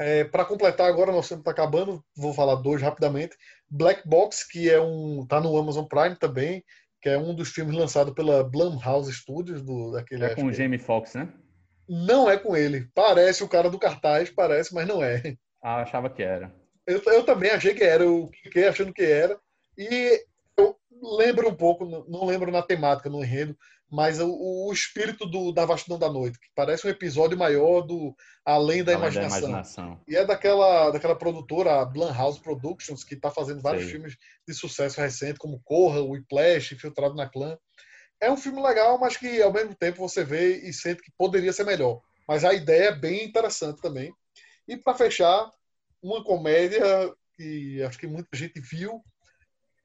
É, 0.00 0.24
para 0.24 0.46
completar 0.46 0.88
agora, 0.88 1.12
nosso 1.12 1.28
tempo 1.28 1.42
está 1.42 1.50
acabando, 1.50 2.02
vou 2.16 2.32
falar 2.32 2.54
dois 2.54 2.80
rapidamente. 2.80 3.36
Black 3.68 4.08
Box, 4.08 4.48
que 4.48 4.70
é 4.70 4.80
um. 4.80 5.26
tá 5.26 5.38
no 5.42 5.54
Amazon 5.58 5.84
Prime 5.84 6.16
também, 6.16 6.64
que 7.02 7.10
é 7.10 7.18
um 7.18 7.34
dos 7.34 7.50
filmes 7.50 7.76
lançados 7.76 8.14
pela 8.14 8.42
Blumhouse 8.42 9.12
Studios, 9.12 9.60
do, 9.60 9.92
daquele. 9.92 10.24
É 10.24 10.34
com 10.34 10.46
o 10.46 10.52
Jamie 10.54 10.78
Foxx, 10.78 11.14
né? 11.14 11.28
Não 11.86 12.30
é 12.30 12.38
com 12.38 12.56
ele. 12.56 12.88
Parece 12.94 13.44
o 13.44 13.48
cara 13.48 13.68
do 13.68 13.78
cartaz, 13.78 14.30
parece, 14.30 14.72
mas 14.74 14.88
não 14.88 15.04
é. 15.04 15.36
Ah, 15.62 15.82
achava 15.82 16.08
que 16.08 16.22
era. 16.22 16.50
Eu, 16.86 17.02
eu 17.04 17.22
também 17.22 17.50
achei 17.50 17.74
que 17.74 17.84
era, 17.84 18.02
eu 18.02 18.30
fiquei 18.42 18.66
achando 18.66 18.94
que 18.94 19.02
era. 19.02 19.38
E 19.76 20.24
eu 20.56 20.74
lembro 21.18 21.46
um 21.46 21.54
pouco, 21.54 21.84
não 22.08 22.24
lembro 22.24 22.50
na 22.50 22.62
temática, 22.62 23.10
no 23.10 23.22
enredo, 23.22 23.54
mas 23.90 24.20
o, 24.20 24.30
o 24.30 24.72
espírito 24.72 25.26
do, 25.26 25.52
da 25.52 25.66
Vastidão 25.66 25.98
da 25.98 26.08
Noite, 26.10 26.38
que 26.38 26.48
parece 26.54 26.86
um 26.86 26.90
episódio 26.90 27.36
maior 27.36 27.82
do 27.82 28.14
Além 28.44 28.84
da, 28.84 28.92
Além 28.92 29.02
imaginação. 29.02 29.40
da 29.40 29.48
imaginação. 29.48 30.00
E 30.06 30.16
é 30.16 30.24
daquela, 30.24 30.90
daquela 30.90 31.16
produtora, 31.16 31.80
a 31.80 31.84
Blumhouse 31.84 32.40
Productions, 32.40 33.02
que 33.02 33.14
está 33.14 33.30
fazendo 33.30 33.60
vários 33.60 33.84
Sei. 33.84 33.92
filmes 33.92 34.16
de 34.46 34.54
sucesso 34.54 35.00
recente, 35.00 35.38
como 35.38 35.60
Corra, 35.64 36.00
Whiplash, 36.00 36.74
Infiltrado 36.74 37.14
na 37.14 37.28
Clã. 37.28 37.58
É 38.20 38.30
um 38.30 38.36
filme 38.36 38.62
legal, 38.62 38.98
mas 38.98 39.16
que 39.16 39.42
ao 39.42 39.52
mesmo 39.52 39.74
tempo 39.74 39.98
você 39.98 40.22
vê 40.22 40.58
e 40.68 40.72
sente 40.72 41.02
que 41.02 41.10
poderia 41.18 41.52
ser 41.52 41.64
melhor. 41.64 42.00
Mas 42.28 42.44
a 42.44 42.54
ideia 42.54 42.88
é 42.90 42.96
bem 42.96 43.24
interessante 43.24 43.80
também. 43.80 44.12
E 44.68 44.76
para 44.76 44.94
fechar, 44.94 45.50
uma 46.02 46.22
comédia 46.22 46.82
que 47.34 47.82
acho 47.82 47.98
que 47.98 48.06
muita 48.06 48.36
gente 48.36 48.60
viu, 48.60 49.02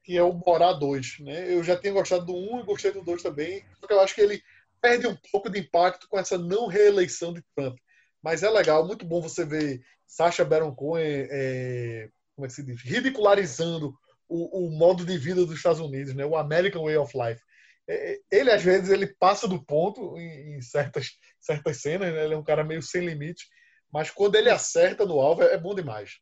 que 0.06 0.16
é 0.16 0.22
o 0.22 0.32
Borá 0.32 0.72
2. 0.72 1.18
Né? 1.18 1.52
Eu 1.52 1.64
já 1.64 1.76
tinha 1.76 1.92
gostado 1.92 2.24
do 2.24 2.34
1 2.34 2.60
e 2.60 2.62
gostei 2.62 2.92
do 2.92 3.02
2 3.02 3.24
também, 3.24 3.64
porque 3.80 3.92
eu 3.92 4.00
acho 4.00 4.14
que 4.14 4.20
ele 4.20 4.40
perde 4.80 5.08
um 5.08 5.16
pouco 5.32 5.50
de 5.50 5.58
impacto 5.58 6.08
com 6.08 6.16
essa 6.16 6.38
não 6.38 6.68
reeleição 6.68 7.34
de 7.34 7.42
Trump. 7.56 7.76
Mas 8.22 8.44
é 8.44 8.48
legal, 8.48 8.86
muito 8.86 9.04
bom 9.04 9.20
você 9.20 9.44
ver 9.44 9.82
Sacha 10.06 10.44
Baron 10.44 10.72
Cohen, 10.72 11.26
é, 11.28 12.08
como 12.36 12.46
é 12.46 12.48
que 12.48 12.54
se 12.54 12.62
diz, 12.62 12.80
ridicularizando 12.82 13.92
o, 14.28 14.66
o, 14.66 14.70
modo 14.70 15.04
de 15.04 15.18
vida 15.18 15.44
dos 15.44 15.56
Estados 15.56 15.80
Unidos, 15.80 16.14
né? 16.14 16.24
o 16.24 16.36
American 16.36 16.84
Way 16.84 16.96
of 16.98 17.12
Life. 17.18 17.42
É, 17.88 18.20
ele 18.30 18.52
às 18.52 18.62
vezes 18.62 18.90
ele 18.90 19.08
passa 19.08 19.48
do 19.48 19.64
ponto 19.64 20.16
em, 20.18 20.56
em 20.56 20.60
certas 20.60 21.18
certas 21.40 21.80
cenas, 21.80 22.12
né? 22.12 22.24
ele 22.24 22.34
é 22.34 22.38
um 22.38 22.44
cara 22.44 22.62
meio 22.62 22.82
sem 22.82 23.04
limite, 23.04 23.46
mas 23.92 24.10
quando 24.10 24.36
ele 24.36 24.50
acerta 24.50 25.04
no 25.04 25.20
alvo 25.20 25.42
é, 25.42 25.54
é 25.54 25.58
bom 25.58 25.74
demais. 25.74 26.18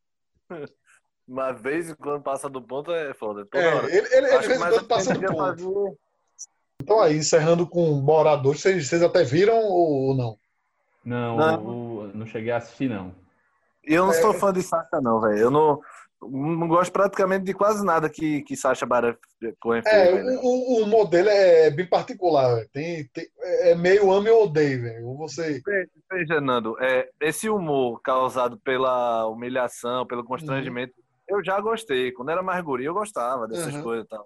Uma 1.27 1.53
vez 1.53 1.91
em 1.91 1.95
quando 1.95 2.23
passa 2.23 2.49
do 2.49 2.61
ponto 2.61 2.93
é 2.93 3.15
foda. 3.15 3.47
Toda 3.47 3.65
é, 3.65 3.75
hora. 3.75 3.87
ele, 3.87 4.07
ele 4.13 4.39
de 4.39 4.47
vez 4.47 4.61
em 4.61 4.65
quando 4.65 4.85
passa 4.87 5.15
do 5.15 5.21
ponto. 5.21 5.37
Fazer... 5.37 5.99
Então 6.83 7.01
aí, 7.01 7.17
encerrando 7.17 7.67
com 7.67 8.01
Bora 8.01 8.37
2, 8.37 8.61
vocês, 8.61 8.89
vocês 8.89 9.03
até 9.03 9.25
viram 9.25 9.57
ou 9.57 10.15
não? 10.15 10.39
Não, 11.05 11.37
não, 11.37 12.07
não 12.09 12.27
cheguei 12.27 12.51
a 12.51 12.59
assistir, 12.59 12.89
não. 12.89 13.15
Eu 13.83 14.07
não 14.07 14.13
é... 14.13 14.21
sou 14.21 14.33
fã 14.35 14.53
de 14.53 14.63
Saca, 14.63 15.01
não, 15.01 15.21
velho. 15.21 15.39
Eu 15.39 15.51
não, 15.51 15.81
não 16.23 16.67
gosto 16.67 16.91
praticamente 16.91 17.45
de 17.45 17.53
quase 17.53 17.85
nada 17.85 18.09
que, 18.09 18.43
que 18.43 18.57
Sacha 18.57 18.87
Baron 18.87 19.15
Cohen 19.61 19.83
fez. 19.83 19.95
É, 19.95 20.39
o, 20.43 20.83
o, 20.83 20.87
modelo 20.87 21.29
é 21.29 21.71
bem 21.71 21.87
particular. 21.87 22.65
Tem, 22.73 23.07
tem, 23.09 23.27
é 23.41 23.75
meio 23.75 24.11
ame 24.11 24.31
ou 24.31 24.45
odeio, 24.45 24.83
velho. 24.83 25.15
Você... 25.17 25.61
Veja, 26.11 26.41
Nando, 26.41 26.77
é, 26.81 27.09
esse 27.21 27.49
humor 27.49 28.01
causado 28.03 28.59
pela 28.59 29.27
humilhação, 29.27 30.07
pelo 30.07 30.25
constrangimento, 30.25 30.95
uhum. 30.97 31.04
Eu 31.29 31.45
já 31.45 31.61
gostei. 31.61 32.13
Quando 32.13 32.31
era 32.31 32.43
mais 32.43 32.63
guri, 32.63 32.85
eu 32.85 32.95
gostava 32.95 33.47
dessas 33.47 33.75
uhum. 33.75 33.83
coisas 33.83 34.07
e 34.07 34.09
tal. 34.09 34.25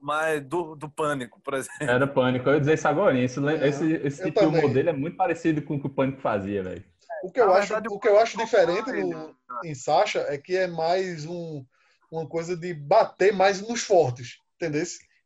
Mas 0.00 0.44
do, 0.44 0.76
do 0.76 0.88
Pânico, 0.88 1.40
por 1.40 1.54
exemplo. 1.54 1.76
Era 1.80 2.06
Pânico. 2.06 2.48
Eu 2.48 2.54
ia 2.54 2.60
dizer 2.60 2.74
isso 2.74 2.88
agora. 2.88 3.18
Isso, 3.18 3.48
esse 3.48 3.92
esse 3.94 4.24
tipo 4.24 4.40
de 4.40 4.46
humor 4.46 4.70
dele 4.70 4.90
é 4.90 4.92
muito 4.92 5.16
parecido 5.16 5.62
com 5.62 5.76
o 5.76 5.80
que 5.80 5.86
o 5.86 5.90
Pânico 5.90 6.20
fazia, 6.20 6.62
velho. 6.62 6.84
O 7.22 7.30
que 7.30 7.40
eu 7.40 7.52
acho, 7.52 7.74
o 7.90 7.98
que 7.98 8.08
eu 8.08 8.18
acho 8.18 8.36
diferente 8.36 8.92
no, 8.92 9.34
em 9.64 9.74
Sasha 9.74 10.20
é 10.28 10.36
que 10.36 10.54
é 10.54 10.66
mais 10.66 11.24
um, 11.24 11.64
uma 12.10 12.26
coisa 12.26 12.56
de 12.56 12.74
bater 12.74 13.32
mais 13.32 13.66
nos 13.66 13.82
fortes, 13.82 14.38
entendeu? 14.54 14.84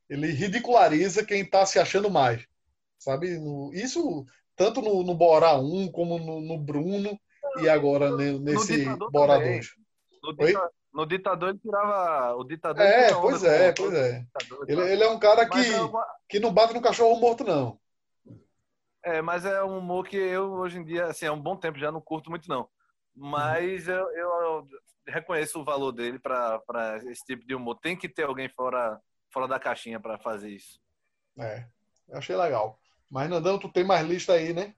Ele 0.09 0.29
ridiculariza 0.29 1.25
quem 1.25 1.43
está 1.43 1.67
se 1.67 1.79
achando 1.79 2.11
mais, 2.11 2.47
sabe? 2.99 3.39
No, 3.39 3.71
isso 3.75 4.25
tanto 4.57 4.81
no, 4.81 5.03
no 5.03 5.15
Borá 5.15 5.59
1 5.59 5.91
como 5.91 6.19
no, 6.19 6.41
no 6.41 6.59
Bruno 6.59 7.19
e 7.61 7.69
agora 7.69 8.17
nesse 8.17 8.85
Borá 9.11 9.39
2. 9.39 9.69
No, 10.23 10.33
ditador, 10.35 10.71
no 10.93 11.07
ditador 11.07 11.51
ele 11.51 11.59
tirava 11.59 12.35
o 12.37 12.45
ditador. 12.45 12.85
É, 12.85 13.13
pois 13.15 13.45
é, 13.45 13.73
pois 13.73 13.95
é. 13.95 14.27
Ele, 14.67 14.93
ele, 14.93 15.05
é 15.05 15.09
um 15.09 15.19
cara 15.19 15.49
que, 15.49 15.73
é 15.73 15.81
uma... 15.81 16.05
que 16.29 16.41
não 16.41 16.53
bate 16.53 16.75
no 16.75 16.83
cachorro 16.83 17.21
morto, 17.21 17.45
não. 17.45 17.79
É, 19.03 19.23
mas 19.23 19.45
é 19.45 19.63
um 19.63 19.79
humor 19.79 20.07
que 20.07 20.17
eu 20.17 20.53
hoje 20.53 20.79
em 20.79 20.85
dia, 20.85 21.07
assim, 21.07 21.27
há 21.27 21.33
um 21.33 21.41
bom 21.41 21.57
tempo 21.57 21.79
já 21.79 21.91
não 21.91 22.01
curto 22.01 22.29
muito, 22.29 22.49
não. 22.49 22.69
Mas 23.15 23.89
uhum. 23.89 23.95
eu, 23.95 24.11
eu, 24.11 24.69
reconheço 25.07 25.61
o 25.61 25.65
valor 25.65 25.93
dele 25.93 26.19
para 26.19 27.01
esse 27.07 27.25
tipo 27.25 27.47
de 27.47 27.55
humor. 27.55 27.79
Tem 27.81 27.97
que 27.97 28.09
ter 28.09 28.25
alguém 28.25 28.49
fora, 28.49 29.01
fora 29.31 29.49
da 29.49 29.59
caixinha 29.59 29.99
para 29.99 30.19
fazer 30.19 30.51
isso. 30.51 30.81
É, 31.39 31.67
eu 32.09 32.19
achei 32.19 32.37
legal. 32.37 32.79
Mas, 33.11 33.29
Nandão, 33.29 33.59
tu 33.59 33.69
tem 33.69 33.85
mais 33.85 34.07
lista 34.07 34.35
aí, 34.35 34.53
né? 34.53 34.75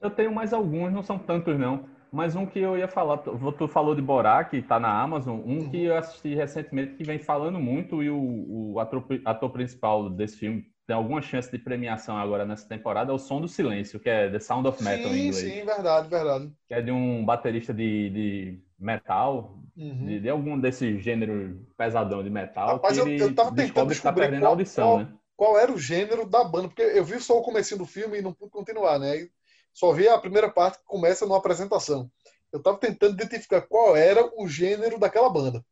Eu 0.00 0.10
tenho 0.10 0.32
mais 0.32 0.52
alguns, 0.52 0.92
não 0.92 1.02
são 1.02 1.18
tantos, 1.18 1.58
não. 1.58 1.88
Mas 2.14 2.36
um 2.36 2.46
que 2.46 2.60
eu 2.60 2.78
ia 2.78 2.86
falar, 2.86 3.18
tu 3.18 3.66
falou 3.66 3.92
de 3.92 4.00
Borá, 4.00 4.44
que 4.44 4.58
está 4.58 4.78
na 4.78 5.02
Amazon, 5.02 5.40
um 5.44 5.68
que 5.68 5.82
eu 5.84 5.96
assisti 5.96 6.32
recentemente 6.32 6.94
que 6.94 7.02
vem 7.02 7.18
falando 7.18 7.58
muito 7.58 8.04
e 8.04 8.08
o, 8.08 8.72
o 8.74 8.78
ator, 8.78 9.04
ator 9.24 9.50
principal 9.50 10.08
desse 10.08 10.36
filme 10.36 10.64
tem 10.86 10.94
alguma 10.94 11.20
chance 11.20 11.50
de 11.50 11.58
premiação 11.58 12.16
agora 12.16 12.44
nessa 12.44 12.68
temporada 12.68 13.10
é 13.10 13.14
o 13.14 13.18
Som 13.18 13.40
do 13.40 13.48
Silêncio, 13.48 13.98
que 13.98 14.08
é 14.08 14.30
The 14.30 14.38
Sound 14.38 14.68
of 14.68 14.82
Metal 14.82 15.10
sim, 15.10 15.16
em 15.16 15.26
inglês. 15.28 15.36
Sim, 15.36 15.64
verdade, 15.64 16.08
verdade. 16.08 16.52
Que 16.68 16.74
é 16.74 16.82
de 16.82 16.92
um 16.92 17.24
baterista 17.24 17.72
de, 17.72 18.10
de 18.10 18.62
metal, 18.78 19.58
uhum. 19.76 20.06
de, 20.06 20.20
de, 20.20 20.28
algum 20.28 20.60
desse 20.60 21.00
gênero 21.00 21.66
pesadão 21.76 22.22
de 22.22 22.30
metal. 22.30 22.74
Rapaz, 22.74 22.96
eu, 22.96 23.08
eu 23.08 23.34
tava 23.34 23.54
tentando 23.54 23.86
tá 23.86 23.92
descobrir 23.92 24.30
tá 24.30 24.38
qual, 24.38 24.50
audição, 24.50 24.84
qual, 24.84 24.98
né? 24.98 25.08
qual, 25.36 25.58
era 25.58 25.72
o 25.72 25.78
gênero 25.78 26.28
da 26.28 26.44
banda, 26.44 26.68
porque 26.68 26.82
eu 26.82 27.04
vi 27.04 27.18
só 27.18 27.38
o 27.38 27.42
começo 27.42 27.76
do 27.78 27.86
filme 27.86 28.18
e 28.18 28.22
não 28.22 28.32
pude 28.32 28.50
continuar, 28.50 28.98
né? 28.98 29.26
Só 29.74 29.92
vi 29.92 30.08
a 30.08 30.16
primeira 30.16 30.48
parte 30.48 30.78
que 30.78 30.84
começa 30.84 31.26
numa 31.26 31.36
apresentação. 31.36 32.10
Eu 32.50 32.62
tava 32.62 32.78
tentando 32.78 33.14
identificar 33.14 33.60
qual 33.60 33.94
era 33.94 34.24
o 34.40 34.48
gênero 34.48 34.98
daquela 34.98 35.28
banda. 35.28 35.62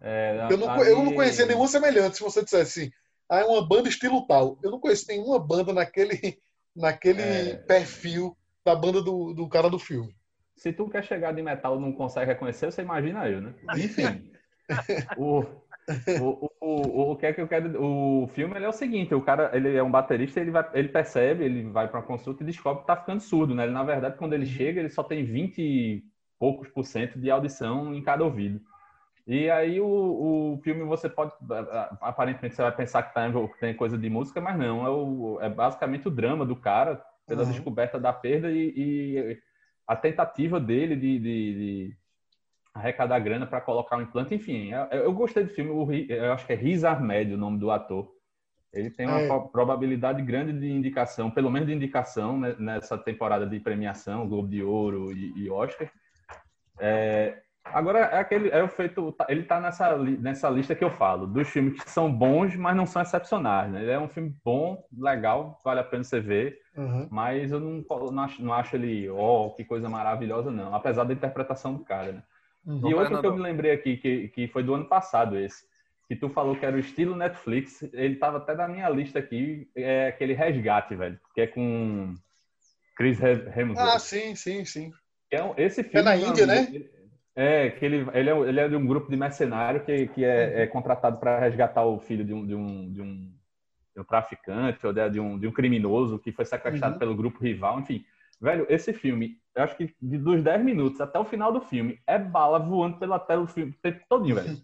É, 0.00 0.46
eu, 0.48 0.56
não, 0.56 0.84
eu 0.84 1.02
não 1.02 1.14
conhecia 1.14 1.44
nenhuma 1.44 1.66
semelhante, 1.66 2.18
se 2.18 2.22
você 2.22 2.44
dissesse 2.44 2.82
assim 2.82 2.92
ah, 3.28 3.40
é 3.40 3.44
uma 3.44 3.66
banda 3.66 3.88
estilo 3.88 4.26
tal. 4.26 4.58
Eu 4.62 4.70
não 4.70 4.80
conheço 4.80 5.06
nenhuma 5.08 5.38
banda 5.38 5.72
naquele, 5.72 6.40
naquele 6.74 7.22
é... 7.22 7.56
perfil 7.56 8.36
da 8.64 8.74
banda 8.74 9.02
do, 9.02 9.34
do 9.34 9.48
cara 9.48 9.68
do 9.68 9.78
filme. 9.78 10.16
Se 10.56 10.72
tu 10.72 10.88
quer 10.88 11.04
chegar 11.04 11.32
de 11.32 11.42
metal 11.42 11.76
e 11.76 11.80
não 11.80 11.92
consegue 11.92 12.32
reconhecer, 12.32 12.72
você 12.72 12.82
imagina 12.82 13.28
eu, 13.28 13.40
né? 13.40 13.54
Enfim. 13.76 14.32
o, 15.16 15.44
o, 16.20 16.50
o, 16.60 17.12
o, 17.12 17.16
que 17.16 17.26
é 17.26 17.32
que 17.32 17.40
eu 17.40 17.48
quero. 17.48 17.82
O 17.82 18.28
filme 18.28 18.58
é 18.58 18.68
o 18.68 18.72
seguinte: 18.72 19.14
o 19.14 19.20
cara 19.20 19.50
ele 19.54 19.76
é 19.76 19.82
um 19.82 19.90
baterista, 19.90 20.40
ele, 20.40 20.50
vai, 20.50 20.68
ele 20.74 20.88
percebe, 20.88 21.44
ele 21.44 21.64
vai 21.70 21.88
para 21.88 22.00
uma 22.00 22.06
consulta 22.06 22.42
e 22.42 22.46
descobre 22.46 22.82
que 22.82 22.86
tá 22.86 22.96
ficando 22.96 23.20
surdo, 23.20 23.54
né? 23.54 23.64
Ele, 23.64 23.72
na 23.72 23.84
verdade, 23.84 24.16
quando 24.16 24.34
ele 24.34 24.46
chega, 24.46 24.80
ele 24.80 24.90
só 24.90 25.02
tem 25.02 25.24
20 25.24 25.58
e 25.58 26.04
poucos 26.38 26.68
por 26.68 26.84
cento 26.84 27.18
de 27.18 27.30
audição 27.30 27.94
em 27.94 28.02
cada 28.02 28.24
ouvido. 28.24 28.60
E 29.26 29.50
aí 29.50 29.78
o, 29.78 29.86
o 30.54 30.60
filme 30.62 30.84
você 30.84 31.06
pode 31.06 31.32
aparentemente 32.00 32.54
você 32.54 32.62
vai 32.62 32.74
pensar 32.74 33.02
que 33.02 33.12
tá, 33.12 33.30
tem 33.60 33.74
coisa 33.74 33.98
de 33.98 34.08
música, 34.08 34.40
mas 34.40 34.56
não 34.56 34.86
é, 34.86 34.88
o, 34.88 35.38
é 35.42 35.50
basicamente 35.50 36.08
o 36.08 36.10
drama 36.10 36.46
do 36.46 36.56
cara 36.56 37.04
pela 37.26 37.42
uhum. 37.42 37.50
descoberta 37.50 38.00
da 38.00 38.10
perda 38.10 38.50
e, 38.50 38.72
e, 38.74 39.38
a 39.86 39.94
tentativa 39.94 40.58
dele 40.58 40.96
de, 40.96 41.18
de, 41.18 41.54
de 41.54 41.96
arrecadar 42.78 43.18
grana 43.18 43.46
para 43.46 43.60
colocar 43.60 43.96
um 43.96 44.02
implante. 44.02 44.34
Enfim, 44.34 44.70
eu, 44.72 45.00
eu 45.00 45.12
gostei 45.12 45.44
do 45.44 45.50
filme. 45.50 46.06
Eu 46.08 46.32
acho 46.32 46.46
que 46.46 46.52
é 46.52 46.56
Riz 46.56 46.84
Ahmed 46.84 47.34
o 47.34 47.38
nome 47.38 47.58
do 47.58 47.70
ator. 47.70 48.08
Ele 48.72 48.90
tem 48.90 49.06
uma 49.06 49.20
é. 49.20 49.48
probabilidade 49.50 50.22
grande 50.22 50.52
de 50.52 50.70
indicação, 50.70 51.30
pelo 51.30 51.50
menos 51.50 51.68
de 51.68 51.74
indicação 51.74 52.38
né, 52.38 52.54
nessa 52.58 52.98
temporada 52.98 53.46
de 53.46 53.58
premiação, 53.58 54.28
Globo 54.28 54.48
de 54.48 54.62
Ouro 54.62 55.10
e, 55.12 55.32
e 55.44 55.50
Oscar. 55.50 55.90
É, 56.78 57.42
Agora, 57.72 57.98
é 57.98 58.18
aquele, 58.18 58.48
é 58.50 58.62
o 58.62 58.68
feito, 58.68 59.14
ele 59.28 59.42
está 59.42 59.60
nessa, 59.60 59.96
nessa 59.96 60.48
lista 60.48 60.74
que 60.74 60.84
eu 60.84 60.90
falo, 60.90 61.26
dos 61.26 61.48
filmes 61.48 61.82
que 61.82 61.90
são 61.90 62.12
bons, 62.12 62.56
mas 62.56 62.76
não 62.76 62.86
são 62.86 63.02
excepcionais. 63.02 63.70
Né? 63.70 63.82
Ele 63.82 63.90
é 63.90 63.98
um 63.98 64.08
filme 64.08 64.34
bom, 64.44 64.82
legal, 64.96 65.60
vale 65.64 65.80
a 65.80 65.84
pena 65.84 66.04
você 66.04 66.20
ver, 66.20 66.58
uhum. 66.76 67.08
mas 67.10 67.52
eu 67.52 67.60
não, 67.60 67.84
não, 68.10 68.22
acho, 68.22 68.42
não 68.42 68.52
acho 68.52 68.76
ele, 68.76 69.08
oh, 69.10 69.50
que 69.50 69.64
coisa 69.64 69.88
maravilhosa, 69.88 70.50
não, 70.50 70.74
apesar 70.74 71.04
da 71.04 71.12
interpretação 71.12 71.74
do 71.74 71.84
cara. 71.84 72.12
Né? 72.12 72.22
Uhum. 72.68 72.90
E 72.90 72.94
outro 72.94 73.18
que 73.18 73.26
eu 73.26 73.34
me 73.34 73.40
lembrei 73.40 73.70
aqui, 73.70 73.96
que, 73.96 74.28
que 74.28 74.46
foi 74.48 74.62
do 74.62 74.74
ano 74.74 74.84
passado 74.84 75.38
esse, 75.38 75.64
que 76.06 76.14
tu 76.14 76.28
falou 76.28 76.54
que 76.54 76.66
era 76.66 76.76
o 76.76 76.78
estilo 76.78 77.16
Netflix, 77.16 77.82
ele 77.94 78.14
estava 78.14 78.36
até 78.36 78.54
na 78.54 78.68
minha 78.68 78.88
lista 78.90 79.18
aqui, 79.18 79.66
é 79.74 80.08
aquele 80.08 80.34
Resgate, 80.34 80.94
velho, 80.94 81.18
que 81.34 81.40
é 81.40 81.46
com 81.46 82.14
Chris 82.94 83.18
Hemsworth. 83.22 83.94
Ah, 83.94 83.98
sim, 83.98 84.34
sim, 84.34 84.66
sim. 84.66 84.92
É, 85.30 85.38
esse 85.56 85.82
filme, 85.82 86.00
é 86.00 86.02
na 86.02 86.16
Índia, 86.16 86.46
né? 86.46 86.84
É, 87.34 87.70
que 87.70 87.84
ele, 87.84 88.06
ele, 88.12 88.30
é, 88.30 88.38
ele 88.48 88.60
é 88.60 88.68
de 88.68 88.76
um 88.76 88.86
grupo 88.86 89.10
de 89.10 89.16
mercenário 89.16 89.84
que, 89.84 90.08
que 90.08 90.24
é, 90.24 90.62
é 90.62 90.66
contratado 90.66 91.18
para 91.18 91.38
resgatar 91.38 91.84
o 91.84 91.98
filho 91.98 92.24
de 92.24 92.34
um, 92.34 92.46
de 92.46 92.54
um, 92.54 92.92
de 92.92 93.00
um, 93.00 93.32
de 93.94 94.00
um 94.00 94.04
traficante 94.04 94.86
ou 94.86 94.92
de, 94.92 95.08
de, 95.08 95.20
um, 95.20 95.38
de 95.38 95.46
um 95.46 95.52
criminoso 95.52 96.18
que 96.18 96.32
foi 96.32 96.44
sequestrado 96.44 96.94
uhum. 96.94 96.98
pelo 96.98 97.16
grupo 97.16 97.42
rival, 97.42 97.80
enfim. 97.80 98.04
Velho, 98.40 98.66
esse 98.68 98.92
filme, 98.92 99.36
eu 99.54 99.64
acho 99.64 99.76
que 99.76 99.94
de, 100.00 100.18
dos 100.18 100.42
10 100.42 100.64
minutos 100.64 101.00
até 101.00 101.18
o 101.18 101.24
final 101.24 101.52
do 101.52 101.60
filme, 101.60 102.00
é 102.06 102.18
bala 102.18 102.58
voando 102.58 102.98
pela 102.98 103.18
tela 103.18 103.42
do 103.42 103.48
filme 103.48 103.72
o 103.72 103.80
tempo 103.82 104.04
todinho, 104.08 104.36
velho. 104.36 104.56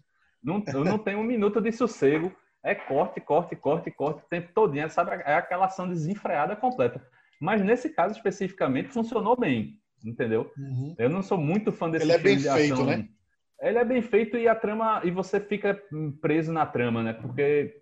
Não, 0.43 0.63
eu 0.73 0.85
não 0.85 0.97
tenho 0.97 1.19
um 1.19 1.23
minuto 1.23 1.59
de 1.59 1.71
sossego. 1.71 2.31
É 2.63 2.73
corte, 2.73 3.19
corte, 3.19 3.55
corte, 3.55 3.91
corte 3.91 4.23
o 4.23 4.29
tempo 4.29 4.53
todinho. 4.53 4.89
Sabe? 4.89 5.11
É 5.25 5.35
aquela 5.35 5.65
ação 5.65 5.89
desenfreada 5.89 6.55
completa. 6.55 7.05
Mas 7.41 7.61
nesse 7.61 7.89
caso 7.89 8.15
especificamente 8.15 8.89
funcionou 8.89 9.35
bem 9.35 9.79
entendeu? 10.05 10.51
Uhum. 10.57 10.95
Eu 10.97 11.09
não 11.09 11.21
sou 11.21 11.37
muito 11.37 11.71
fã 11.71 11.89
desse 11.89 12.05
Ele 12.05 12.13
é 12.13 12.17
bem 12.17 12.39
feito, 12.39 12.83
né? 12.85 13.07
Ele 13.61 13.77
é 13.77 13.85
bem 13.85 14.01
feito 14.01 14.37
e 14.37 14.47
a 14.47 14.55
trama 14.55 15.01
e 15.03 15.11
você 15.11 15.39
fica 15.39 15.81
preso 16.21 16.51
na 16.53 16.65
trama, 16.65 17.01
né? 17.01 17.13
Porque 17.13 17.75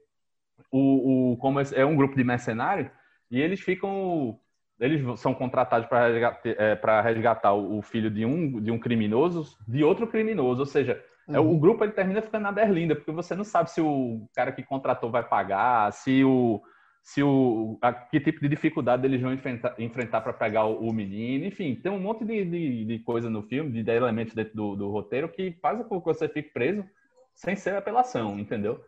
o, 0.72 1.34
o 1.34 1.38
como 1.38 1.60
é 1.60 1.86
um 1.86 1.96
grupo 1.96 2.16
de 2.16 2.24
mercenários 2.24 2.90
e 3.30 3.42
eles 3.42 3.60
ficam 3.60 4.40
eles 4.80 5.20
são 5.20 5.34
contratados 5.34 5.88
para 5.88 6.08
resgatar, 6.08 6.42
é, 6.46 7.02
resgatar 7.02 7.54
o 7.54 7.82
filho 7.82 8.10
de 8.10 8.26
um 8.26 8.62
de 8.62 8.72
um 8.72 8.80
criminoso 8.80 9.58
de 9.68 9.84
outro 9.84 10.08
criminoso, 10.08 10.62
ou 10.62 10.66
seja, 10.66 11.04
uhum. 11.28 11.36
é, 11.36 11.40
o 11.40 11.44
uhum. 11.44 11.60
grupo 11.60 11.84
ele 11.84 11.94
termina 11.94 12.22
ficando 12.22 12.44
na 12.44 12.52
berlinda 12.52 12.96
porque 12.96 13.12
você 13.12 13.36
não 13.36 13.44
sabe 13.44 13.72
se 13.72 13.82
o 13.82 14.28
cara 14.36 14.52
que 14.52 14.64
contratou 14.64 15.12
vai 15.12 15.24
pagar, 15.24 15.92
se 15.94 16.24
o 16.24 16.62
se 17.04 17.22
o 17.22 17.78
a, 17.82 17.92
que 17.92 18.20
tipo 18.20 18.40
de 18.40 18.48
dificuldade 18.48 19.06
eles 19.06 19.22
vão 19.22 19.34
enfrentar, 19.34 19.76
enfrentar 19.78 20.22
para 20.22 20.32
pegar 20.32 20.66
o, 20.66 20.88
o, 20.88 20.94
menino, 20.94 21.46
enfim, 21.46 21.76
tem 21.76 21.92
um 21.92 22.00
monte 22.00 22.24
de, 22.24 22.46
de, 22.46 22.86
de 22.86 23.00
coisa 23.00 23.30
no 23.30 23.44
filme, 23.44 23.72
de, 23.72 23.84
de 23.84 23.92
elementos 23.92 24.34
dentro 24.34 24.56
do, 24.56 24.76
do, 24.76 24.90
roteiro 24.90 25.28
que 25.28 25.52
fazem 25.62 25.84
com 25.84 26.00
que 26.00 26.06
você 26.06 26.30
fique 26.30 26.54
preso 26.54 26.84
sem 27.36 27.58
ser 27.58 27.76
apelação, 27.76 28.40
entendeu? 28.40 28.82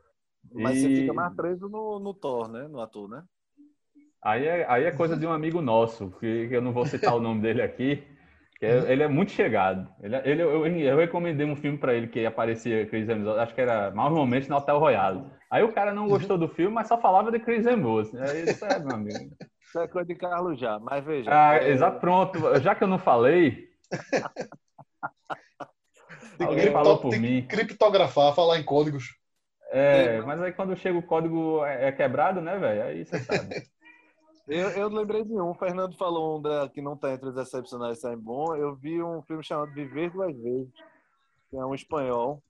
Mas 0.53 0.77
e... 0.77 0.81
você 0.81 0.95
fica 1.01 1.13
mais 1.13 1.35
preso 1.35 1.67
no, 1.67 1.99
no 1.99 2.13
Thor, 2.13 2.47
né? 2.49 2.67
No 2.69 2.79
ator, 2.79 3.09
né? 3.09 3.21
Aí 4.25 4.47
é, 4.47 4.65
aí 4.67 4.85
é 4.85 4.91
coisa 4.91 5.15
de 5.15 5.27
um 5.27 5.31
amigo 5.31 5.61
nosso, 5.61 6.09
que, 6.19 6.47
que 6.47 6.55
eu 6.55 6.61
não 6.61 6.73
vou 6.73 6.83
citar 6.87 7.15
o 7.15 7.19
nome 7.19 7.41
dele 7.41 7.61
aqui, 7.61 8.03
é, 8.59 8.91
ele 8.91 9.03
é 9.03 9.07
muito 9.07 9.31
chegado. 9.31 9.87
Ele, 10.01 10.15
ele 10.25 10.41
eu, 10.41 10.65
eu, 10.65 10.97
recomendei 10.97 11.45
um 11.45 11.55
filme 11.55 11.77
para 11.77 11.93
ele 11.93 12.07
que 12.07 12.25
aparecia 12.25 12.87
Chris 12.87 13.07
Hemsworth, 13.07 13.37
acho 13.37 13.53
que 13.53 13.61
era 13.61 13.91
Mais 13.91 14.11
Momentos 14.11 14.49
no 14.49 14.57
Hotel 14.57 14.79
Royale. 14.79 15.23
Aí 15.51 15.61
o 15.61 15.71
cara 15.71 15.93
não 15.93 16.07
gostou 16.07 16.39
do 16.39 16.47
filme, 16.47 16.73
mas 16.73 16.87
só 16.87 16.97
falava 16.97 17.31
de 17.31 17.37
Chris 17.37 17.67
Hemsworth. 17.67 18.15
É 18.15 18.41
isso 18.41 18.65
é, 18.65 18.79
meu 18.79 18.95
amigo. 18.95 19.29
Isso 19.61 19.79
é 19.79 19.87
coisa 19.87 20.07
de 20.07 20.15
Carlos 20.15 20.59
já, 20.59 20.79
mas 20.79 21.05
veja. 21.05 21.29
Ah, 21.31 21.57
é... 21.57 21.69
exato, 21.69 21.99
pronto. 21.99 22.39
Já 22.61 22.73
que 22.73 22.83
eu 22.83 22.87
não 22.87 22.97
falei. 22.97 23.69
tem 26.39 26.47
alguém 26.47 26.71
falou 26.71 26.97
por 26.97 27.11
tem 27.11 27.19
mim. 27.19 27.45
criptografar, 27.47 28.33
falar 28.33 28.57
em 28.57 28.63
códigos. 28.63 29.05
É, 29.71 30.21
mas 30.21 30.41
aí 30.41 30.51
quando 30.53 30.75
chega 30.75 30.97
o 30.97 31.03
código 31.03 31.63
é, 31.65 31.89
é 31.89 31.91
quebrado, 31.91 32.41
né, 32.41 32.57
velho? 32.57 32.83
Aí 32.83 33.05
você 33.05 33.19
sabe. 33.19 33.74
Eu, 34.47 34.69
eu 34.69 34.89
lembrei 34.89 35.23
de 35.23 35.33
um, 35.33 35.49
o 35.49 35.55
Fernando 35.55 35.97
falou 35.97 36.37
um 36.37 36.41
da, 36.41 36.69
que 36.69 36.81
não 36.81 36.93
está 36.93 37.11
entre 37.11 37.29
os 37.29 37.37
excepcionais 37.37 37.99
saem 37.99 38.17
bom. 38.17 38.55
Eu 38.55 38.75
vi 38.75 39.01
um 39.01 39.21
filme 39.23 39.43
chamado 39.43 39.73
Viver 39.73 40.11
Duas 40.11 40.35
Vezes, 40.37 40.71
que 41.49 41.57
é 41.57 41.65
um 41.65 41.73
espanhol, 41.73 42.41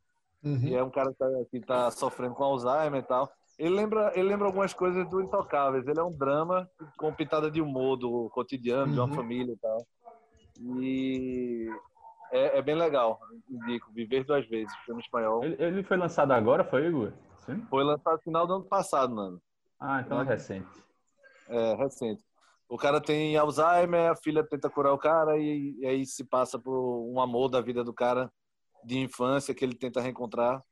uhum. 0.43 0.59
e 0.63 0.75
é 0.75 0.83
um 0.83 0.89
cara 0.89 1.13
que 1.49 1.57
está 1.57 1.85
tá 1.85 1.91
sofrendo 1.91 2.35
com 2.35 2.43
Alzheimer 2.43 3.01
e 3.01 3.07
tal. 3.07 3.31
Ele 3.57 3.73
lembra, 3.73 4.11
ele 4.13 4.27
lembra 4.27 4.47
algumas 4.47 4.73
coisas 4.73 5.09
do 5.09 5.21
Intocáveis. 5.21 5.87
Ele 5.87 5.99
é 5.99 6.03
um 6.03 6.11
drama 6.11 6.69
com 6.97 7.13
pitada 7.13 7.49
de 7.49 7.61
humor 7.61 7.95
do 7.95 8.29
cotidiano, 8.31 8.87
uhum. 8.87 8.91
de 8.91 8.99
uma 8.99 9.07
uhum. 9.07 9.13
família 9.13 9.53
e 9.53 9.57
tal. 9.57 9.87
E 10.59 11.69
é, 12.31 12.57
é, 12.57 12.61
bem 12.61 12.75
legal, 12.75 13.21
indico. 13.49 13.89
Viver 13.93 14.25
Duas 14.25 14.45
Vezes, 14.47 14.75
filme 14.85 15.01
espanhol. 15.01 15.45
Ele, 15.45 15.55
ele 15.57 15.83
foi 15.83 15.95
lançado 15.95 16.33
agora, 16.33 16.65
foi, 16.65 16.87
Igor? 16.87 17.13
Sim? 17.45 17.65
Foi 17.69 17.85
lançado 17.85 18.15
no 18.15 18.21
final 18.21 18.45
do 18.45 18.55
ano 18.55 18.65
passado, 18.65 19.15
mano. 19.15 19.41
Ah, 19.79 20.01
então 20.01 20.19
é 20.19 20.25
recente. 20.25 20.84
É, 21.49 21.75
recente. 21.75 22.23
O 22.67 22.77
cara 22.77 22.99
tem 22.99 23.37
Alzheimer, 23.37 24.11
a 24.11 24.15
filha 24.15 24.43
tenta 24.43 24.69
curar 24.69 24.91
o 24.93 24.97
cara 24.97 25.37
e, 25.37 25.75
e, 25.79 25.85
aí 25.85 26.05
se 26.05 26.23
passa 26.23 26.57
por 26.57 26.75
um 27.07 27.19
amor 27.19 27.47
da 27.47 27.61
vida 27.61 27.83
do 27.83 27.93
cara 27.93 28.31
de 28.83 28.97
infância 28.99 29.53
que 29.53 29.63
ele 29.63 29.75
tenta 29.75 30.01
reencontrar. 30.01 30.63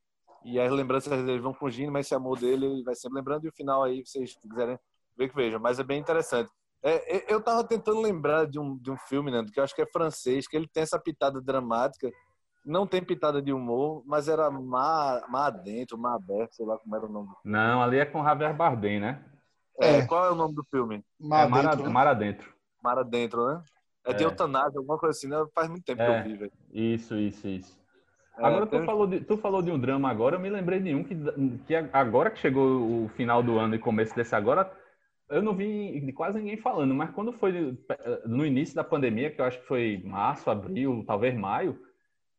E 0.44 0.60
as 0.60 0.72
lembranças 0.72 1.24
dele 1.24 1.40
vão 1.40 1.54
fugindo, 1.54 1.92
mas 1.92 2.08
esse 2.08 2.16
amor 2.16 2.40
dele 2.40 2.84
vai 2.84 2.96
sempre 2.96 3.18
lembrando. 3.18 3.46
E 3.46 3.50
o 3.50 3.54
final 3.54 3.84
aí, 3.84 4.04
vocês 4.06 4.36
quiserem 4.36 4.78
ver 5.16 5.30
que 5.30 5.36
vejam. 5.36 5.60
Mas 5.60 5.80
é 5.80 5.84
bem 5.84 6.00
interessante. 6.00 6.50
É, 6.84 7.34
eu 7.34 7.42
tava 7.42 7.64
tentando 7.64 8.02
lembrar 8.02 8.46
de 8.46 8.60
um, 8.60 8.78
de 8.78 8.92
um 8.92 8.98
filme, 8.98 9.32
né, 9.32 9.46
que 9.52 9.58
eu 9.58 9.64
acho 9.64 9.74
que 9.74 9.82
é 9.82 9.86
francês, 9.86 10.48
que 10.48 10.58
ele 10.58 10.68
tem 10.68 10.84
essa 10.84 11.00
pitada 11.00 11.42
dramática. 11.42 12.12
Não 12.66 12.86
tem 12.86 13.02
pitada 13.04 13.42
de 13.42 13.54
humor, 13.54 14.04
mas 14.06 14.28
era 14.28 14.50
mar, 14.50 15.22
mar 15.30 15.50
dentro, 15.50 15.98
mar 15.98 16.16
aberto, 16.16 16.56
sei 16.56 16.66
lá 16.66 16.78
como 16.78 16.96
era 16.96 17.06
o 17.06 17.12
nome. 17.12 17.30
Não, 17.44 17.82
ali 17.82 18.00
é 18.00 18.06
com 18.06 18.24
Javier 18.24 18.56
Bardem, 18.56 19.00
né? 19.00 19.24
É, 19.82 19.98
é, 19.98 20.06
qual 20.06 20.26
é 20.26 20.32
o 20.32 20.36
nome 20.36 20.56
do 20.56 20.64
filme? 20.70 21.04
Mar, 21.20 21.46
é 21.46 21.50
Mar, 21.50 21.66
Adentro, 21.66 21.92
Mar 21.92 22.08
Adentro. 22.08 22.54
Mar 22.82 22.98
Adentro, 22.98 23.48
né? 23.48 23.64
É, 24.06 24.12
é. 24.12 24.14
de 24.14 24.24
eutanásia, 24.24 24.78
alguma 24.78 24.98
coisa 24.98 25.18
assim, 25.18 25.28
né? 25.28 25.38
Faz 25.56 25.70
muito 25.70 25.84
tempo 25.84 26.02
é. 26.02 26.06
que 26.06 26.12
eu 26.12 26.16
é. 26.16 26.24
vi, 26.24 26.38
velho. 26.38 26.52
Isso, 26.72 27.16
isso, 27.16 27.48
isso. 27.48 27.84
É, 28.38 28.46
agora, 28.46 28.66
tu, 28.66 28.84
falou 28.84 29.08
de, 29.08 29.22
tu 29.22 29.38
falou 29.38 29.62
de 29.62 29.72
um 29.72 29.80
drama 29.80 30.10
agora, 30.10 30.36
eu 30.36 30.40
me 30.40 30.50
lembrei 30.50 30.80
de 30.80 30.94
um 30.94 31.04
que, 31.04 31.16
que 31.68 31.76
agora 31.76 32.32
que 32.32 32.40
chegou 32.40 33.06
o 33.06 33.10
final 33.10 33.44
do 33.44 33.60
ano 33.60 33.76
e 33.76 33.80
começo 33.80 34.16
desse 34.16 34.36
agora, 34.36 34.72
eu 35.30 35.42
não 35.42 35.56
vi 35.56 36.12
quase 36.14 36.40
ninguém 36.40 36.58
falando, 36.58 36.94
mas 36.94 37.12
quando 37.12 37.32
foi 37.32 37.78
no 38.26 38.46
início 38.46 38.76
da 38.76 38.84
pandemia, 38.84 39.32
que 39.32 39.40
eu 39.40 39.46
acho 39.46 39.60
que 39.60 39.68
foi 39.68 40.02
março, 40.04 40.50
abril, 40.50 41.04
talvez 41.06 41.36
maio, 41.36 41.80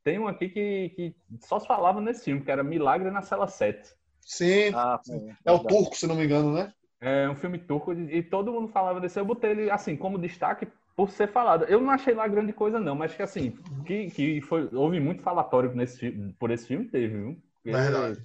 tem 0.03 0.19
um 0.19 0.29
aqui 0.29 0.49
que, 0.49 0.89
que 0.91 1.17
só 1.41 1.59
se 1.59 1.67
falava 1.67 2.01
nesse 2.01 2.25
filme, 2.25 2.43
que 2.43 2.51
era 2.51 2.63
Milagre 2.63 3.11
na 3.11 3.23
Cela 3.23 3.47
7. 3.47 3.89
Sim, 4.21 4.73
ah, 4.75 5.01
é 5.45 5.53
o 5.53 5.61
turco, 5.61 5.97
se 5.97 6.07
não 6.07 6.15
me 6.15 6.25
engano, 6.25 6.53
né? 6.53 6.73
É 7.07 7.29
um 7.29 7.35
filme 7.35 7.59
turco 7.59 7.93
e 7.93 8.23
todo 8.23 8.51
mundo 8.51 8.69
falava 8.69 8.99
desse. 8.99 9.21
Eu 9.21 9.27
botei 9.27 9.51
ele, 9.51 9.71
assim, 9.71 9.95
como 9.95 10.19
destaque 10.19 10.67
por 10.97 11.11
ser 11.11 11.29
falado. 11.31 11.65
Eu 11.65 11.79
não 11.79 11.91
achei 11.91 12.15
lá 12.15 12.27
grande 12.27 12.51
coisa, 12.55 12.81
não, 12.81 12.95
mas 12.95 13.15
que, 13.15 13.23
assim, 13.23 13.51
que, 13.85 14.09
que 14.11 14.41
foi, 14.41 14.71
houve 14.73 14.99
muito 15.01 15.23
falatório 15.23 15.75
nesse, 15.75 16.11
por 16.39 16.51
esse 16.51 16.67
filme, 16.67 16.87
teve, 16.87 17.09
viu? 17.09 17.37
Verdade. 17.63 18.25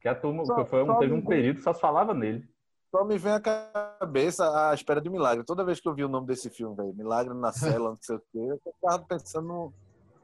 Que 0.00 0.06
a 0.06 0.14
turma, 0.14 0.44
só, 0.44 0.64
foi, 0.64 0.86
só 0.86 0.94
teve 0.94 1.12
um 1.12 1.24
período 1.24 1.60
só 1.60 1.72
se 1.72 1.80
falava 1.80 2.14
nele. 2.14 2.48
Só 2.92 3.04
me 3.04 3.18
vem 3.18 3.32
a 3.32 3.40
cabeça 3.40 4.70
a 4.70 4.74
espera 4.74 5.00
de 5.00 5.10
milagre. 5.10 5.44
Toda 5.44 5.64
vez 5.64 5.80
que 5.80 5.88
eu 5.88 5.94
vi 5.94 6.04
o 6.04 6.08
nome 6.08 6.28
desse 6.28 6.48
filme, 6.48 6.76
velho, 6.76 6.94
Milagre 6.94 7.34
na 7.34 7.50
Cela, 7.50 7.90
não 7.90 7.98
sei 8.00 8.14
o 8.14 8.20
quê, 8.20 8.38
eu 8.38 8.60
tava 8.80 9.04
pensando 9.08 9.72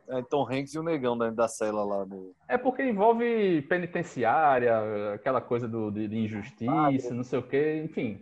é, 0.08 0.22
Tom 0.22 0.46
Hanks 0.50 0.74
e 0.74 0.78
o 0.78 0.82
Negão 0.82 1.16
dentro 1.16 1.36
da 1.36 1.48
cela 1.48 1.84
lá. 1.84 2.04
No... 2.04 2.34
É 2.48 2.58
porque 2.58 2.82
envolve 2.82 3.62
penitenciária, 3.62 5.14
aquela 5.14 5.40
coisa 5.40 5.68
do, 5.68 5.90
de, 5.90 6.08
de 6.08 6.18
injustiça, 6.18 7.12
ah, 7.12 7.14
não 7.14 7.24
sei 7.24 7.38
o 7.38 7.42
quê, 7.42 7.82
enfim. 7.84 8.20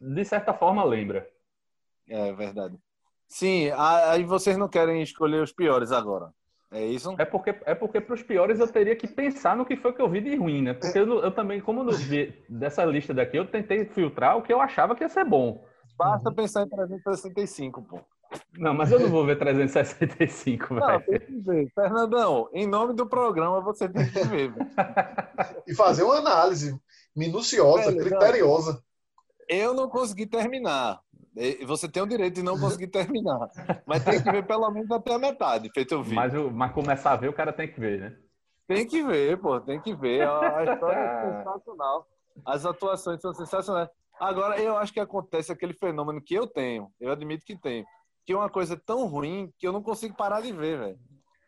De 0.00 0.24
certa 0.24 0.54
forma 0.54 0.84
lembra. 0.84 1.28
É 2.08 2.32
verdade. 2.32 2.76
Sim, 3.26 3.70
aí 3.76 4.24
vocês 4.24 4.56
não 4.56 4.68
querem 4.68 5.02
escolher 5.02 5.42
os 5.42 5.52
piores 5.52 5.92
agora. 5.92 6.32
É 6.70 6.84
isso? 6.84 7.14
É 7.18 7.24
porque, 7.24 7.54
é 7.64 7.74
porque 7.74 8.00
para 8.00 8.14
os 8.14 8.22
piores 8.22 8.60
eu 8.60 8.68
teria 8.68 8.94
que 8.94 9.06
pensar 9.06 9.56
no 9.56 9.64
que 9.64 9.76
foi 9.76 9.92
que 9.92 10.02
eu 10.02 10.08
vi 10.08 10.20
de 10.20 10.36
ruim, 10.36 10.62
né? 10.62 10.74
Porque 10.74 10.98
eu, 10.98 11.20
eu 11.20 11.30
também, 11.30 11.60
como 11.60 11.90
vi, 11.90 12.34
dessa 12.48 12.84
lista 12.84 13.14
daqui, 13.14 13.38
eu 13.38 13.46
tentei 13.46 13.86
filtrar 13.86 14.36
o 14.36 14.42
que 14.42 14.52
eu 14.52 14.60
achava 14.60 14.94
que 14.94 15.02
ia 15.02 15.08
ser 15.08 15.24
bom. 15.24 15.64
Basta 15.96 16.30
pensar 16.30 16.62
em 16.62 16.68
365, 16.68 17.82
pô. 17.82 18.00
Não, 18.58 18.74
mas 18.74 18.90
eu 18.90 18.98
não 18.98 19.08
vou 19.08 19.24
ver 19.24 19.38
365, 19.38 20.74
velho. 20.74 20.86
Não, 20.86 21.00
tem 21.00 21.20
que 21.20 21.38
ver. 21.40 21.72
Fernandão, 21.74 22.48
em 22.52 22.66
nome 22.66 22.92
do 22.92 23.06
programa, 23.06 23.60
você 23.60 23.88
tem 23.88 24.10
que 24.10 24.24
ver. 24.24 24.52
e 25.66 25.74
fazer 25.74 26.02
uma 26.02 26.16
análise 26.16 26.78
minuciosa, 27.14 27.94
criteriosa. 27.94 28.82
Eu 29.48 29.72
não 29.74 29.88
consegui 29.88 30.26
terminar. 30.26 31.00
Você 31.66 31.88
tem 31.88 32.02
o 32.02 32.06
direito 32.06 32.34
de 32.34 32.42
não 32.42 32.58
conseguir 32.58 32.88
terminar. 32.88 33.48
Mas 33.86 34.04
tem 34.04 34.22
que 34.22 34.30
ver 34.30 34.44
pelo 34.44 34.70
menos 34.70 34.90
até 34.90 35.14
a 35.14 35.18
metade, 35.18 35.70
feito 35.72 35.94
eu 35.94 36.02
vi. 36.02 36.14
Mas, 36.14 36.32
mas 36.52 36.72
começar 36.72 37.12
a 37.12 37.16
ver, 37.16 37.28
o 37.28 37.32
cara 37.32 37.52
tem 37.52 37.68
que 37.68 37.78
ver, 37.80 38.00
né? 38.00 38.16
Tem 38.66 38.86
que 38.86 39.02
ver, 39.02 39.38
pô, 39.38 39.58
tem 39.60 39.80
que 39.80 39.94
ver. 39.94 40.28
A 40.28 40.64
história 40.64 40.98
é 40.98 41.38
sensacional. 41.38 42.06
As 42.44 42.66
atuações 42.66 43.20
são 43.20 43.32
sensacionais. 43.32 43.88
Agora, 44.20 44.60
eu 44.60 44.76
acho 44.76 44.92
que 44.92 45.00
acontece 45.00 45.52
aquele 45.52 45.72
fenômeno 45.72 46.20
que 46.20 46.34
eu 46.34 46.46
tenho, 46.46 46.90
eu 47.00 47.10
admito 47.10 47.46
que 47.46 47.56
tenho 47.56 47.86
que 48.28 48.32
é 48.34 48.36
uma 48.36 48.50
coisa 48.50 48.76
tão 48.76 49.06
ruim 49.06 49.50
que 49.58 49.66
eu 49.66 49.72
não 49.72 49.82
consigo 49.82 50.14
parar 50.14 50.42
de 50.42 50.52
ver, 50.52 50.78
velho. 50.78 50.98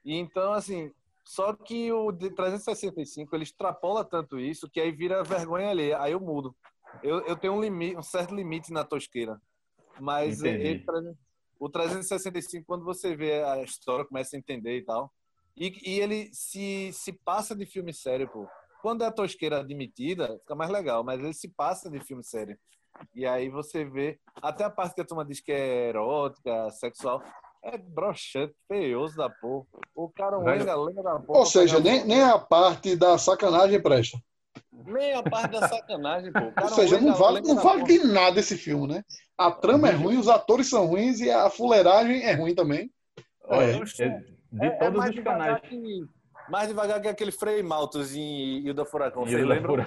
E 0.03 0.17
então, 0.17 0.55
assim, 0.55 0.91
só 1.23 1.53
que 1.53 1.93
o 1.93 2.11
365 2.11 3.37
ele 3.37 3.43
extrapola 3.43 4.03
tanto 4.03 4.41
isso 4.41 4.67
que 4.67 4.81
aí 4.81 4.91
vira 4.91 5.23
vergonha 5.23 5.69
ali. 5.69 5.93
Aí 5.93 6.13
eu 6.13 6.21
mudo. 6.21 6.57
Eu, 7.03 7.21
eu 7.27 7.37
tenho 7.37 7.53
um, 7.53 7.61
limite, 7.61 7.99
um 7.99 8.03
certo 8.03 8.35
limite 8.35 8.73
na 8.73 8.83
tosqueira. 8.83 9.39
Mas 10.01 10.43
ele, 10.43 10.83
o 11.59 11.69
365, 11.69 12.65
quando 12.67 12.83
você 12.83 13.15
vê 13.15 13.45
a 13.45 13.63
história, 13.63 14.07
começa 14.07 14.35
a 14.35 14.39
entender 14.39 14.79
e 14.79 14.83
tal. 14.83 15.13
E, 15.55 15.79
e 15.85 16.01
ele 16.01 16.31
se, 16.33 16.95
se 16.95 17.13
passa 17.13 17.55
de 17.55 17.67
filme 17.67 17.93
sério, 17.93 18.27
pô. 18.27 18.49
Quando 18.81 19.05
é 19.05 19.07
a 19.07 19.13
tosqueira 19.13 19.61
admitida, 19.61 20.39
fica 20.39 20.55
mais 20.55 20.71
legal, 20.71 21.05
mas 21.05 21.21
ele 21.21 21.35
se 21.35 21.49
passa 21.51 21.91
de 21.91 22.01
filme 22.01 22.25
sério. 22.25 22.59
E 23.15 23.27
aí 23.27 23.49
você 23.49 23.85
vê, 23.85 24.19
até 24.43 24.65
a 24.65 24.71
parte 24.71 24.95
que 24.95 25.01
a 25.01 25.05
turma 25.05 25.25
diz 25.25 25.41
que 25.41 25.53
é 25.53 25.89
erótica, 25.89 26.71
sexual, 26.71 27.23
É 27.63 27.77
broxante, 27.77 28.55
feioso 28.67 29.17
da 29.17 29.29
porra. 29.29 29.67
O 29.95 30.09
cara 30.09 30.37
é 30.37 30.59
lenga, 30.59 30.77
lenga 30.77 31.03
da 31.03 31.21
porra. 31.21 31.41
Ou 31.41 31.47
seja, 31.47 31.79
nem, 31.79 32.05
nem 32.05 32.23
a 32.23 32.39
parte 32.39 32.97
da 32.97 33.19
sacanagem 33.19 33.83
presta. 33.83 34.19
Nem 34.73 35.13
a 35.13 35.23
parte 35.23 35.53
da 35.53 35.69
sacanagem, 35.69 36.33
pô. 36.33 36.63
Ou 36.63 36.69
seja, 36.71 37.01
não 37.01 37.15
vale, 37.15 37.41
não 37.43 37.57
vale 37.57 37.85
de 37.85 37.99
nada 38.05 38.41
esse 38.41 38.57
filme, 38.57 38.87
né? 38.87 39.05
A 39.37 39.51
trama 39.51 39.89
é 39.89 39.93
ruim, 39.93 40.17
os 40.17 40.29
atores 40.29 40.69
são 40.69 40.87
ruins 40.87 41.21
e 41.21 41.31
a 41.31 41.51
fuleiragem 41.51 42.23
é 42.23 42.33
ruim 42.35 42.55
também. 42.55 42.91
É, 43.49 43.73
é, 43.73 43.79
de 44.53 44.67
é, 44.67 44.71
todos 44.71 45.05
é 45.05 45.11
os 45.11 45.21
canais. 45.21 45.61
Que, 45.63 46.07
mais 46.51 46.69
devagar 46.69 47.01
que 47.01 47.09
aquele 47.09 47.33
Frei 47.33 47.63
Maltos 47.63 48.15
em 48.15 48.67
Ilha 48.67 48.85
Furacão. 48.85 49.25
Você 49.25 49.45
lembra? 49.45 49.87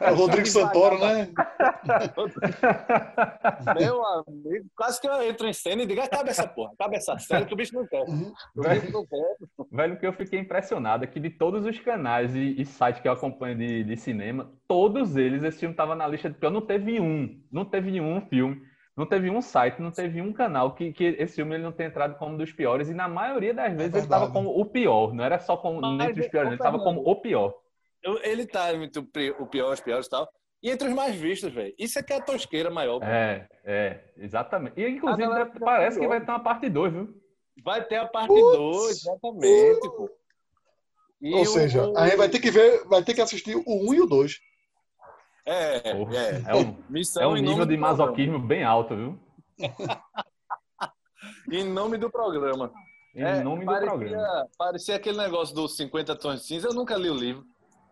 é 0.00 0.10
o 0.10 0.14
Rodrigo 0.14 0.46
Santoro, 0.46 0.98
né? 0.98 1.28
Meu 3.78 4.04
amigo, 4.04 4.66
quase 4.76 5.00
que 5.00 5.08
eu 5.08 5.22
entro 5.22 5.46
em 5.46 5.52
cena 5.52 5.82
e 5.82 5.86
digo, 5.86 6.00
acaba 6.00 6.30
essa 6.30 6.46
porra, 6.46 6.72
acaba 6.72 6.96
essa 6.96 7.18
série 7.18 7.44
que 7.44 7.54
o 7.54 7.56
bicho 7.56 7.74
não 7.74 7.86
quer. 7.86 8.08
Uhum. 8.08 8.32
O 8.56 8.62
bicho 8.62 8.92
não 8.92 9.06
quer. 9.06 9.36
Velho, 9.70 9.98
que 9.98 10.06
eu 10.06 10.12
fiquei 10.12 10.40
impressionado 10.40 11.04
é 11.04 11.06
que 11.06 11.20
de 11.20 11.30
todos 11.30 11.66
os 11.66 11.78
canais 11.80 12.34
e, 12.34 12.60
e 12.60 12.64
sites 12.64 13.00
que 13.00 13.08
eu 13.08 13.12
acompanho 13.12 13.56
de, 13.56 13.84
de 13.84 13.96
cinema, 13.96 14.50
todos 14.66 15.16
eles, 15.16 15.42
esse 15.42 15.58
filme 15.58 15.74
estava 15.74 15.94
na 15.94 16.06
lista 16.06 16.30
de 16.30 16.38
pior. 16.38 16.50
Não 16.50 16.62
teve 16.62 17.00
um, 17.00 17.40
não 17.50 17.64
teve 17.64 17.90
nenhum 17.90 18.20
filme 18.28 18.62
não 18.96 19.06
teve 19.06 19.30
um 19.30 19.40
site, 19.40 19.80
não 19.80 19.90
teve 19.90 20.20
um 20.20 20.32
canal 20.32 20.74
que, 20.74 20.92
que 20.92 21.04
esse 21.04 21.36
filme 21.36 21.54
ele 21.54 21.62
não 21.62 21.72
tenha 21.72 21.88
entrado 21.88 22.16
como 22.18 22.34
um 22.34 22.38
dos 22.38 22.52
piores, 22.52 22.88
e 22.88 22.94
na 22.94 23.08
maioria 23.08 23.54
das 23.54 23.72
vezes 23.72 23.94
é 23.94 23.96
ele 23.98 24.06
estava 24.06 24.30
como 24.30 24.50
o 24.50 24.66
pior, 24.66 25.14
não 25.14 25.24
era 25.24 25.38
só 25.38 25.56
como 25.56 25.80
Mas, 25.80 26.10
entre 26.10 26.22
os 26.22 26.28
piores, 26.28 26.48
ele 26.48 26.56
estava 26.56 26.78
como 26.78 27.00
o 27.00 27.16
pior. 27.16 27.54
Ele 28.22 28.46
tá 28.46 28.74
entre 28.74 29.00
o 29.38 29.46
pior, 29.46 29.72
os 29.72 29.80
piores 29.80 30.06
e 30.06 30.10
tal. 30.10 30.28
E 30.62 30.70
entre 30.70 30.88
os 30.88 30.94
mais 30.94 31.16
vistos, 31.16 31.52
velho. 31.52 31.74
Isso 31.78 31.98
é 31.98 32.02
que 32.02 32.12
é 32.12 32.16
a 32.16 32.20
tosqueira 32.20 32.70
maior. 32.70 33.02
É, 33.02 33.48
é, 33.64 34.00
exatamente. 34.16 34.80
E 34.80 34.88
inclusive 34.88 35.28
parece 35.58 35.98
que 35.98 36.06
vai 36.06 36.24
ter 36.24 36.30
uma 36.30 36.42
parte 36.42 36.68
2, 36.68 36.92
viu? 36.92 37.22
Vai 37.64 37.84
ter 37.84 37.96
a 37.96 38.06
parte 38.06 38.28
2, 38.34 38.90
exatamente, 38.90 39.88
pô. 39.88 40.10
E 41.20 41.34
Ou 41.34 41.42
o, 41.42 41.46
seja, 41.46 41.92
a 41.96 42.06
gente 42.06 42.16
vai 42.16 42.28
ter 42.28 42.40
que 42.40 42.50
ver, 42.50 42.84
vai 42.86 43.02
ter 43.02 43.14
que 43.14 43.20
assistir 43.20 43.54
o 43.54 43.62
1 43.66 43.88
um 43.88 43.94
e 43.94 44.00
o 44.00 44.06
2. 44.06 44.40
É, 45.44 45.94
Porra, 45.94 46.16
é. 46.16 46.42
É 46.46 46.54
um, 46.54 46.76
é 47.20 47.26
um 47.26 47.34
nível 47.34 47.66
de 47.66 47.76
masoquismo 47.76 48.38
bem 48.38 48.62
alto, 48.62 48.94
viu? 48.94 49.20
em 51.50 51.64
nome 51.64 51.98
do 51.98 52.10
programa. 52.10 52.72
Em 53.14 53.22
é, 53.22 53.42
nome 53.42 53.64
parecia, 53.64 53.90
do 53.90 53.98
programa. 53.98 54.48
Parecia 54.56 54.96
aquele 54.96 55.18
negócio 55.18 55.54
dos 55.54 55.76
50 55.76 56.16
tons 56.16 56.40
de 56.40 56.46
cinza. 56.46 56.68
Eu 56.68 56.74
nunca 56.74 56.96
li 56.96 57.10
o 57.10 57.14
livro. 57.14 57.44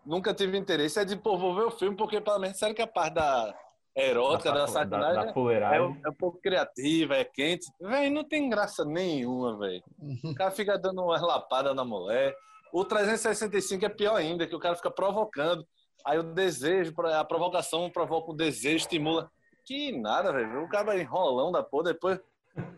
Nunca 0.07 0.33
tive 0.33 0.57
interesse. 0.57 0.99
É 0.99 1.05
de, 1.05 1.17
pô, 1.17 1.37
vou 1.37 1.55
ver 1.55 1.65
o 1.65 1.71
filme, 1.71 1.97
porque 1.97 2.21
pelo 2.21 2.39
menos 2.39 2.59
sério 2.59 2.75
que 2.75 2.83
a 2.83 2.87
parte 2.87 3.15
da 3.15 3.55
erótica, 3.97 4.53
da, 4.53 4.61
da 4.61 4.67
sacanagem, 4.69 5.15
da, 5.27 5.33
da 5.33 5.75
é, 5.75 5.77
é, 5.77 5.83
um 5.83 6.15
pouco 6.19 6.41
criativa, 6.41 7.17
é 7.17 7.25
quente. 7.25 7.67
Véi, 7.81 8.09
não 8.09 8.25
tem 8.25 8.49
graça 8.49 8.85
nenhuma, 8.85 9.59
velho. 9.59 9.83
O 10.25 10.35
cara 10.35 10.51
fica 10.51 10.79
dando 10.79 11.03
uma 11.03 11.21
lapada 11.21 11.75
na 11.75 11.85
mulher. 11.85 12.35
O 12.73 12.85
365 12.85 13.85
é 13.85 13.89
pior 13.89 14.15
ainda, 14.15 14.47
que 14.47 14.55
o 14.55 14.61
cara 14.61 14.77
fica 14.77 14.91
provocando. 14.91 15.67
Aí 16.05 16.19
o 16.19 16.23
desejo, 16.23 16.95
a 17.03 17.25
provocação 17.25 17.91
provoca 17.91 18.31
o 18.31 18.37
desejo, 18.37 18.77
estimula. 18.77 19.31
Que 19.65 19.93
nada, 19.93 20.33
velho. 20.33 20.65
O 20.65 20.69
cara 20.69 20.99
enrolão 20.99 21.53
da 21.53 21.63
porra, 21.63 21.93
depois. 21.93 22.19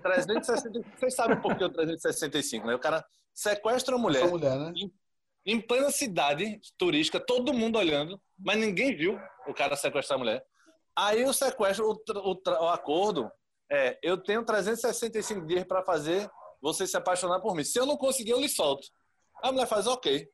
365. 0.02 0.98
Vocês 0.98 1.14
sabem 1.14 1.40
por 1.40 1.56
que 1.56 1.64
o 1.64 1.70
365, 1.70 2.66
né? 2.66 2.74
O 2.74 2.78
cara 2.78 3.04
sequestra 3.34 3.94
a 3.94 3.98
mulher. 3.98 4.28
mulher 4.28 4.58
né? 4.58 4.72
em, 4.76 4.92
em 5.46 5.60
plena 5.60 5.90
cidade 5.90 6.60
turística, 6.76 7.18
todo 7.18 7.54
mundo 7.54 7.78
olhando, 7.78 8.20
mas 8.38 8.58
ninguém 8.58 8.94
viu 8.94 9.18
o 9.46 9.54
cara 9.54 9.76
sequestrar 9.76 10.16
a 10.16 10.22
mulher. 10.22 10.44
Aí 10.94 11.24
o 11.24 11.32
sequestro, 11.32 11.90
o, 11.90 11.94
o, 11.94 12.64
o 12.64 12.68
acordo 12.68 13.30
é: 13.70 13.98
eu 14.02 14.18
tenho 14.18 14.44
365 14.44 15.46
dias 15.46 15.64
para 15.64 15.82
fazer 15.82 16.30
você 16.60 16.86
se 16.86 16.96
apaixonar 16.96 17.40
por 17.40 17.54
mim. 17.54 17.64
Se 17.64 17.78
eu 17.78 17.86
não 17.86 17.96
conseguir, 17.96 18.30
eu 18.30 18.40
lhe 18.40 18.48
solto. 18.48 18.86
A 19.42 19.50
mulher 19.50 19.66
faz 19.66 19.86
ok. 19.86 20.28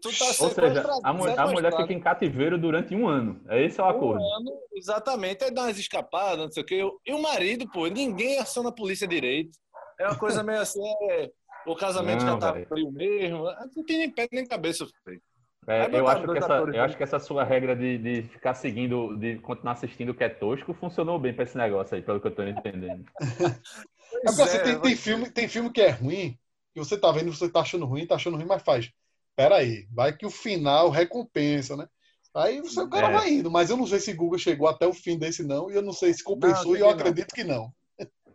Tu 0.00 0.18
tá 0.18 0.26
Ou 0.26 0.50
seja, 0.50 0.84
a, 1.02 1.12
mulher, 1.12 1.38
a 1.38 1.46
mulher 1.46 1.76
fica 1.76 1.92
em 1.92 2.00
cativeiro 2.00 2.58
durante 2.58 2.94
um 2.94 3.08
ano. 3.08 3.40
É 3.48 3.62
esse 3.64 3.80
é 3.80 3.84
o 3.84 3.88
acordo. 3.88 4.20
Um 4.20 4.34
ano, 4.36 4.60
exatamente. 4.74 5.44
Aí 5.44 5.50
dá 5.50 5.62
umas 5.62 5.78
escapadas, 5.78 6.38
não 6.38 6.50
sei 6.50 6.62
o 6.62 6.66
quê. 6.66 6.82
E 7.06 7.12
o 7.12 7.22
marido, 7.22 7.68
pô, 7.70 7.86
ninguém 7.86 8.38
aciona 8.38 8.68
a 8.68 8.74
polícia 8.74 9.08
direito. 9.08 9.50
É 9.98 10.06
uma 10.06 10.18
coisa 10.18 10.42
meio 10.42 10.60
assim, 10.60 10.82
é, 11.10 11.30
o 11.66 11.74
casamento 11.74 12.24
não, 12.24 12.34
já 12.34 12.52
tá 12.52 12.66
frio 12.66 12.92
mesmo. 12.92 13.44
Não 13.74 13.84
tem 13.84 13.98
nem 13.98 14.10
pé 14.10 14.28
nem 14.30 14.46
cabeça, 14.46 14.86
filho. 15.04 15.20
É, 15.66 15.86
eu, 15.94 16.08
acho 16.08 16.26
que 16.26 16.38
essa, 16.38 16.54
eu 16.54 16.82
acho 16.82 16.96
que 16.96 17.02
essa 17.02 17.18
sua 17.18 17.44
regra 17.44 17.76
de, 17.76 17.98
de 17.98 18.22
ficar 18.22 18.54
seguindo, 18.54 19.14
de 19.18 19.38
continuar 19.40 19.72
assistindo 19.72 20.10
o 20.10 20.14
que 20.14 20.24
é 20.24 20.28
tosco, 20.28 20.72
funcionou 20.72 21.18
bem 21.18 21.34
para 21.34 21.44
esse 21.44 21.58
negócio 21.58 21.94
aí, 21.94 22.02
pelo 22.02 22.20
que 22.20 22.26
eu 22.26 22.34
tô 22.34 22.42
entendendo. 22.42 23.04
é 23.20 24.28
assim, 24.28 24.62
tem, 24.62 24.80
tem, 24.80 24.96
filme, 24.96 25.30
tem 25.30 25.46
filme 25.46 25.70
que 25.70 25.82
é 25.82 25.90
ruim, 25.90 26.38
e 26.74 26.78
você 26.78 26.96
tá 26.96 27.12
vendo, 27.12 27.34
você 27.34 27.50
tá 27.50 27.60
achando 27.60 27.84
ruim, 27.84 28.06
tá 28.06 28.14
achando 28.14 28.38
ruim, 28.38 28.46
mas 28.46 28.62
faz 28.62 28.90
peraí, 29.38 29.86
vai 29.92 30.12
que 30.12 30.26
o 30.26 30.30
final 30.30 30.90
recompensa, 30.90 31.76
né? 31.76 31.88
Aí 32.34 32.60
você, 32.60 32.80
o 32.80 32.88
cara 32.88 33.08
é. 33.08 33.12
vai 33.12 33.32
indo, 33.34 33.48
mas 33.48 33.70
eu 33.70 33.76
não 33.76 33.86
sei 33.86 34.00
se 34.00 34.12
Google 34.12 34.36
chegou 34.36 34.66
até 34.66 34.84
o 34.84 34.92
fim 34.92 35.16
desse 35.16 35.44
não, 35.44 35.70
e 35.70 35.76
eu 35.76 35.82
não 35.82 35.92
sei 35.92 36.12
se 36.12 36.24
compensou, 36.24 36.72
não, 36.72 36.76
e 36.76 36.80
eu 36.80 36.90
acredito 36.90 37.28
não. 37.28 37.34
que 37.36 37.44
não. 37.44 37.72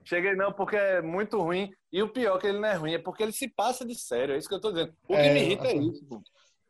Cheguei 0.06 0.34
não, 0.34 0.54
porque 0.54 0.78
é 0.78 1.01
muito 1.01 1.41
ruim. 1.41 1.72
E 1.91 2.01
o 2.01 2.08
pior 2.08 2.38
é 2.38 2.39
que 2.39 2.47
ele 2.47 2.60
não 2.60 2.68
é 2.70 2.76
ruim, 2.76 2.93
é 2.93 2.99
porque 2.99 3.22
ele 3.22 3.34
se 3.34 3.49
passa 3.49 3.86
de 3.86 3.95
sério. 3.95 4.34
É 4.34 4.38
isso 4.38 4.47
que 4.47 4.56
eu 4.56 4.62
tô 4.62 4.72
dizendo. 4.72 4.93
O 5.04 5.08
que 5.08 5.14
é, 5.14 5.34
me 5.34 5.41
irrita 5.41 5.68
é 5.68 5.76
isso. 5.76 6.06
Pô. 6.06 6.22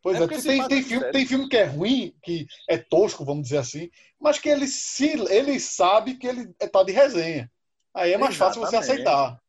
Pois 0.02 0.20
é, 0.20 0.24
é 0.24 0.28
tem, 0.28 0.68
tem, 0.68 0.84
filme, 0.84 1.12
tem 1.12 1.26
filme 1.28 1.48
que 1.48 1.58
é 1.58 1.64
ruim, 1.64 2.16
que 2.24 2.48
é 2.68 2.78
tosco, 2.78 3.24
vamos 3.24 3.44
dizer 3.44 3.60
assim, 3.60 3.90
mas 4.20 4.40
que 4.40 4.50
ele, 4.50 4.68
se, 4.68 5.12
ele 5.32 5.60
sabe 5.60 6.16
que 6.16 6.28
ele 6.28 6.48
tá 6.72 6.84
de 6.84 6.92
resenha. 6.92 7.50
Aí 7.94 8.14
é 8.14 8.18
mais 8.18 8.36
Exatamente. 8.36 8.60
fácil 8.60 8.82
você 8.82 8.92
aceitar. 8.94 9.40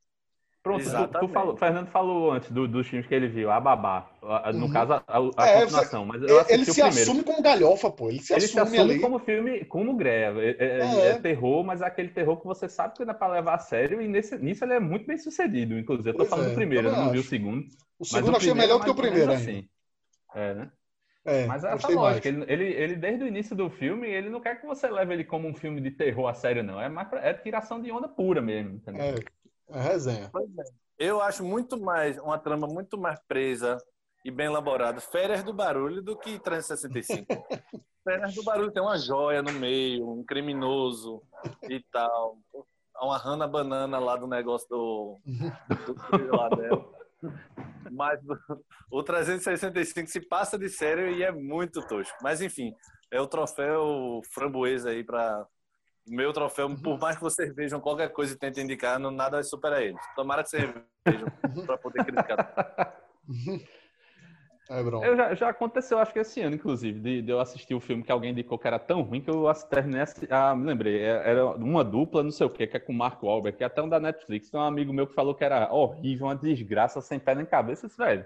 Pronto, 0.64 0.82
tu, 0.82 1.18
tu 1.18 1.28
falou, 1.28 1.56
Fernando 1.58 1.88
falou 1.88 2.32
antes 2.32 2.50
do, 2.50 2.66
dos 2.66 2.88
filmes 2.88 3.06
que 3.06 3.14
ele 3.14 3.28
viu, 3.28 3.50
a 3.50 3.60
Babá. 3.60 4.08
No 4.54 4.64
uhum. 4.64 4.72
caso, 4.72 4.94
a, 4.94 5.02
a 5.36 5.46
é, 5.46 5.60
continuação. 5.60 6.06
Mas 6.06 6.22
eu 6.22 6.42
ele 6.48 6.64
se 6.64 6.80
assume 6.80 7.22
como 7.22 7.42
galhofa, 7.42 7.90
pô. 7.90 8.08
Ele 8.08 8.18
se 8.18 8.32
ele 8.32 8.46
assume, 8.46 8.70
se 8.70 8.78
assume 8.78 8.98
como 8.98 9.18
filme, 9.18 9.62
como 9.66 9.94
greve. 9.94 10.40
É, 10.40 10.56
é, 10.58 10.78
é, 10.78 11.06
é, 11.10 11.18
terror, 11.18 11.62
mas 11.62 11.82
é 11.82 11.84
aquele 11.84 12.08
terror 12.08 12.40
que 12.40 12.46
você 12.46 12.66
sabe 12.66 12.94
que 12.94 13.02
é 13.02 13.12
pra 13.12 13.28
levar 13.28 13.56
a 13.56 13.58
sério. 13.58 14.00
E 14.00 14.08
nesse, 14.08 14.38
nisso 14.38 14.64
ele 14.64 14.72
é 14.72 14.80
muito 14.80 15.06
bem 15.06 15.18
sucedido, 15.18 15.78
inclusive. 15.78 16.08
Eu 16.08 16.14
tô 16.14 16.18
pois 16.20 16.30
falando 16.30 16.46
do 16.46 16.52
é, 16.52 16.54
primeiro, 16.54 16.88
eu 16.88 16.96
não 16.96 17.12
vi 17.12 17.18
o 17.18 17.22
segundo. 17.22 17.66
O 17.98 18.06
segundo 18.06 18.32
eu 18.32 18.36
achei 18.38 18.54
melhor 18.54 18.78
do 18.78 18.84
que 18.84 18.90
o 18.90 18.94
primeiro, 18.94 19.32
assim. 19.32 19.68
É, 20.34 20.54
né? 20.54 20.70
É, 21.26 21.44
mas 21.44 21.62
é 21.62 21.74
essa 21.74 21.88
lógica. 21.88 22.26
Ele, 22.26 22.42
ele, 22.48 22.64
ele, 22.64 22.96
desde 22.96 23.22
o 23.22 23.28
início 23.28 23.54
do 23.54 23.68
filme, 23.68 24.08
ele 24.08 24.30
não 24.30 24.40
quer 24.40 24.58
que 24.58 24.66
você 24.66 24.88
leve 24.88 25.12
ele 25.12 25.24
como 25.24 25.46
um 25.46 25.54
filme 25.54 25.78
de 25.82 25.90
terror 25.90 26.26
a 26.26 26.32
sério, 26.32 26.62
não. 26.62 26.80
É, 26.80 26.88
mais, 26.88 27.12
é 27.12 27.34
tiração 27.34 27.82
de 27.82 27.92
onda 27.92 28.08
pura 28.08 28.40
mesmo. 28.40 28.76
Entendeu? 28.76 29.02
É, 29.02 29.14
é 29.68 29.80
resenha. 29.80 30.30
É. 30.58 30.64
Eu 30.98 31.20
acho 31.20 31.44
muito 31.44 31.80
mais, 31.80 32.18
uma 32.18 32.38
trama 32.38 32.66
muito 32.66 32.98
mais 32.98 33.18
presa 33.26 33.78
e 34.24 34.30
bem 34.30 34.46
elaborada, 34.46 35.00
Férias 35.00 35.42
do 35.42 35.52
Barulho, 35.52 36.02
do 36.02 36.16
que 36.16 36.38
365. 36.38 37.26
Férias 38.04 38.34
do 38.34 38.42
Barulho 38.42 38.70
tem 38.70 38.82
uma 38.82 38.98
joia 38.98 39.42
no 39.42 39.52
meio, 39.52 40.08
um 40.08 40.24
criminoso 40.24 41.22
e 41.68 41.80
tal. 41.90 42.38
Uma 43.00 43.18
rana 43.18 43.46
banana 43.46 43.98
lá 43.98 44.16
do 44.16 44.26
negócio 44.26 44.68
do, 44.68 45.18
do, 45.24 46.36
lá 46.36 46.48
dela. 46.48 46.84
Mas 47.90 48.20
o 48.90 49.02
365 49.02 50.08
se 50.08 50.20
passa 50.20 50.58
de 50.58 50.68
sério 50.68 51.10
e 51.10 51.22
é 51.22 51.32
muito 51.32 51.86
tosco. 51.86 52.16
Mas 52.22 52.40
enfim, 52.40 52.74
é 53.10 53.20
o 53.20 53.26
troféu 53.26 54.20
framboesa 54.32 54.90
aí 54.90 55.04
para 55.04 55.46
meu 56.06 56.32
troféu, 56.32 56.66
uhum. 56.66 56.76
por 56.76 56.98
mais 56.98 57.16
que 57.16 57.22
vocês 57.22 57.54
vejam 57.54 57.80
qualquer 57.80 58.10
coisa 58.10 58.34
e 58.34 58.38
tentem 58.38 58.64
indicar, 58.64 58.98
não, 58.98 59.10
nada 59.10 59.42
supera 59.42 59.82
eles. 59.82 60.00
Tomara 60.14 60.42
que 60.42 60.50
vocês 60.50 60.72
vejam 61.06 61.26
para 61.66 61.78
poder 61.78 62.04
criticar. 62.04 63.00
É, 64.70 64.80
eu 64.80 65.14
já, 65.14 65.34
já, 65.34 65.48
aconteceu, 65.50 65.98
acho 65.98 66.12
que 66.12 66.18
esse 66.18 66.40
ano, 66.40 66.56
inclusive, 66.56 66.98
de, 66.98 67.20
de, 67.20 67.30
eu 67.30 67.38
assistir 67.38 67.74
o 67.74 67.80
filme 67.80 68.02
que 68.02 68.10
alguém 68.10 68.30
indicou 68.30 68.58
que 68.58 68.66
era 68.66 68.78
tão 68.78 69.02
ruim 69.02 69.20
que 69.20 69.28
eu 69.28 69.44
terminei. 69.68 70.02
Ah, 70.30 70.56
me 70.56 70.64
lembrei, 70.64 71.02
é, 71.02 71.30
era 71.30 71.46
uma 71.46 71.84
dupla, 71.84 72.22
não 72.22 72.30
sei 72.30 72.46
o 72.46 72.50
que, 72.50 72.66
que 72.66 72.76
é 72.78 72.80
com 72.80 72.92
o 72.92 72.96
Mark 72.96 73.22
Wahlberg, 73.22 73.58
que 73.58 73.62
é 73.62 73.66
até 73.66 73.82
um 73.82 73.88
da 73.88 74.00
Netflix. 74.00 74.48
Tem 74.48 74.58
um 74.58 74.64
amigo 74.64 74.90
meu 74.90 75.06
que 75.06 75.14
falou 75.14 75.34
que 75.34 75.44
era 75.44 75.70
horrível, 75.70 76.28
uma 76.28 76.36
desgraça, 76.36 77.02
sem 77.02 77.18
pé 77.18 77.34
nem 77.34 77.44
cabeça. 77.44 77.88
Velho, 77.88 78.24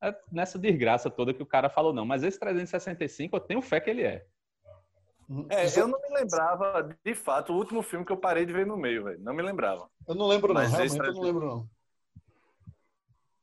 é 0.00 0.14
nessa 0.30 0.56
desgraça 0.56 1.10
toda 1.10 1.34
que 1.34 1.42
o 1.42 1.46
cara 1.46 1.68
falou, 1.68 1.92
não. 1.92 2.06
Mas 2.06 2.22
esse 2.22 2.38
365, 2.38 3.34
eu 3.34 3.40
tenho 3.40 3.60
fé 3.60 3.80
que 3.80 3.90
ele 3.90 4.02
é. 4.02 4.24
É, 5.48 5.66
eu 5.78 5.88
não 5.88 6.00
me 6.00 6.18
lembrava, 6.18 6.96
de 7.04 7.14
fato, 7.14 7.52
o 7.52 7.56
último 7.56 7.82
filme 7.82 8.04
que 8.04 8.12
eu 8.12 8.16
parei 8.16 8.44
de 8.44 8.52
ver 8.52 8.66
no 8.66 8.76
meio, 8.76 9.04
velho. 9.04 9.20
Não 9.20 9.32
me 9.32 9.42
lembrava. 9.42 9.88
Eu 10.06 10.14
não 10.14 10.26
lembro, 10.26 10.52
não. 10.52 10.60
Mas 10.60 10.72
realmente 10.72 10.98
eu 10.98 11.14
não 11.14 11.22
lembro, 11.22 11.46
não. 11.46 11.68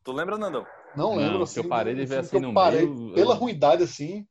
Tu 0.03 0.11
lembra, 0.11 0.37
Nandão? 0.37 0.65
Não 0.95 1.15
lembro, 1.15 1.37
não, 1.37 1.43
assim. 1.43 1.59
Eu 1.61 1.69
parei 1.69 1.95
de 1.95 2.05
ver 2.05 2.19
assim 2.19 2.39
no 2.39 2.53
meio. 2.53 3.13
Pela 3.13 3.35
ruindade, 3.35 3.83
assim. 3.83 4.27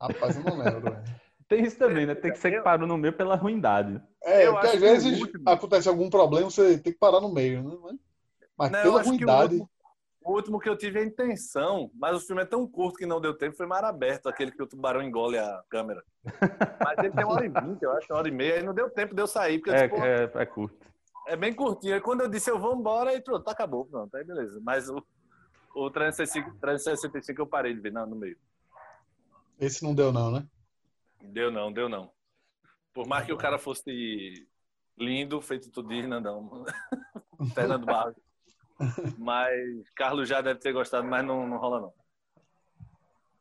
Rapaz, 0.00 0.36
eu 0.36 0.42
não 0.44 0.58
lembro, 0.58 0.80
velho. 0.82 1.04
Tem 1.46 1.62
isso 1.62 1.76
também, 1.76 2.06
né? 2.06 2.14
Tem 2.14 2.32
que 2.32 2.38
ser 2.38 2.50
que 2.50 2.60
parou 2.62 2.88
no 2.88 2.96
meio 2.96 3.12
pela 3.12 3.36
ruindade. 3.36 4.00
É, 4.22 4.46
eu 4.46 4.54
porque 4.54 4.68
às 4.68 4.80
vezes 4.80 5.20
acontece 5.44 5.88
algum 5.88 6.08
problema, 6.08 6.50
você 6.50 6.78
tem 6.78 6.92
que 6.92 6.98
parar 6.98 7.20
no 7.20 7.32
meio, 7.32 7.62
né? 7.62 7.98
Mas 8.56 8.70
não, 8.70 8.82
pela 8.82 9.02
ruindade. 9.02 9.62
O 10.24 10.32
último 10.32 10.58
que 10.58 10.68
eu 10.68 10.76
tive 10.76 10.98
é 10.98 11.02
a 11.02 11.06
intenção, 11.06 11.90
mas 11.94 12.16
o 12.16 12.26
filme 12.26 12.40
é 12.40 12.46
tão 12.46 12.66
curto 12.66 12.96
que 12.96 13.04
não 13.04 13.20
deu 13.20 13.36
tempo, 13.36 13.58
foi 13.58 13.66
Mar 13.66 13.84
Aberto, 13.84 14.26
aquele 14.26 14.50
que 14.50 14.62
o 14.62 14.66
tubarão 14.66 15.02
engole 15.02 15.36
a 15.36 15.62
câmera. 15.68 16.02
Mas 16.82 16.98
ele 16.98 17.10
tem 17.10 17.24
uma 17.26 17.34
hora 17.34 17.44
e 17.44 17.48
vinte, 17.50 17.82
eu 17.82 17.92
acho, 17.92 18.10
uma 18.10 18.20
hora 18.20 18.28
e 18.28 18.30
meia, 18.30 18.54
aí 18.54 18.62
não 18.62 18.72
deu 18.72 18.88
tempo 18.88 19.14
de 19.14 19.20
eu 19.20 19.26
sair. 19.26 19.58
Porque, 19.58 19.76
é, 19.76 19.86
tipo, 19.86 20.02
é, 20.02 20.30
é 20.42 20.46
curto. 20.46 20.94
É 21.26 21.36
bem 21.36 21.52
curtinho. 21.52 21.94
Aí 21.94 22.00
quando 22.00 22.22
eu 22.22 22.28
disse 22.28 22.50
eu 22.50 22.58
vou 22.58 22.74
embora, 22.74 23.10
aí 23.10 23.20
pronto, 23.20 23.46
acabou. 23.48 23.84
Pronto, 23.84 24.16
aí 24.16 24.24
beleza. 24.24 24.58
Mas 24.62 24.88
o, 24.88 25.04
o 25.74 25.90
365, 25.90 26.58
365 26.58 27.42
eu 27.42 27.46
parei 27.46 27.74
de 27.74 27.80
ver 27.80 27.92
não, 27.92 28.06
no 28.06 28.16
meio. 28.16 28.38
Esse 29.60 29.84
não 29.84 29.94
deu, 29.94 30.10
não, 30.10 30.30
né? 30.30 30.46
Deu 31.22 31.50
não, 31.50 31.70
deu 31.70 31.86
não. 31.86 32.10
Por 32.94 33.06
mais 33.06 33.26
que 33.26 33.32
o 33.32 33.36
cara 33.36 33.58
fosse 33.58 34.46
lindo, 34.96 35.40
feito 35.42 35.70
tudo 35.70 35.90
de 35.90 36.06
não. 36.06 36.64
Fernando 37.54 37.84
Barros. 37.84 38.23
Mas 39.18 39.88
Carlos 39.90 40.28
já 40.28 40.40
deve 40.40 40.60
ter 40.60 40.72
gostado, 40.72 41.06
mas 41.06 41.24
não, 41.24 41.46
não 41.46 41.58
rola 41.58 41.80
não. 41.80 41.92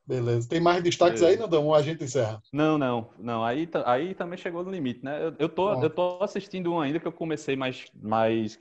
Beleza. 0.06 0.50
Tem 0.50 0.60
mais 0.60 0.84
destaques 0.84 1.22
Beleza. 1.22 1.38
aí, 1.38 1.42
Nandão? 1.42 1.66
Ou 1.66 1.74
a 1.74 1.82
gente 1.82 2.04
encerra? 2.04 2.42
Não, 2.52 2.78
não. 2.78 3.10
Não, 3.18 3.44
aí, 3.44 3.70
aí 3.86 4.14
também 4.14 4.38
chegou 4.38 4.64
no 4.64 4.72
limite, 4.72 5.04
né? 5.04 5.26
Eu, 5.26 5.34
eu, 5.40 5.50
tô, 5.50 5.82
eu 5.82 5.90
tô 5.90 6.20
assistindo 6.22 6.74
um 6.74 6.82
ainda 6.82 7.00
que 7.00 7.08
eu 7.08 7.12
comecei 7.12 7.56
mais, 7.56 7.86
mais 7.96 8.60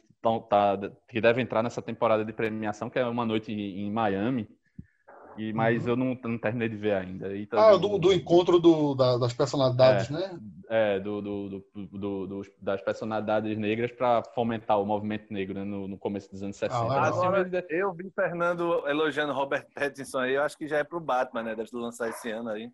tá, 0.48 0.78
que 1.08 1.20
deve 1.20 1.42
entrar 1.42 1.62
nessa 1.62 1.82
temporada 1.82 2.24
de 2.24 2.32
premiação, 2.32 2.88
que 2.88 2.98
é 2.98 3.04
Uma 3.04 3.26
Noite 3.26 3.52
em 3.52 3.90
Miami. 3.90 4.48
E, 5.36 5.52
mas 5.52 5.84
uhum. 5.84 5.90
eu 5.90 5.96
não, 5.96 6.18
não, 6.24 6.38
terminei 6.38 6.68
de 6.68 6.76
ver 6.76 6.94
ainda. 6.94 7.28
Tá 7.46 7.70
ah, 7.70 7.76
do, 7.76 7.98
do, 7.98 8.12
encontro 8.12 8.58
do, 8.58 8.94
da, 8.94 9.18
das 9.18 9.32
personalidades, 9.32 10.10
é, 10.10 10.12
né? 10.12 10.38
É, 10.68 11.00
do, 11.00 11.20
do, 11.20 11.64
do, 11.74 12.42
das 12.60 12.80
personalidades 12.80 13.56
negras 13.58 13.90
para 13.92 14.22
fomentar 14.34 14.80
o 14.80 14.86
movimento 14.86 15.32
negro 15.32 15.54
né, 15.54 15.64
no, 15.64 15.86
no, 15.88 15.98
começo 15.98 16.30
dos 16.30 16.42
anos 16.42 16.56
60. 16.56 16.74
Ah, 16.74 17.06
Agora, 17.06 17.50
eu 17.68 17.92
vi 17.92 18.10
Fernando 18.10 18.86
elogiando 18.86 19.32
Robert 19.32 19.66
Pattinson 19.74 20.20
aí, 20.20 20.34
eu 20.34 20.42
acho 20.42 20.56
que 20.56 20.68
já 20.68 20.78
é 20.78 20.84
pro 20.84 21.00
Batman, 21.00 21.42
né? 21.42 21.54
Deve 21.54 21.70
lançar 21.72 22.08
esse 22.08 22.30
ano 22.30 22.50
aí. 22.50 22.70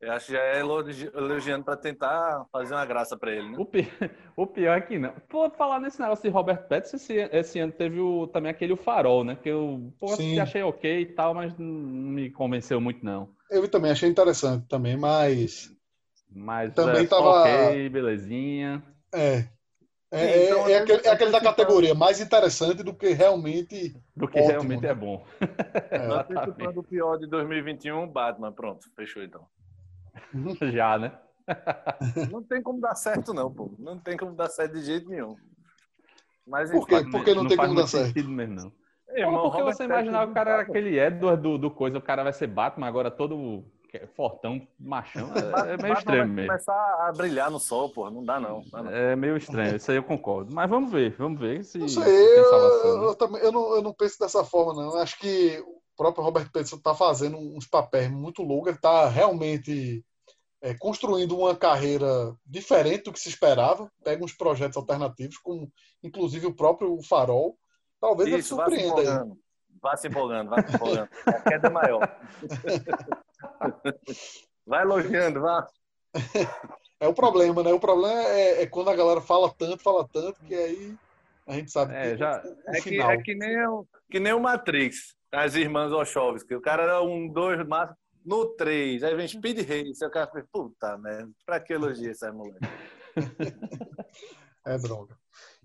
Eu 0.00 0.12
acho 0.12 0.26
que 0.26 0.32
já 0.32 0.40
é 0.40 0.60
elogiando 0.60 1.64
para 1.64 1.76
tentar 1.76 2.44
fazer 2.50 2.74
uma 2.74 2.84
graça 2.84 3.16
para 3.16 3.30
ele, 3.30 3.50
né? 3.50 3.56
O 3.58 3.64
pior, 3.64 3.86
o 4.36 4.46
pior 4.46 4.76
é 4.76 4.80
que 4.80 4.98
não. 4.98 5.12
Pô, 5.28 5.48
falar 5.50 5.78
nesse 5.80 6.00
negócio 6.00 6.24
de 6.24 6.28
Robert 6.28 6.66
Pattinson, 6.66 6.96
esse, 6.96 7.14
esse 7.14 7.58
ano 7.60 7.72
teve 7.72 8.00
o, 8.00 8.26
também 8.26 8.50
aquele 8.50 8.72
o 8.72 8.76
Farol, 8.76 9.22
né? 9.22 9.36
Que 9.40 9.48
eu 9.48 9.92
pô, 10.00 10.12
achei 10.40 10.62
ok 10.62 11.00
e 11.00 11.06
tal, 11.06 11.34
mas 11.34 11.56
não 11.56 11.66
me 11.66 12.30
convenceu 12.30 12.80
muito, 12.80 13.04
não. 13.04 13.28
Eu 13.50 13.68
também 13.68 13.92
achei 13.92 14.08
interessante 14.08 14.66
também, 14.66 14.96
mas... 14.96 15.70
Mas 16.34 16.74
também 16.74 17.04
é, 17.04 17.06
tava... 17.06 17.42
ok, 17.42 17.88
belezinha. 17.90 18.82
É. 19.14 19.44
É, 20.14 20.44
então, 20.44 20.68
é, 20.68 20.72
é, 20.72 20.78
aquele, 20.78 21.06
é 21.06 21.10
aquele 21.10 21.30
da 21.30 21.40
categoria 21.40 21.94
mais 21.94 22.20
interessante 22.20 22.82
do 22.82 22.92
que 22.92 23.14
realmente. 23.14 23.96
Do 24.14 24.28
que 24.28 24.38
ótimo, 24.38 24.52
realmente 24.52 24.82
né? 24.82 24.90
é 24.90 24.94
bom. 24.94 25.24
É. 25.90 26.72
do 26.72 26.82
pior 26.82 27.16
de 27.16 27.26
2021, 27.26 28.06
Batman. 28.08 28.52
Pronto, 28.52 28.86
fechou 28.94 29.22
então. 29.22 29.46
Já, 30.72 30.98
né? 30.98 31.12
Não 32.30 32.42
tem 32.42 32.62
como 32.62 32.80
dar 32.80 32.94
certo, 32.94 33.34
não, 33.34 33.52
pô. 33.52 33.70
Não 33.78 33.98
tem 33.98 34.16
como 34.16 34.34
dar 34.34 34.48
certo 34.48 34.74
de 34.74 34.82
jeito 34.82 35.08
nenhum. 35.08 35.36
Mas, 36.46 36.70
Por 36.70 36.86
quê? 36.86 37.04
Porque 37.10 37.34
não, 37.34 37.42
não 37.42 37.48
tem 37.48 37.56
como 37.56 37.74
dar 37.74 37.86
certo? 37.86 38.28
Mesmo, 38.28 38.54
não. 38.54 38.72
Irmão, 39.14 39.42
porque 39.42 39.58
Robert 39.58 39.76
você 39.76 39.84
imaginava 39.84 40.30
o 40.30 40.34
cara 40.34 40.50
era 40.52 40.62
aquele 40.62 40.98
Edward 40.98 41.42
do, 41.42 41.58
do 41.58 41.70
coisa, 41.70 41.98
o 41.98 42.02
cara 42.02 42.22
vai 42.22 42.32
ser 42.32 42.46
Batman 42.46 42.86
agora 42.86 43.10
todo 43.10 43.62
fortão, 44.14 44.66
machão. 44.78 45.30
É, 45.34 45.74
é 45.74 45.76
meio 45.76 45.94
estranho 45.94 46.28
mesmo. 46.28 46.48
começar 46.48 47.08
a 47.08 47.12
brilhar 47.12 47.50
no 47.50 47.58
sol, 47.58 47.90
pô. 47.90 48.10
Não 48.10 48.24
dá 48.24 48.40
não, 48.40 48.62
dá, 48.70 48.82
não. 48.82 48.90
É 48.90 49.14
meio 49.14 49.36
estranho, 49.36 49.76
isso 49.76 49.90
aí 49.90 49.98
eu 49.98 50.02
concordo. 50.02 50.54
Mas 50.54 50.68
vamos 50.68 50.90
ver, 50.90 51.14
vamos 51.16 51.38
ver 51.38 51.64
se. 51.64 51.78
Não 51.78 51.88
sei, 51.88 52.38
eu, 52.38 52.44
salvação, 52.48 53.00
né? 53.00 53.06
eu, 53.06 53.14
também, 53.14 53.42
eu, 53.42 53.52
não, 53.52 53.74
eu 53.76 53.82
não 53.82 53.92
penso 53.92 54.18
dessa 54.18 54.44
forma, 54.44 54.72
não. 54.74 54.96
Acho 54.96 55.18
que 55.18 55.60
o 55.60 55.80
próprio 55.96 56.24
Robert 56.24 56.50
Pattinson 56.50 56.76
está 56.76 56.94
fazendo 56.94 57.36
uns 57.36 57.66
papéis 57.66 58.10
muito 58.10 58.42
loucos, 58.42 58.68
ele 58.68 58.76
está 58.76 59.08
realmente 59.08 60.02
é, 60.62 60.74
construindo 60.74 61.36
uma 61.36 61.56
carreira 61.56 62.34
diferente 62.46 63.04
do 63.04 63.12
que 63.12 63.18
se 63.18 63.28
esperava, 63.28 63.90
pega 64.04 64.24
uns 64.24 64.32
projetos 64.32 64.76
alternativos, 64.76 65.36
como 65.38 65.68
inclusive 66.02 66.46
o 66.46 66.54
próprio 66.54 67.02
Farol. 67.02 67.58
Talvez 68.00 68.28
Isso, 68.28 68.36
ele 68.36 68.42
surpreenda. 68.42 69.02
Vá 69.02 69.24
se, 69.24 69.32
vá 69.82 69.96
se 69.96 70.06
empolgando, 70.08 70.50
vá 70.50 70.62
se 70.62 70.74
empolgando. 70.74 71.08
A 71.26 71.32
queda 71.32 71.66
é 71.66 71.70
maior. 71.70 72.00
Vai 74.64 74.82
elogiando, 74.82 75.40
vá. 75.40 75.66
É 77.00 77.08
o 77.08 77.14
problema, 77.14 77.64
né? 77.64 77.72
O 77.72 77.80
problema 77.80 78.22
é, 78.28 78.62
é, 78.62 78.66
quando 78.66 78.90
a 78.90 78.94
galera 78.94 79.20
fala 79.20 79.52
tanto, 79.52 79.82
fala 79.82 80.06
tanto, 80.06 80.38
que 80.44 80.54
aí 80.54 80.96
a 81.48 81.54
gente 81.54 81.72
sabe 81.72 81.92
é, 81.92 82.12
que 82.12 82.16
já, 82.16 82.40
é, 82.68 82.80
final. 82.80 83.08
Que, 83.08 83.14
é 83.14 83.22
que 83.22 83.34
nem 83.34 83.66
o, 83.66 83.84
que 84.08 84.20
nem 84.20 84.32
o 84.32 84.38
Matrix, 84.38 85.16
as 85.32 85.56
irmãs 85.56 85.90
que 86.46 86.54
O 86.54 86.60
cara 86.60 86.84
era 86.84 87.02
um, 87.02 87.26
dois, 87.26 87.66
máximo 87.66 87.98
no 88.24 88.46
3, 88.46 89.02
aí 89.02 89.14
vem 89.14 89.28
Speed 89.28 89.58
Race. 89.68 90.04
O 90.04 90.10
cara 90.10 90.26
fala, 90.26 90.46
puta 90.52 90.96
merda, 90.98 91.30
pra 91.44 91.60
que 91.60 91.72
elogia 91.72 92.10
essa 92.10 92.32
mulher? 92.32 92.58
é 94.66 94.78
droga. 94.78 95.16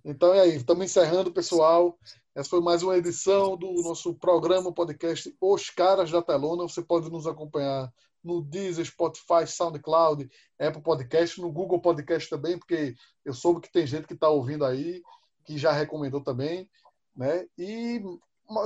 Então 0.03 0.33
é 0.33 0.41
aí, 0.41 0.55
estamos 0.55 0.85
encerrando, 0.85 1.31
pessoal. 1.31 1.97
Essa 2.35 2.49
foi 2.49 2.61
mais 2.61 2.83
uma 2.83 2.97
edição 2.97 3.57
do 3.57 3.73
nosso 3.81 4.13
programa 4.13 4.73
podcast 4.73 5.35
Os 5.41 5.69
Caras 5.69 6.11
da 6.11 6.21
Telona. 6.21 6.63
Você 6.63 6.81
pode 6.81 7.09
nos 7.09 7.27
acompanhar 7.27 7.91
no 8.23 8.41
Deezer, 8.41 8.85
Spotify, 8.85 9.47
SoundCloud, 9.47 10.29
Apple 10.59 10.81
Podcast, 10.81 11.41
no 11.41 11.51
Google 11.51 11.81
Podcast 11.81 12.29
também, 12.29 12.57
porque 12.57 12.95
eu 13.25 13.33
soube 13.33 13.61
que 13.61 13.71
tem 13.71 13.87
gente 13.87 14.07
que 14.07 14.13
está 14.13 14.29
ouvindo 14.29 14.65
aí, 14.65 15.01
que 15.45 15.57
já 15.57 15.71
recomendou 15.71 16.21
também. 16.21 16.69
Né? 17.15 17.47
E 17.57 18.01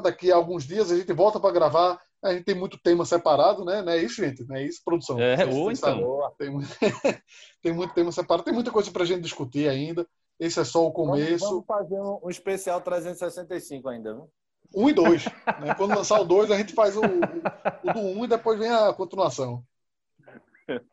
daqui 0.03 0.31
a 0.31 0.35
alguns 0.35 0.65
dias 0.65 0.91
a 0.91 0.97
gente 0.97 1.13
volta 1.13 1.39
para 1.39 1.53
gravar 1.53 2.01
a 2.23 2.33
gente 2.33 2.43
tem 2.43 2.55
muito 2.55 2.79
tema 2.79 3.03
separado, 3.05 3.65
né? 3.65 3.81
Não 3.81 3.91
é 3.91 3.97
isso, 3.97 4.23
gente? 4.23 4.43
Não 4.47 4.55
é 4.55 4.63
isso, 4.63 4.81
produção? 4.85 5.19
É, 5.19 5.45
ou 5.45 5.71
então. 5.71 6.31
Tem, 6.37 6.51
tem 7.61 7.73
muito 7.73 7.93
tema 7.93 8.11
separado, 8.11 8.43
tem 8.43 8.53
muita 8.53 8.71
coisa 8.71 8.91
para 8.91 9.03
a 9.03 9.05
gente 9.05 9.21
discutir 9.21 9.67
ainda. 9.67 10.07
Esse 10.39 10.59
é 10.59 10.63
só 10.63 10.85
o 10.85 10.91
começo. 10.91 11.45
Vamos, 11.45 11.65
vamos 11.65 11.65
fazer 11.65 11.99
um, 11.99 12.29
especial 12.29 12.81
365 12.81 13.89
ainda, 13.89 14.13
viu? 14.13 14.29
Um 14.75 14.89
e 14.89 14.93
dois. 14.93 15.25
né? 15.59 15.75
Quando 15.75 15.95
lançar 15.95 16.19
o 16.21 16.25
dois, 16.25 16.49
a 16.49 16.57
gente 16.57 16.73
faz 16.73 16.95
o, 16.95 17.01
o, 17.01 17.89
o 17.89 17.93
do 17.93 17.99
um 17.99 18.25
e 18.25 18.27
depois 18.27 18.57
vem 18.57 18.69
a 18.69 18.93
continuação. 18.93 19.63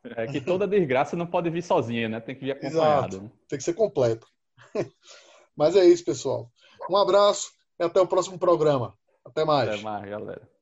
É 0.05 0.27
que 0.27 0.41
toda 0.41 0.67
desgraça 0.67 1.15
não 1.15 1.27
pode 1.27 1.51
vir 1.51 1.63
sozinha, 1.63 2.09
né? 2.09 2.21
Tem 2.21 2.35
que 2.35 2.45
vir 2.45 2.53
acompanhado. 2.53 3.07
Exato. 3.07 3.23
Né? 3.23 3.31
Tem 3.49 3.59
que 3.59 3.65
ser 3.65 3.75
completo. 3.75 4.27
Mas 5.57 5.77
é 5.77 5.85
isso, 5.85 6.05
pessoal. 6.05 6.51
Um 6.91 6.97
abraço 6.97 7.51
e 7.79 7.85
até 7.85 8.01
o 8.01 8.07
próximo 8.07 8.39
programa. 8.39 8.95
Até 9.25 9.45
mais. 9.45 9.69
Até 9.69 9.83
mais, 9.83 10.09
galera. 10.09 10.58